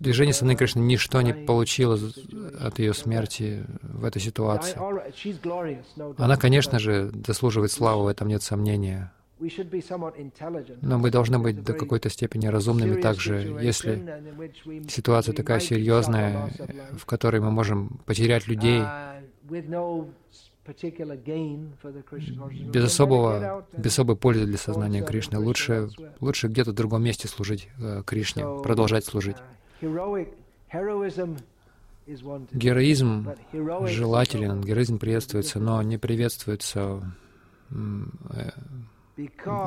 Движение 0.00 0.34
Саны 0.34 0.56
Кришны 0.56 0.80
ничто 0.80 1.20
не 1.22 1.34
получило 1.34 1.98
от 2.60 2.78
ее 2.78 2.94
смерти 2.94 3.64
в 3.82 4.04
этой 4.04 4.20
ситуации. 4.20 4.78
Она, 6.18 6.36
конечно 6.36 6.78
же, 6.78 7.12
заслуживает 7.26 7.72
славы, 7.72 8.04
в 8.04 8.08
этом 8.08 8.28
нет 8.28 8.42
сомнения. 8.42 9.12
Но 10.82 10.98
мы 10.98 11.10
должны 11.10 11.38
быть 11.38 11.62
до 11.62 11.72
какой-то 11.74 12.08
степени 12.10 12.46
разумными 12.46 13.00
также, 13.00 13.56
если 13.60 14.22
ситуация 14.88 15.34
такая 15.34 15.60
серьезная, 15.60 16.50
в 16.96 17.06
которой 17.06 17.40
мы 17.40 17.50
можем 17.50 18.00
потерять 18.06 18.46
людей. 18.46 18.80
Uh, 18.80 20.08
без 22.72 22.84
особого, 22.84 23.66
без 23.76 23.92
особой 23.92 24.14
пользы 24.16 24.46
для 24.46 24.58
сознания 24.58 25.02
Кришны. 25.04 25.38
Лучше, 25.40 25.88
лучше 26.20 26.46
где-то 26.46 26.70
в 26.70 26.74
другом 26.74 27.02
месте 27.02 27.26
служить 27.26 27.68
э, 27.80 28.04
Кришне, 28.06 28.44
продолжать 28.62 29.04
служить. 29.04 29.36
Uh, 29.80 30.26
героизм 32.06 33.28
желателен, 33.86 34.60
героизм 34.60 34.98
приветствуется, 34.98 35.58
но 35.58 35.82
не 35.82 35.98
приветствуется 35.98 37.02
э, 37.70 38.50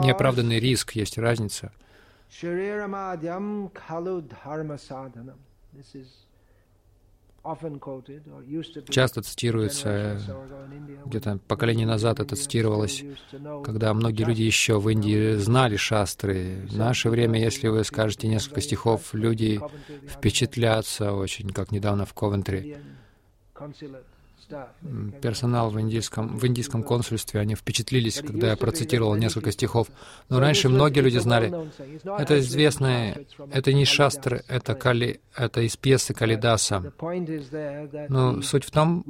неоправданный 0.04 0.60
риск, 0.60 0.94
есть 0.94 1.18
разница. 1.18 1.72
Часто 8.90 9.22
цитируется, 9.22 10.20
где-то 11.06 11.40
поколение 11.48 11.86
назад 11.86 12.20
это 12.20 12.36
цитировалось, 12.36 13.04
когда 13.64 13.94
многие 13.94 14.24
люди 14.24 14.42
еще 14.42 14.80
в 14.80 14.90
Индии 14.90 15.36
знали 15.36 15.76
шастры. 15.76 16.66
В 16.68 16.76
наше 16.76 17.10
время, 17.10 17.40
если 17.40 17.68
вы 17.68 17.84
скажете 17.84 18.28
несколько 18.28 18.62
стихов, 18.62 19.14
люди 19.14 19.62
впечатлятся 20.08 21.14
очень, 21.14 21.50
как 21.52 21.72
недавно 21.72 22.06
в 22.06 22.14
Ковентри 22.16 22.78
персонал 25.22 25.70
в 25.70 25.80
индийском, 25.80 26.38
в 26.38 26.46
индийском 26.46 26.84
консульстве, 26.84 27.40
они 27.40 27.56
впечатлились, 27.56 28.22
когда 28.22 28.50
я 28.50 28.58
процитировал 28.58 29.16
несколько 29.16 29.52
стихов. 29.52 29.88
Но 30.30 30.40
раньше 30.40 30.70
многие 30.70 31.00
люди 31.00 31.18
знали. 31.18 31.54
Это 32.20 32.40
известное, 32.40 33.26
это 33.52 33.74
не 33.74 33.86
шастры, 33.86 34.44
это, 34.48 34.76
кали, 34.76 35.22
это 35.36 35.62
из 35.62 35.78
пьесы 35.78 36.14
Калидаса. 36.14 36.94
Но 38.10 38.42
суть 38.42 38.66
в 38.66 38.72
том, 38.72 39.04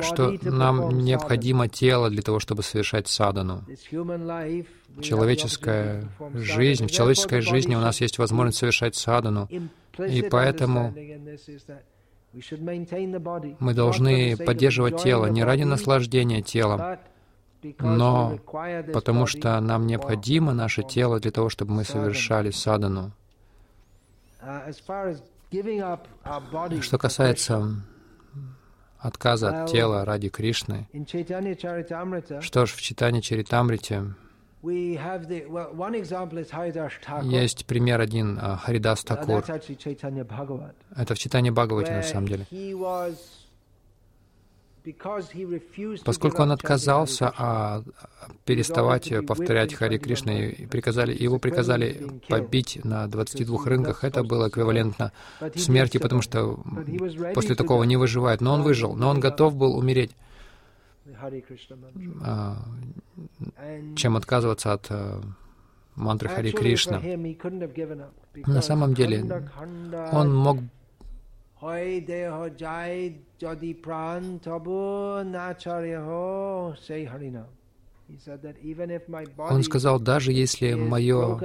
что 0.00 0.36
нам 0.42 0.98
необходимо 0.98 1.68
тело 1.68 2.10
для 2.10 2.22
того, 2.22 2.40
чтобы 2.40 2.62
совершать 2.62 3.08
садану. 3.08 3.64
Человеческая 5.00 6.08
жизнь, 6.34 6.86
в 6.86 6.90
человеческой 6.90 7.40
жизни 7.40 7.74
у 7.74 7.80
нас 7.80 8.00
есть 8.00 8.18
возможность 8.18 8.58
совершать 8.58 8.94
садану. 8.94 9.48
И 9.98 10.22
поэтому 10.22 10.94
мы 13.58 13.74
должны 13.74 14.36
поддерживать 14.36 15.02
тело 15.02 15.26
не 15.26 15.44
ради 15.44 15.64
наслаждения 15.64 16.42
телом, 16.42 16.98
но 17.78 18.38
потому 18.92 19.26
что 19.26 19.60
нам 19.60 19.86
необходимо 19.86 20.52
наше 20.52 20.82
тело 20.82 21.20
для 21.20 21.30
того, 21.30 21.48
чтобы 21.48 21.72
мы 21.72 21.84
совершали 21.84 22.50
садану. 22.50 23.12
Что 26.80 26.98
касается 26.98 27.82
отказа 28.98 29.62
от 29.62 29.70
тела 29.70 30.04
ради 30.04 30.28
Кришны, 30.28 30.88
что 32.40 32.66
ж, 32.66 32.72
в 32.72 32.80
Читане 32.80 33.20
Чаритамрите 33.20 34.14
есть 37.24 37.66
пример 37.66 38.00
один 38.00 38.38
а, 38.40 38.56
Харидас 38.56 39.02
Такур. 39.02 39.44
Это 40.96 41.14
в 41.14 41.18
Читане 41.18 41.50
Бхагавати 41.50 41.90
на 41.90 42.02
самом 42.02 42.28
деле. 42.28 42.46
Поскольку 46.04 46.42
он 46.42 46.50
отказался 46.52 47.32
а, 47.36 47.82
переставать 48.44 49.12
повторять 49.26 49.74
Хари 49.74 49.98
Кришна, 49.98 50.32
и 50.32 50.66
приказали, 50.66 51.16
его 51.16 51.38
приказали 51.38 52.20
побить 52.28 52.80
на 52.84 53.06
22 53.06 53.64
рынках, 53.64 54.04
это 54.04 54.24
было 54.24 54.48
эквивалентно 54.48 55.12
смерти, 55.56 55.98
потому 55.98 56.22
что 56.22 56.58
после 57.34 57.54
такого 57.54 57.84
не 57.84 57.96
выживает. 57.96 58.40
Но 58.40 58.54
он 58.54 58.62
выжил, 58.62 58.94
но 58.94 59.08
он 59.08 59.20
готов 59.20 59.54
был 59.54 59.76
умереть, 59.76 60.12
чем 63.95 64.17
отказываться 64.17 64.73
от 64.73 64.87
а, 64.89 65.21
мантры 65.95 66.29
Хари 66.29 66.51
Кришна. 66.51 67.01
На 68.45 68.61
самом 68.61 68.93
деле, 68.93 69.23
он 70.11 70.35
мог 70.35 70.57
হয় 71.63 71.91
দেহ 72.11 72.33
যায় 72.63 72.99
যদি 73.45 73.71
প্রাণ 73.85 74.21
তব 74.47 74.65
начарья 75.35 76.01
сей 76.87 77.03
харина. 77.11 77.43
он 79.38 79.62
сказал, 79.62 80.00
даже 80.00 80.32
если 80.32 80.74
мое 80.74 81.38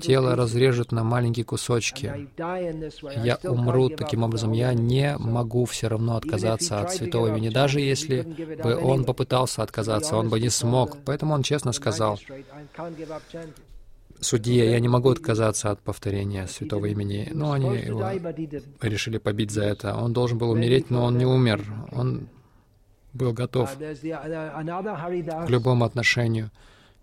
тело 0.00 0.36
разрежут 0.36 0.92
на 0.92 1.04
маленькие 1.04 1.44
кусочки, 1.44 2.28
я 3.24 3.38
умру 3.44 3.88
таким 3.90 4.22
образом, 4.22 4.52
я 4.52 4.74
не 4.74 5.16
могу 5.18 5.64
все 5.64 5.88
равно 5.88 6.16
отказаться 6.16 6.80
от 6.80 6.92
святого 6.92 7.28
имени. 7.28 7.48
Даже 7.48 7.80
если 7.80 8.22
бы 8.62 8.76
он 8.76 9.04
попытался 9.04 9.62
отказаться, 9.62 10.16
он 10.16 10.28
бы 10.28 10.40
не 10.40 10.50
смог. 10.50 10.98
Поэтому 11.04 11.34
он 11.34 11.42
честно 11.42 11.72
сказал, 11.72 12.18
судье, 14.20 14.70
я 14.70 14.80
не 14.80 14.88
могу 14.88 15.10
отказаться 15.10 15.70
от 15.70 15.80
повторения 15.80 16.46
святого 16.46 16.86
имени. 16.86 17.30
Но 17.32 17.52
они 17.52 17.76
его 17.76 18.04
решили 18.80 19.18
побить 19.18 19.50
за 19.50 19.64
это. 19.64 19.96
Он 19.96 20.12
должен 20.12 20.38
был 20.38 20.50
умереть, 20.50 20.90
но 20.90 21.04
он 21.04 21.18
не 21.18 21.26
умер. 21.26 21.64
Он 21.92 22.28
был 23.12 23.32
готов 23.32 23.70
к 23.76 25.48
любому 25.48 25.84
отношению. 25.84 26.50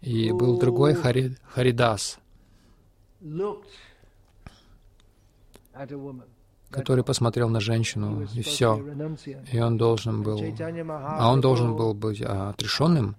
И 0.01 0.31
был 0.31 0.57
другой 0.57 0.93
Хари, 0.93 1.35
Харидас, 1.43 2.19
который 6.69 7.03
посмотрел 7.03 7.49
на 7.49 7.59
женщину, 7.59 8.25
и 8.33 8.41
все. 8.41 8.81
И 9.51 9.59
он 9.59 9.77
должен 9.77 10.23
был, 10.23 10.41
а 10.89 11.31
он 11.31 11.41
должен 11.41 11.75
был 11.75 11.93
быть 11.93 12.21
отрешенным, 12.21 13.15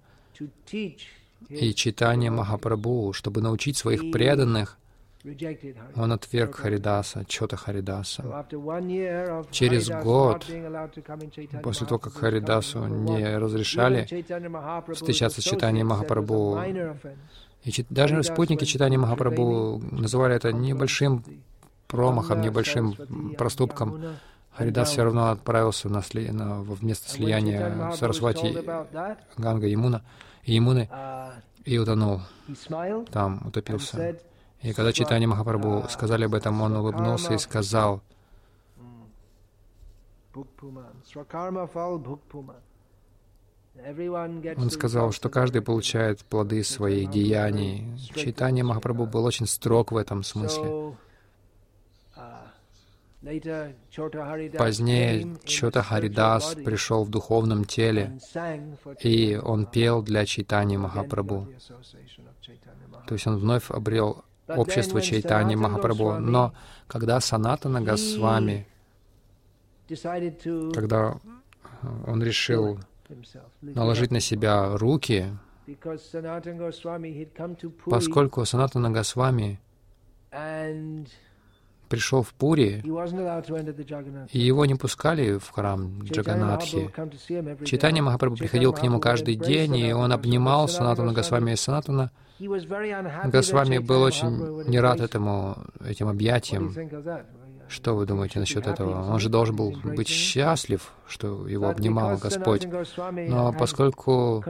и 1.49 1.73
читание 1.75 2.31
Махапрабху, 2.31 3.13
чтобы 3.13 3.41
научить 3.41 3.77
своих 3.77 4.11
преданных, 4.11 4.77
он 5.95 6.11
отверг 6.11 6.55
Харидаса, 6.55 7.25
Чота 7.25 7.57
Харидаса. 7.57 8.45
Через 9.51 9.89
год, 9.89 10.45
после 11.63 11.87
того, 11.87 11.99
как 11.99 12.13
Харидасу 12.13 12.85
не 12.85 13.37
разрешали 13.37 14.05
встречаться 14.93 15.41
с 15.41 15.43
читанием 15.43 15.87
Махапрабху, 15.87 16.59
и 17.63 17.85
даже 17.89 18.23
спутники 18.23 18.65
читания 18.65 18.97
Махапрабху 18.97 19.81
называли 19.91 20.35
это 20.35 20.51
небольшим 20.51 21.23
промахом, 21.87 22.41
небольшим 22.41 22.95
проступком, 23.37 24.17
Харидас 24.53 24.89
все 24.89 25.03
равно 25.03 25.29
отправился 25.29 25.87
на 25.89 26.01
сли... 26.01 26.29
на... 26.29 26.61
в 26.61 26.83
место 26.83 27.09
слияния 27.09 27.91
Сарасвати 27.93 28.57
Ганга 29.37 29.67
Ямуна. 29.67 30.03
Ямуны 30.43 30.89
и 31.63 31.77
утонул. 31.77 32.21
Там 33.11 33.41
утопился. 33.45 34.17
И 34.61 34.73
когда 34.73 34.93
читание 34.93 35.27
Махапрабху 35.27 35.89
сказали 35.89 36.25
об 36.25 36.35
этом, 36.35 36.61
он 36.61 36.75
улыбнулся 36.75 37.33
и 37.33 37.37
сказал, 37.37 38.01
он 44.57 44.69
сказал, 44.69 45.11
что 45.11 45.29
каждый 45.29 45.61
получает 45.61 46.23
плоды 46.25 46.63
своих 46.63 47.09
деяний. 47.09 47.97
Читание 48.15 48.63
Махапрабху 48.63 49.07
был 49.07 49.25
очень 49.25 49.47
строг 49.47 49.91
в 49.91 49.97
этом 49.97 50.23
смысле. 50.23 50.95
Позднее 54.57 55.37
Чота 55.43 55.83
Харидас 55.83 56.55
пришел 56.55 57.03
в 57.03 57.09
духовном 57.09 57.65
теле, 57.65 58.19
и 58.99 59.39
он 59.41 59.65
пел 59.67 60.01
для 60.01 60.25
Чайтани 60.25 60.77
Махапрабху. 60.77 61.47
То 63.07 63.13
есть 63.13 63.27
он 63.27 63.37
вновь 63.37 63.69
обрел 63.69 64.23
общество 64.55 65.01
Чайтани 65.01 65.55
Махапрабху. 65.55 66.19
Но 66.19 66.53
когда 66.87 67.19
Санатана 67.19 67.81
Госвами, 67.81 68.67
когда 70.73 71.17
он 72.05 72.23
решил 72.23 72.79
наложить 73.61 74.11
на 74.11 74.19
себя 74.19 74.77
руки, 74.77 75.25
поскольку 77.85 78.45
Санатана 78.45 78.89
Госвами 78.91 79.59
пришел 81.89 82.23
в 82.23 82.33
Пури, 82.33 82.81
и 84.31 84.39
его 84.39 84.65
не 84.65 84.75
пускали 84.75 85.37
в 85.37 85.49
храм 85.49 86.01
Джаганатхи. 86.03 86.89
Читание 87.65 88.01
Махапрабху 88.01 88.37
приходил 88.37 88.71
к 88.71 88.81
нему 88.81 88.99
каждый 89.01 89.35
день, 89.35 89.75
и 89.75 89.91
он 89.91 90.13
обнимал 90.13 90.69
Санатана 90.69 91.11
Госвами 91.11 91.51
и 91.51 91.55
Санатана. 91.57 92.11
Госвами 93.25 93.77
был 93.77 94.01
очень 94.01 94.63
не 94.67 94.79
рад 94.79 94.99
этому, 95.01 95.57
этим 95.85 96.07
объятиям. 96.07 96.73
Что 97.67 97.95
вы 97.95 98.05
думаете 98.05 98.39
насчет 98.39 98.67
этого? 98.67 99.11
Он 99.13 99.19
же 99.19 99.29
должен 99.29 99.55
был 99.55 99.71
быть 99.83 100.09
счастлив, 100.09 100.91
что 101.07 101.47
его 101.47 101.69
обнимал 101.69 102.17
Господь. 102.17 102.67
Но 103.11 103.53
поскольку 103.53 104.43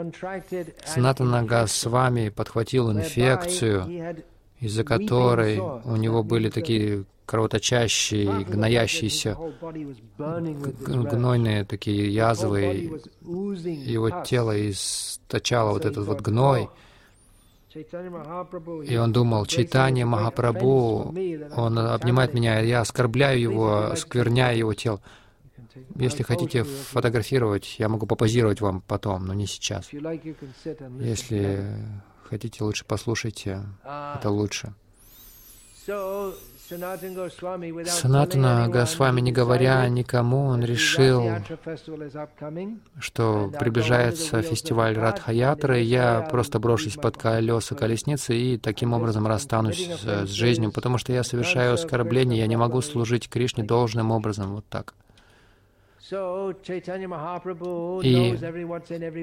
Санатана 0.85 1.43
Госвами 1.43 2.29
подхватил 2.29 2.91
инфекцию, 2.91 4.23
из-за 4.59 4.83
которой 4.83 5.59
у 5.59 5.95
него 5.95 6.23
были 6.23 6.49
такие 6.49 7.05
кровоточащие, 7.31 8.43
гноящиеся, 8.43 9.37
гнойные 10.17 11.63
такие 11.63 12.13
язвы. 12.13 12.99
Его 13.21 14.09
тело 14.25 14.69
источало 14.69 15.71
вот 15.71 15.85
этот 15.85 16.05
вот 16.05 16.21
гной. 16.21 16.69
И 17.73 18.97
он 18.97 19.13
думал, 19.13 19.45
Чайтанья 19.45 20.05
Махапрабху, 20.05 21.15
он 21.55 21.79
обнимает 21.79 22.33
меня, 22.33 22.59
я 22.59 22.81
оскорбляю 22.81 23.39
его, 23.39 23.95
скверняю 23.95 24.57
его 24.57 24.73
тело. 24.73 25.01
Если 25.95 26.23
хотите 26.23 26.63
фотографировать, 26.63 27.75
я 27.79 27.87
могу 27.87 28.05
попозировать 28.05 28.61
вам 28.61 28.81
потом, 28.81 29.25
но 29.25 29.33
не 29.33 29.47
сейчас. 29.47 29.89
Если 30.99 31.65
хотите, 32.23 32.63
лучше 32.63 32.85
послушайте, 32.85 33.61
это 33.83 34.29
лучше. 34.29 34.73
Санатана 37.85 38.67
Госвами, 38.69 39.19
не 39.21 39.31
говоря 39.31 39.87
никому, 39.89 40.45
он 40.45 40.63
решил, 40.63 41.23
что 42.99 43.51
приближается 43.59 44.41
фестиваль 44.41 44.95
Радхаятры, 44.97 45.79
я 45.81 46.21
просто 46.31 46.59
брошусь 46.59 46.95
под 46.95 47.17
колеса 47.17 47.75
колесницы 47.75 48.35
и 48.35 48.57
таким 48.57 48.93
образом 48.93 49.27
расстанусь 49.27 49.85
с, 49.85 50.27
с 50.27 50.29
жизнью, 50.29 50.71
потому 50.71 50.97
что 50.97 51.11
я 51.13 51.23
совершаю 51.23 51.73
оскорбление, 51.73 52.39
я 52.39 52.47
не 52.47 52.57
могу 52.57 52.81
служить 52.81 53.27
Кришне 53.27 53.63
должным 53.63 54.11
образом, 54.11 54.55
вот 54.55 54.65
так. 54.69 54.93
И 58.03 58.37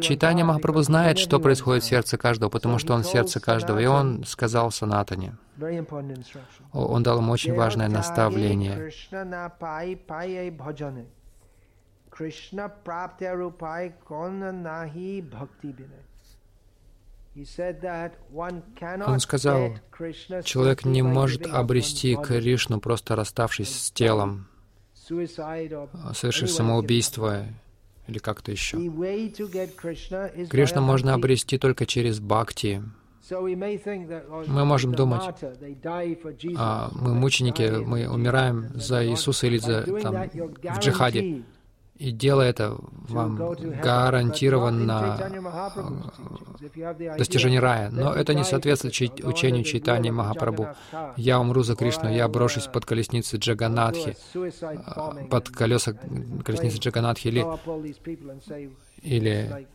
Чайтанья 0.01 0.45
Махапрабху 0.45 0.83
знает, 0.83 1.19
что 1.19 1.39
происходит 1.39 1.83
в 1.83 1.87
сердце 1.87 2.17
каждого, 2.17 2.49
потому 2.49 2.79
что 2.79 2.95
он 2.95 3.03
в 3.03 3.07
сердце 3.07 3.41
каждого. 3.41 3.79
И 3.79 3.87
он 3.87 4.25
сказал 4.25 4.71
Санатане. 4.71 5.37
Он 6.73 7.03
дал 7.03 7.19
ему 7.19 7.33
очень 7.33 7.55
важное 7.55 7.89
наставление. 7.89 8.91
Он 19.07 19.21
сказал, 19.21 19.71
человек 20.45 20.85
не 20.85 21.03
может 21.03 21.47
обрести 21.47 22.17
Кришну, 22.17 22.81
просто 22.81 23.15
расставшись 23.15 23.87
с 23.87 23.91
телом 23.91 24.49
совершив 26.15 26.51
самоубийство 26.51 27.45
или 28.07 28.19
как-то 28.19 28.51
еще. 28.51 28.79
Кришну 30.49 30.81
можно 30.83 31.15
обрести 31.15 31.59
только 31.59 31.87
через 31.87 32.21
бхакти. 32.21 32.83
Мы 33.31 34.65
можем 34.65 34.95
думать, 34.95 35.23
а, 36.57 36.91
мы 36.93 37.15
мученики, 37.15 37.85
мы 37.85 38.09
умираем 38.09 38.69
за 38.75 39.07
Иисуса 39.07 39.47
или 39.47 39.59
за, 39.59 39.83
там, 40.01 40.15
в 40.15 40.79
джихаде. 40.79 41.43
И 41.99 42.13
дело 42.13 42.43
это 42.43 42.77
вам 43.09 43.37
гарантированно 43.83 45.19
достижение 47.19 47.59
рая. 47.61 47.91
Но 47.91 48.15
это 48.15 48.35
не 48.35 48.45
соответствует 48.45 49.25
учению 49.25 49.65
читания 49.65 50.13
Махапрабху. 50.13 50.69
Я 51.17 51.41
умру 51.41 51.63
за 51.63 51.75
Кришну, 51.75 52.09
я 52.11 52.29
брошусь 52.29 52.67
под 52.67 52.85
колесницы 52.85 53.37
Джаганатхи, 53.37 54.17
а, 54.63 55.25
под 55.29 55.49
колеса 55.49 55.95
колесницы 56.45 56.79
Джаганатхи 56.79 57.29
или, 57.29 57.45
или 59.03 59.67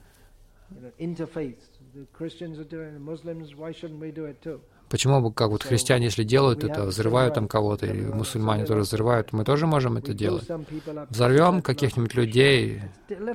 Почему, 4.93 5.31
как 5.31 5.49
вот 5.49 5.63
христиане, 5.63 6.05
если 6.05 6.23
делают 6.23 6.63
это, 6.63 6.83
взрывают 6.83 7.33
там 7.33 7.47
кого-то, 7.47 7.87
и 7.87 7.99
мусульмане 7.99 8.63
тоже 8.63 8.81
взрывают, 8.81 9.33
мы 9.33 9.43
тоже 9.43 9.65
можем 9.65 9.97
это 9.97 10.13
делать. 10.13 10.47
Взорвем 11.09 11.63
каких-нибудь 11.63 12.13
людей, 12.13 12.79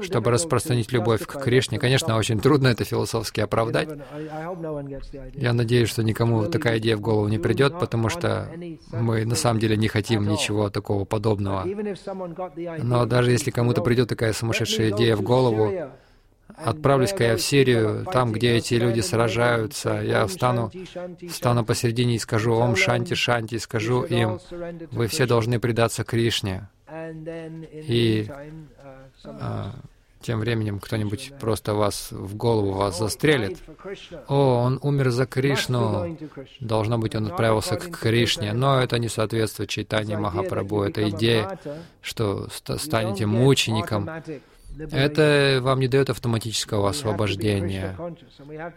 чтобы 0.03 0.31
распространить 0.31 0.93
любовь 0.93 1.27
к 1.27 1.43
Кришне. 1.43 1.81
Конечно, 1.81 2.17
очень 2.17 2.39
трудно 2.39 2.69
это 2.69 2.85
философски 2.85 3.41
оправдать. 3.41 3.89
Я 5.35 5.53
надеюсь, 5.53 5.89
что 5.89 6.05
никому 6.05 6.47
такая 6.47 6.79
идея 6.79 6.97
в 6.97 7.01
голову 7.01 7.27
не 7.27 7.41
придет, 7.41 7.77
потому 7.81 8.09
что 8.09 8.49
мы 8.93 9.25
на 9.25 9.35
самом 9.35 9.59
деле 9.59 9.77
не 9.77 9.89
хотим 9.89 10.29
ничего 10.29 10.71
такого 10.71 11.05
подобного. 11.05 11.67
Но 12.85 13.05
даже 13.05 13.33
если 13.33 13.51
кому-то 13.51 13.83
придет 13.83 14.09
такая 14.09 14.33
сумасшедшая 14.33 14.91
идея 14.93 15.17
в 15.17 15.23
голову, 15.23 15.73
Отправлюсь-ка 16.57 17.25
я 17.25 17.37
в 17.37 17.41
Сирию, 17.41 18.07
там, 18.13 18.33
где 18.33 18.57
эти 18.57 18.75
люди 18.75 19.01
сражаются, 19.01 20.01
я 20.03 20.27
встану, 20.27 20.71
встану 21.29 21.65
посередине 21.65 22.17
и 22.17 22.19
скажу 22.19 22.55
«Ом 22.55 22.75
Шанти 22.75 23.15
Шанти», 23.15 23.57
и 23.57 23.59
скажу 23.59 24.03
им, 24.03 24.41
вы 24.91 25.07
все 25.07 25.27
должны 25.27 25.61
предаться 25.61 26.05
Кришне. 26.05 26.69
И 27.73 28.29
а, 29.25 29.73
тем 30.21 30.41
временем 30.41 30.81
кто-нибудь 30.81 31.33
просто 31.41 31.75
вас 31.75 32.09
в 32.11 32.35
голову 32.35 32.73
вас 32.73 32.99
застрелит. 32.99 33.59
О, 34.27 34.63
он 34.65 34.79
умер 34.83 35.11
за 35.11 35.27
Кришну. 35.27 36.19
Должно 36.61 36.99
быть, 36.99 37.15
он 37.15 37.27
отправился 37.27 37.77
к 37.77 37.99
Кришне. 37.99 38.53
Но 38.53 38.81
это 38.81 38.99
не 38.99 39.09
соответствует 39.09 39.71
читанию 39.71 40.21
Махапрабху. 40.21 40.83
Это 40.83 41.09
идея, 41.11 41.59
что 42.03 42.49
станете 42.51 43.27
мучеником. 43.27 44.09
Это 44.93 45.59
вам 45.63 45.81
не 45.81 45.89
дает 45.89 46.11
автоматического 46.11 46.91
освобождения. 46.91 47.97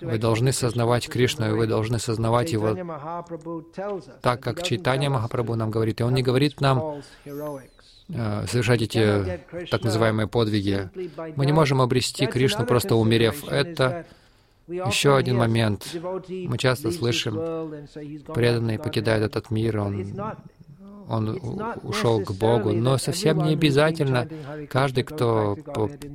Вы 0.02 0.18
должны 0.18 0.52
сознавать 0.52 1.08
Кришну, 1.08 1.50
и 1.50 1.54
вы 1.54 1.68
должны 1.68 2.00
сознавать 2.00 2.52
Его 2.52 2.76
так, 4.22 4.42
как 4.42 4.64
Чайтанья 4.64 5.10
Махапрабху 5.10 5.56
нам 5.56 5.70
говорит. 5.70 6.00
И 6.00 6.04
Он 6.04 6.14
не 6.14 6.24
говорит 6.24 6.60
нам 6.62 7.02
э, 7.26 8.46
совершать 8.48 8.82
эти 8.82 9.42
так 9.70 9.84
называемые 9.84 10.28
подвиги. 10.28 10.90
Мы 11.36 11.46
не 11.46 11.54
можем 11.54 11.82
обрести 11.82 12.26
Кришну, 12.26 12.66
просто 12.66 12.96
умерев. 12.96 13.48
Это 13.48 14.06
еще 14.68 15.16
один 15.16 15.38
момент. 15.38 15.96
Мы 16.28 16.58
часто 16.58 16.92
слышим, 16.92 17.36
преданный 18.34 18.80
покидает 18.80 19.24
этот 19.24 19.52
мир, 19.52 19.80
он 19.80 20.14
он 21.12 21.40
ушел 21.84 22.22
к 22.22 22.32
Богу. 22.32 22.72
Но 22.72 22.98
совсем 22.98 23.44
не 23.44 23.54
обязательно 23.54 24.28
каждый, 24.70 25.04
кто 25.04 25.58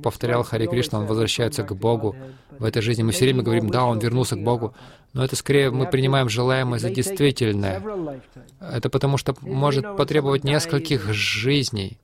повторял 0.03 0.43
Хари 0.43 0.67
Кришна, 0.67 0.99
он 0.99 1.05
возвращается 1.05 1.63
к 1.63 1.75
Богу. 1.75 2.15
В 2.59 2.63
этой 2.63 2.81
жизни 2.81 3.03
мы 3.03 3.11
все 3.11 3.25
время 3.25 3.43
говорим, 3.43 3.69
да, 3.69 3.85
он 3.85 3.99
вернулся 3.99 4.35
к 4.35 4.43
Богу. 4.43 4.73
Но 5.13 5.23
это 5.23 5.35
скорее 5.35 5.69
мы 5.69 5.85
принимаем 5.85 6.29
желаемое 6.29 6.79
за 6.79 6.89
действительное. 6.89 7.81
Это 8.59 8.89
потому 8.89 9.17
что 9.17 9.35
может 9.41 9.95
потребовать 9.95 10.43
нескольких 10.43 11.13
жизней. 11.13 11.99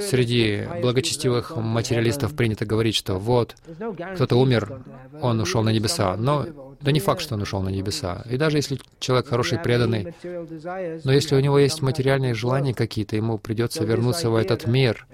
Среди 0.00 0.66
благочестивых 0.82 1.56
материалистов 1.56 2.34
принято 2.34 2.64
говорить, 2.64 2.96
что 2.96 3.18
вот, 3.18 3.56
кто-то 4.14 4.36
умер, 4.36 4.82
он 5.20 5.40
ушел 5.40 5.62
на 5.62 5.70
небеса. 5.70 6.16
Но 6.16 6.76
да 6.80 6.92
не 6.92 7.00
факт, 7.00 7.20
что 7.20 7.34
он 7.34 7.42
ушел 7.42 7.62
на 7.62 7.68
небеса. 7.68 8.24
И 8.28 8.36
даже 8.36 8.58
если 8.58 8.78
человек 8.98 9.28
хороший, 9.28 9.58
преданный, 9.58 10.14
но 11.04 11.12
если 11.12 11.36
у 11.36 11.40
него 11.40 11.58
есть 11.58 11.82
материальные 11.82 12.34
желания 12.34 12.74
какие-то, 12.74 13.16
ему 13.16 13.38
придется 13.38 13.84
вернуться 13.84 14.30
в 14.30 14.36
этот 14.36 14.66
мир. 14.66 15.06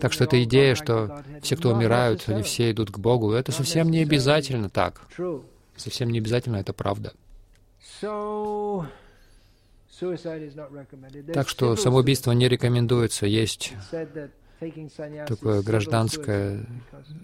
Так 0.00 0.12
что 0.12 0.24
эта 0.24 0.42
идея, 0.44 0.74
что 0.74 1.22
все, 1.42 1.56
кто 1.56 1.70
умирают, 1.70 2.24
они 2.28 2.42
все 2.42 2.70
идут 2.70 2.90
к 2.90 2.98
Богу, 2.98 3.32
это 3.32 3.52
совсем 3.52 3.90
не 3.90 4.02
обязательно 4.02 4.68
так. 4.68 5.00
Совсем 5.76 6.10
не 6.10 6.18
обязательно, 6.18 6.56
это 6.56 6.72
правда. 6.72 7.12
Так 11.32 11.48
что 11.48 11.76
самоубийство 11.76 12.32
не 12.32 12.48
рекомендуется. 12.48 13.26
Есть 13.26 13.74
такое 15.26 15.62
гражданское, 15.62 16.66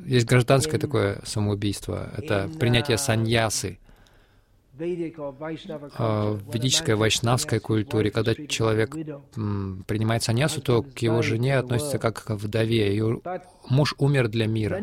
есть 0.07 0.27
гражданское 0.27 0.79
такое 0.79 1.21
самоубийство. 1.25 2.11
Это 2.17 2.51
принятие 2.59 2.99
саньясы. 2.99 3.79
А, 4.81 6.33
в 6.33 6.55
ведической 6.55 6.95
вайшнавской 6.95 7.59
культуре, 7.59 8.11
когда 8.11 8.35
человек 8.35 8.95
принимает 8.95 10.23
саньясу, 10.23 10.61
то 10.61 10.83
к 10.83 10.99
его 10.99 11.23
жене 11.23 11.59
относится 11.59 11.99
как 11.99 12.25
к 12.25 12.31
вдове. 12.35 12.89
Ее 12.89 13.21
муж 13.69 13.95
умер 13.99 14.29
для 14.29 14.47
мира. 14.47 14.81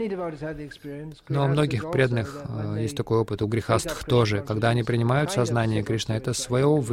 Но 1.29 1.45
у 1.45 1.47
многих 1.47 1.91
преданных 1.91 2.41
а, 2.47 2.77
есть 2.77 2.97
такой 2.97 3.19
опыт, 3.19 3.41
у 3.41 3.47
грехастых 3.47 4.03
тоже. 4.03 4.43
Когда 4.45 4.69
они 4.69 4.83
принимают 4.83 5.31
сознание 5.31 5.83
Кришны, 5.83 6.13
это 6.13 6.33
своего 6.33 6.83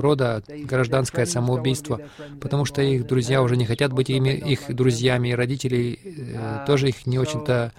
рода 0.00 0.42
гражданское 0.48 1.26
самоубийство, 1.26 2.00
потому 2.40 2.64
что 2.64 2.82
их 2.82 3.06
друзья 3.06 3.42
уже 3.42 3.56
не 3.56 3.66
хотят 3.66 3.92
быть 3.92 4.10
ими, 4.10 4.30
их 4.30 4.74
друзьями, 4.74 5.28
и 5.28 5.34
родители 5.34 5.98
э, 6.04 6.64
тоже 6.66 6.88
их 6.88 7.06
не 7.06 7.18
очень-то 7.18 7.72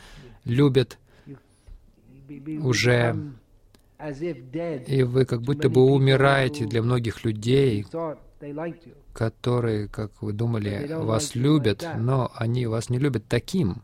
любят 0.46 0.98
уже 2.62 3.16
и 4.88 5.04
вы 5.04 5.26
как 5.26 5.42
будто 5.42 5.70
бы 5.70 5.86
умираете 5.86 6.66
для 6.66 6.82
многих 6.82 7.24
людей, 7.24 7.86
которые, 9.14 9.88
как 9.88 10.22
вы 10.22 10.34
думали, 10.34 10.88
вас 10.92 11.36
любят, 11.36 11.88
но 11.98 12.32
они 12.36 12.66
вас 12.66 12.90
не 12.90 13.00
любят 13.00 13.26
таким. 13.28 13.84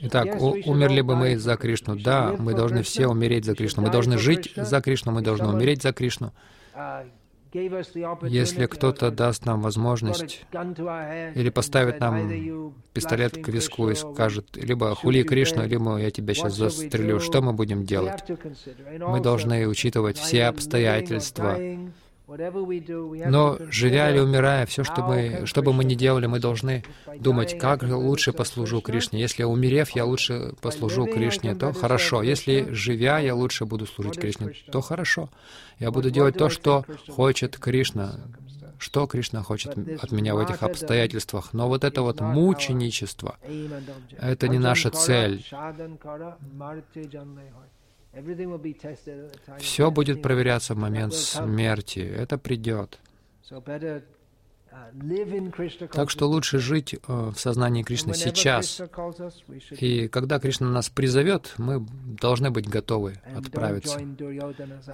Итак, 0.00 0.40
умерли 0.40 1.02
бы 1.02 1.14
мы 1.14 1.38
за 1.38 1.56
Кришну? 1.56 1.96
Да, 1.96 2.34
мы 2.36 2.54
должны 2.54 2.82
все 2.82 3.06
умереть 3.06 3.44
за 3.44 3.54
Кришну. 3.54 3.82
Мы 3.84 3.90
должны 3.90 4.18
жить 4.18 4.52
за 4.56 4.80
Кришну, 4.80 5.12
мы 5.12 5.22
должны 5.22 5.48
умереть 5.48 5.82
за 5.82 5.92
Кришну. 5.92 6.32
Если 7.52 8.66
кто-то 8.66 9.10
даст 9.10 9.44
нам 9.44 9.60
возможность 9.60 10.44
или 11.34 11.50
поставит 11.50 12.00
нам 12.00 12.74
пистолет 12.94 13.42
к 13.44 13.48
виску 13.48 13.90
и 13.90 13.94
скажет, 13.94 14.56
либо 14.56 14.94
«Хули 14.94 15.22
Кришну», 15.22 15.66
либо 15.66 15.96
«Я 15.98 16.10
тебя 16.10 16.34
сейчас 16.34 16.56
застрелю», 16.56 17.20
что 17.20 17.42
мы 17.42 17.52
будем 17.52 17.84
делать? 17.84 18.24
Мы 18.98 19.20
должны 19.20 19.66
учитывать 19.68 20.16
все 20.16 20.44
обстоятельства, 20.44 21.58
но 22.34 23.58
живя 23.70 24.10
или 24.10 24.18
умирая, 24.18 24.66
все, 24.66 24.84
что, 24.84 25.02
мы, 25.02 25.42
что 25.44 25.62
бы 25.62 25.72
мы 25.72 25.84
ни 25.84 25.94
делали, 25.94 26.26
мы 26.26 26.40
должны 26.40 26.84
думать, 27.18 27.58
как 27.58 27.82
лучше 27.82 28.32
послужу 28.32 28.80
Кришне. 28.80 29.20
Если 29.20 29.42
умерев, 29.42 29.90
я 29.90 30.04
лучше 30.04 30.54
послужу 30.60 31.06
Кришне, 31.06 31.54
то 31.54 31.72
хорошо. 31.72 32.22
Если 32.22 32.68
живя, 32.70 33.18
я 33.18 33.34
лучше 33.34 33.66
буду 33.66 33.86
служить 33.86 34.18
Кришне, 34.18 34.52
то 34.70 34.80
хорошо. 34.80 35.30
Я 35.78 35.90
буду 35.90 36.10
делать 36.10 36.36
то, 36.36 36.48
что 36.48 36.84
хочет 37.08 37.58
Кришна, 37.58 38.20
что 38.78 39.06
Кришна 39.06 39.42
хочет 39.42 39.76
от 39.76 40.12
меня 40.12 40.34
в 40.34 40.38
этих 40.38 40.62
обстоятельствах. 40.62 41.52
Но 41.52 41.68
вот 41.68 41.84
это 41.84 42.02
вот 42.02 42.20
мученичество, 42.20 43.36
это 44.18 44.48
не 44.48 44.58
наша 44.58 44.90
цель. 44.90 45.44
Все 49.58 49.90
будет 49.90 50.22
проверяться 50.22 50.74
в 50.74 50.78
момент 50.78 51.14
смерти. 51.14 52.00
Это 52.00 52.38
придет. 52.38 52.98
Uh, 53.50 54.02
так 55.92 56.08
что 56.08 56.28
лучше 56.28 56.58
жить 56.58 56.94
э, 56.94 56.98
в 57.06 57.38
сознании 57.38 57.82
Кришны 57.82 58.14
сейчас. 58.14 58.80
И 59.70 60.08
когда 60.08 60.38
Кришна 60.38 60.70
нас 60.70 60.88
призовет, 60.88 61.54
мы 61.58 61.86
должны 62.20 62.50
быть 62.50 62.68
готовы 62.68 63.20
отправиться. 63.36 63.98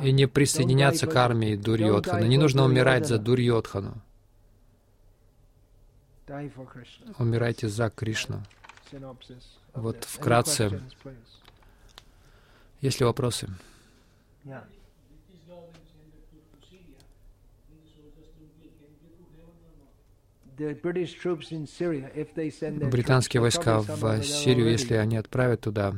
И 0.03 0.11
не 0.11 0.27
присоединяться 0.27 1.07
к 1.07 1.15
армии 1.15 1.55
Дурьотхана. 1.55 2.25
Не 2.25 2.39
нужно 2.39 2.65
умирать 2.65 3.07
за 3.07 3.19
Дурьотхану. 3.19 4.03
Умирайте 7.19 7.69
за 7.69 7.91
Кришну. 7.91 8.43
Вот 9.75 10.05
вкратце 10.05 10.81
есть 12.81 13.01
ли 13.01 13.07
вопросы? 13.07 13.49
британские 22.91 23.41
войска 23.41 23.81
в 23.81 24.23
Сирию, 24.23 24.71
если 24.71 24.95
они 24.95 25.17
отправят 25.17 25.61
туда, 25.61 25.95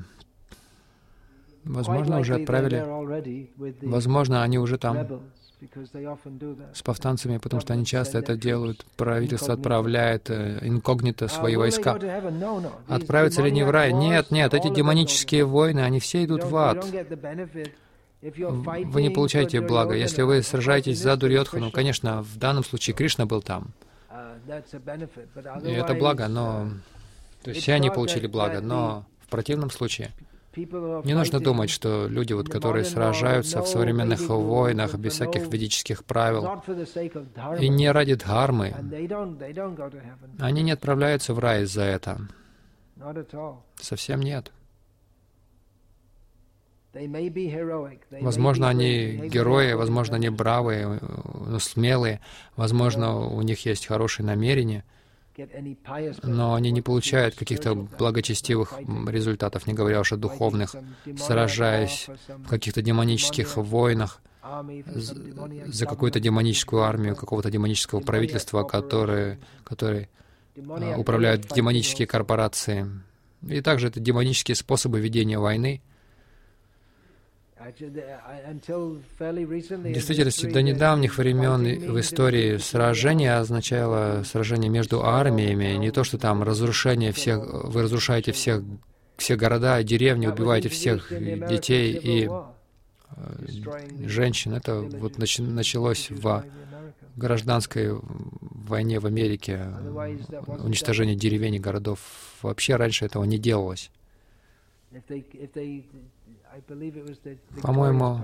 возможно, 1.64 2.18
уже 2.18 2.34
отправили, 2.34 2.84
возможно, 3.82 4.42
они 4.42 4.58
уже 4.58 4.76
там 4.76 5.22
с 6.72 6.82
повстанцами, 6.82 7.38
потому 7.38 7.60
что 7.60 7.72
они 7.74 7.84
часто 7.84 8.18
это 8.18 8.36
делают. 8.36 8.84
Правительство 8.96 9.54
отправляет 9.54 10.30
э, 10.30 10.58
инкогнито 10.62 11.28
свои 11.28 11.56
войска. 11.56 11.98
Отправятся 12.88 13.42
ли 13.42 13.48
они 13.50 13.62
в 13.62 13.70
рай? 13.70 13.92
Нет, 13.92 14.30
нет, 14.30 14.54
эти 14.54 14.72
демонические 14.72 15.44
войны, 15.44 15.80
они 15.80 16.00
все 16.00 16.24
идут 16.24 16.44
в 16.44 16.56
ад. 16.56 16.84
Вы 18.22 19.02
не 19.02 19.10
получаете 19.10 19.60
блага. 19.60 19.94
Если 19.94 20.22
вы 20.22 20.42
сражаетесь 20.42 20.98
за 20.98 21.16
Дурьотхану, 21.16 21.70
конечно, 21.70 22.22
в 22.22 22.36
данном 22.38 22.64
случае 22.64 22.94
Кришна 22.94 23.26
был 23.26 23.42
там. 23.42 23.72
И 25.64 25.70
это 25.70 25.94
благо, 25.94 26.28
но... 26.28 26.70
То 27.42 27.50
есть 27.50 27.62
все 27.62 27.74
они 27.74 27.90
получили 27.90 28.26
благо, 28.26 28.60
но 28.60 29.06
в 29.20 29.28
противном 29.28 29.70
случае 29.70 30.10
не 30.56 31.14
нужно 31.14 31.40
думать, 31.40 31.70
что 31.70 32.06
люди, 32.08 32.32
вот, 32.32 32.48
которые 32.48 32.84
сражаются 32.84 33.62
в 33.62 33.68
современных 33.68 34.20
войнах 34.28 34.94
без 34.96 35.14
всяких 35.14 35.48
ведических 35.48 36.04
правил, 36.04 36.62
и 37.60 37.68
не 37.68 37.90
ради 37.90 38.14
дхармы, 38.16 38.74
они 40.38 40.62
не 40.62 40.72
отправляются 40.72 41.34
в 41.34 41.38
рай 41.38 41.62
из-за 41.62 41.82
это. 41.82 42.18
Совсем 43.76 44.20
нет. 44.20 44.52
Возможно, 48.20 48.68
они 48.68 49.28
герои, 49.28 49.74
возможно, 49.74 50.16
они 50.16 50.28
бравые, 50.28 50.98
но 51.46 51.60
смелые, 51.60 52.20
возможно, 52.56 53.16
у 53.16 53.40
них 53.42 53.64
есть 53.64 53.86
хорошие 53.86 54.26
намерения— 54.26 54.84
но 56.22 56.54
они 56.54 56.70
не 56.70 56.82
получают 56.82 57.34
каких-то 57.34 57.74
благочестивых 57.74 58.78
результатов, 59.08 59.66
не 59.66 59.74
говоря 59.74 60.00
уж 60.00 60.12
о 60.12 60.16
духовных, 60.16 60.74
сражаясь 61.16 62.08
в 62.28 62.48
каких-то 62.48 62.82
демонических 62.82 63.56
войнах 63.56 64.20
за 65.66 65.86
какую-то 65.86 66.18
демоническую 66.18 66.82
армию, 66.82 67.14
какого-то 67.14 67.50
демонического 67.50 68.00
правительства, 68.00 68.64
которые, 68.64 69.38
которые 69.64 70.08
а, 70.56 70.96
управляют 70.98 71.46
демонические 71.54 72.06
корпорации. 72.06 72.86
И 73.46 73.60
также 73.60 73.88
это 73.88 74.00
демонические 74.00 74.54
способы 74.54 75.00
ведения 75.00 75.38
войны, 75.38 75.82
действительности, 79.92 80.46
до 80.46 80.62
недавних 80.62 81.18
времен 81.18 81.92
в 81.92 82.00
истории 82.00 82.56
сражение 82.56 83.34
означало 83.34 84.22
сражение 84.24 84.70
между 84.70 85.04
армиями, 85.04 85.76
не 85.76 85.90
то, 85.90 86.02
что 86.02 86.16
там 86.16 86.42
разрушение 86.42 87.12
всех, 87.12 87.40
вы 87.64 87.82
разрушаете 87.82 88.32
всех, 88.32 88.62
все 89.18 89.36
города, 89.36 89.82
деревни, 89.82 90.26
убиваете 90.26 90.70
всех 90.70 91.10
детей 91.10 91.92
и 92.02 92.28
э, 92.28 92.38
женщин. 94.06 94.54
Это 94.54 94.80
вот 94.80 95.18
началось 95.18 96.08
в 96.10 96.44
гражданской 97.16 97.90
войне 98.40 99.00
в 99.00 99.06
Америке, 99.06 99.66
уничтожение 100.46 101.14
деревень 101.14 101.56
и 101.56 101.58
городов. 101.58 102.00
Вообще 102.40 102.76
раньше 102.76 103.04
этого 103.04 103.24
не 103.24 103.36
делалось. 103.36 103.90
По-моему, 107.62 108.20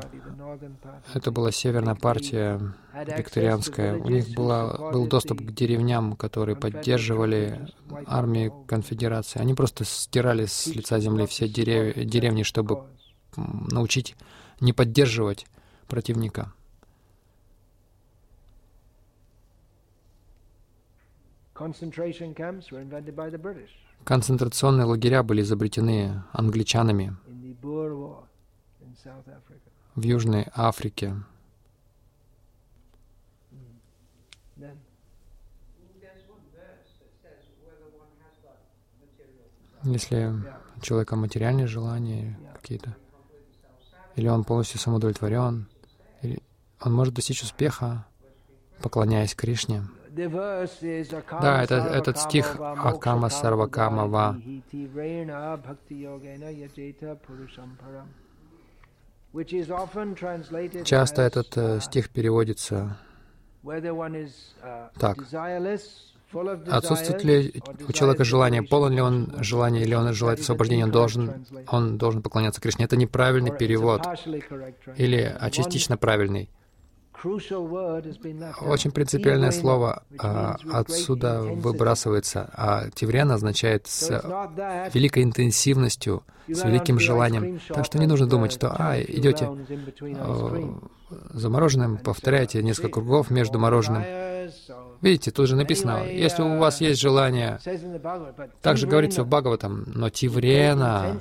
это 1.14 1.30
была 1.30 1.50
северная 1.50 1.94
партия 1.94 2.60
викторианская. 2.94 3.96
У 3.96 4.08
них 4.08 4.28
была, 4.34 4.90
был 4.92 5.06
доступ 5.06 5.40
к 5.40 5.52
деревням, 5.52 6.16
которые 6.16 6.56
поддерживали 6.56 7.68
армии 8.06 8.52
конфедерации. 8.66 9.40
Они 9.40 9.54
просто 9.54 9.84
стирали 9.84 10.46
с 10.46 10.66
лица 10.66 10.98
земли 10.98 11.26
все 11.26 11.48
дерев... 11.48 11.94
деревни, 11.96 12.42
чтобы 12.42 12.84
научить 13.36 14.16
не 14.60 14.72
поддерживать 14.72 15.46
противника. 15.88 16.52
Концентрационные 24.04 24.84
лагеря 24.84 25.22
были 25.22 25.40
изобретены 25.40 26.22
англичанами 26.32 27.16
в 29.94 30.02
Южной 30.02 30.46
Африке. 30.54 31.14
Если 39.84 40.32
у 40.76 40.80
человека 40.80 41.16
материальные 41.16 41.66
желания 41.66 42.38
какие-то, 42.54 42.96
или 44.16 44.28
он 44.28 44.44
полностью 44.44 44.80
самоудовлетворен, 44.80 45.68
или 46.22 46.42
он 46.80 46.92
может 46.92 47.14
достичь 47.14 47.42
успеха, 47.42 48.04
поклоняясь 48.82 49.34
Кришне. 49.34 49.82
Да, 50.16 51.62
это, 51.62 51.74
этот 51.74 52.18
стих 52.18 52.56
Акама 52.58 53.28
Сарвакама 53.28 54.06
Ва. 54.06 54.40
Часто 60.84 61.22
этот 61.22 61.56
э, 61.56 61.80
стих 61.80 62.10
переводится 62.10 62.96
так. 64.98 65.18
Отсутствует 66.68 67.24
ли 67.24 67.62
у 67.88 67.92
человека 67.92 68.24
желание, 68.24 68.62
полон 68.62 68.92
ли 68.92 69.00
он 69.00 69.32
желания, 69.40 69.82
или 69.82 69.94
он 69.94 70.12
желает 70.12 70.40
освобождения, 70.40 70.84
он 70.84 70.90
должен, 70.90 71.46
он 71.68 71.98
должен 71.98 72.22
поклоняться 72.22 72.60
Кришне. 72.60 72.84
Это 72.84 72.96
неправильный 72.96 73.56
перевод, 73.56 74.02
или 74.96 75.36
а 75.38 75.50
частично 75.50 75.96
правильный. 75.96 76.50
Очень 77.24 78.90
принципиальное 78.90 79.51
слово 79.51 80.02
а, 80.18 80.56
отсюда 80.72 81.43
выбрасывается, 81.43 82.51
а 82.52 82.90
тиврен 82.90 83.30
означает 83.30 83.86
с 83.86 84.10
великой 84.93 85.22
интенсивностью, 85.24 86.22
с 86.48 86.64
великим 86.64 86.98
желанием. 86.98 87.60
Так 87.68 87.84
что 87.84 87.98
не 87.98 88.06
нужно 88.06 88.26
думать, 88.26 88.52
что, 88.52 88.74
а, 88.76 89.01
идете 89.01 89.48
э, 90.01 90.74
за 91.30 91.51
мороженым, 91.51 91.98
повторяйте 91.98 92.62
несколько 92.62 93.01
кругов 93.01 93.30
между 93.30 93.59
мороженым. 93.59 94.05
Видите, 95.01 95.30
тут 95.30 95.48
же 95.48 95.56
написано, 95.56 96.05
если 96.06 96.43
у 96.43 96.59
вас 96.59 96.80
есть 96.80 97.01
желание, 97.01 97.59
также 98.62 98.86
говорится 98.86 99.24
в 99.24 99.28
Бхагаватам, 99.28 99.84
но 99.94 100.09
тиврена, 100.10 101.18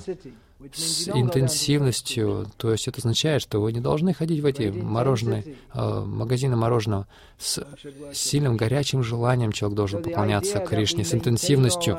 с 0.74 1.10
интенсивностью, 1.10 2.48
то 2.58 2.72
есть 2.72 2.88
это 2.88 3.00
означает, 3.00 3.42
что 3.42 3.60
вы 3.60 3.74
не 3.74 3.82
должны 3.82 4.14
ходить 4.14 4.40
в 4.40 4.46
эти 4.46 4.70
мороженые, 4.70 5.44
э, 5.74 6.04
магазины 6.06 6.56
мороженого 6.56 7.08
с 7.38 7.62
сильным 8.14 8.56
горячим 8.56 9.04
желанием 9.04 9.52
человек 9.52 9.76
должен 9.76 10.02
поклоняться 10.02 10.60
Кришне, 10.60 11.04
с 11.04 11.14
интенсивностью. 11.14 11.98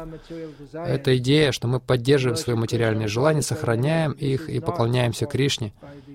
Это 0.73 1.17
идея, 1.19 1.53
что 1.53 1.69
мы 1.69 1.81
поддерживаем 1.81 2.39
свои 2.39 2.57
материальные 2.57 3.09
желания, 3.09 3.43
сохраняем 3.43 4.13
их 4.13 4.49
и 4.49 4.59
поклоняемся 4.61 5.27
Кришне. 5.27 5.75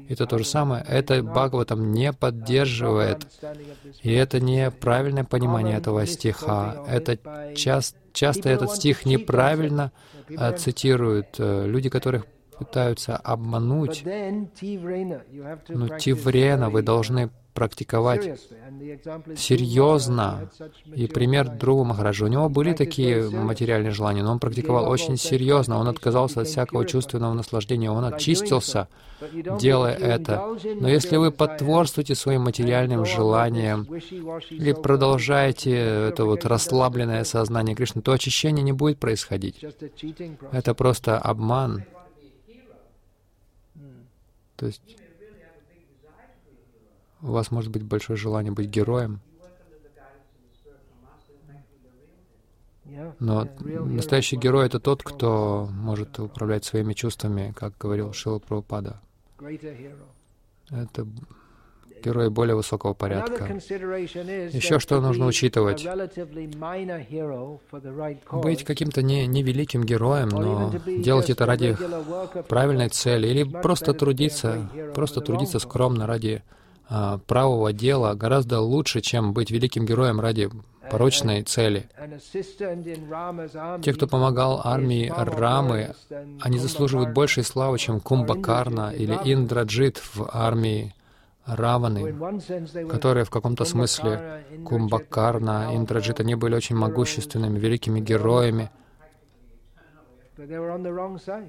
Это 0.10 0.26
то 0.26 0.40
же 0.40 0.46
самое. 0.46 0.84
Это 0.88 1.22
Бхагаватам 1.22 1.92
не 1.92 2.12
поддерживает. 2.12 3.28
И 4.02 4.12
это 4.12 4.40
не 4.40 4.72
правильное 4.72 5.24
понимание 5.24 5.78
этого 5.78 6.06
стиха. 6.08 6.84
Это 6.88 7.18
часто 7.56 8.02
часто 8.14 8.50
этот 8.50 8.72
стих 8.72 9.06
неправильно 9.06 9.92
а, 10.11 10.11
цитируют 10.54 11.36
э, 11.40 11.66
люди, 11.68 11.90
которых 11.90 12.26
пытаются 12.58 13.18
обмануть. 13.18 14.04
Но 14.06 14.48
тиврена 15.98 16.70
вы 16.70 16.82
должны 16.84 17.32
практиковать 17.54 18.40
серьезно. 19.36 20.50
И 20.96 21.08
пример 21.08 21.50
друга 21.50 21.84
Махараджа. 21.84 22.26
У 22.26 22.28
него 22.28 22.50
были 22.50 22.74
такие 22.74 23.30
материальные 23.30 23.92
желания, 23.92 24.24
но 24.24 24.32
он 24.32 24.40
практиковал 24.40 24.90
очень 24.90 25.18
серьезно. 25.18 25.78
Он 25.78 25.88
отказался 25.88 26.42
от 26.42 26.48
всякого 26.48 26.86
чувственного 26.86 27.34
наслаждения. 27.34 27.92
Он 27.92 28.06
очистился, 28.06 28.88
делая 29.60 29.96
это. 29.96 30.58
Но 30.80 30.88
если 30.88 31.18
вы 31.18 31.32
потворствуете 31.32 32.16
своим 32.16 32.42
материальным 32.42 33.06
желаниям 33.06 33.84
или 34.50 34.74
продолжаете 34.74 35.72
это 36.10 36.26
вот 36.26 36.46
расслабленное 36.46 37.24
сознание 37.24 37.76
Кришны, 37.76 38.02
то 38.02 38.12
очищение 38.12 38.64
не 38.64 38.74
будет 38.74 39.00
происходить. 39.00 39.64
Это 40.52 40.74
просто 40.74 41.18
обман. 41.18 41.84
То 44.56 44.68
есть 44.68 44.82
у 47.22 47.32
вас 47.32 47.52
может 47.52 47.72
быть 47.72 47.84
большое 47.84 48.18
желание 48.18 48.52
быть 48.52 48.70
героем, 48.70 49.20
но 53.20 53.48
настоящий 53.60 54.38
герой— 54.38 54.66
это 54.68 54.80
тот, 54.80 55.04
кто 55.04 55.70
может 55.72 56.20
управлять 56.20 56.66
своими 56.66 56.94
чувствами, 56.94 57.54
как 57.56 57.78
говорил 57.78 58.14
Шила 58.14 58.40
Прабхупада. 58.40 59.00
Это 60.70 61.08
герои 62.04 62.30
более 62.30 62.56
высокого 62.56 62.94
порядка. 62.94 63.46
Еще 63.46 64.80
что 64.80 65.00
нужно 65.02 65.26
учитывать? 65.26 65.86
Быть 68.32 68.64
каким-то 68.64 69.02
не, 69.02 69.28
невеликим 69.28 69.84
героем, 69.84 70.30
но 70.30 70.74
делать 70.86 71.30
это 71.30 71.46
ради 71.46 71.78
правильной 72.50 72.90
цели, 72.90 73.28
или 73.28 73.44
просто 73.44 73.94
трудиться, 73.94 74.70
просто 74.96 75.22
трудиться 75.22 75.60
скромно 75.60 76.08
ради 76.08 76.44
правого 77.28 77.72
дела 77.72 78.14
гораздо 78.16 78.60
лучше, 78.60 79.02
чем 79.02 79.34
быть 79.34 79.50
великим 79.52 79.86
героем 79.86 80.20
ради 80.20 80.50
порочной 80.90 81.44
цели. 81.44 81.90
Те, 83.82 83.94
кто 83.94 84.08
помогал 84.08 84.62
армии 84.64 85.12
Рамы, 85.16 85.96
они 86.42 86.60
заслуживают 86.60 87.14
большей 87.14 87.44
славы, 87.44 87.80
чем 87.80 88.00
Кумбакарна 88.00 88.92
или 88.92 89.14
Индраджит 89.24 89.98
в 89.98 90.30
армии 90.32 90.94
Раваны, 91.46 92.14
которые 92.90 93.26
в 93.26 93.30
каком-то 93.30 93.66
смысле 93.66 94.44
Кумбакарна, 94.66 95.76
Индраджит, 95.76 96.20
они 96.20 96.36
были 96.36 96.56
очень 96.56 96.76
могущественными, 96.76 97.58
великими 97.58 98.00
героями, 98.00 98.70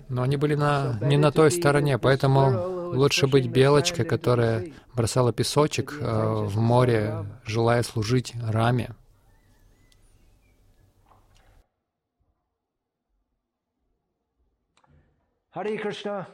но 0.09 0.23
они 0.23 0.37
были 0.37 0.55
на, 0.55 0.99
не 1.01 1.17
на 1.17 1.33
той 1.33 1.51
стороне, 1.51 1.99
поэтому 1.99 2.93
лучше 2.95 3.27
быть 3.27 3.49
белочкой, 3.49 4.05
которая 4.05 4.73
бросала 4.95 5.33
песочек 5.33 5.97
э, 5.99 6.05
в 6.05 6.59
море, 6.59 7.25
желая 7.47 7.83
служить 7.83 8.35
Раме. 8.49 8.91
Hare 15.55 15.77
Krishna. 15.77 16.27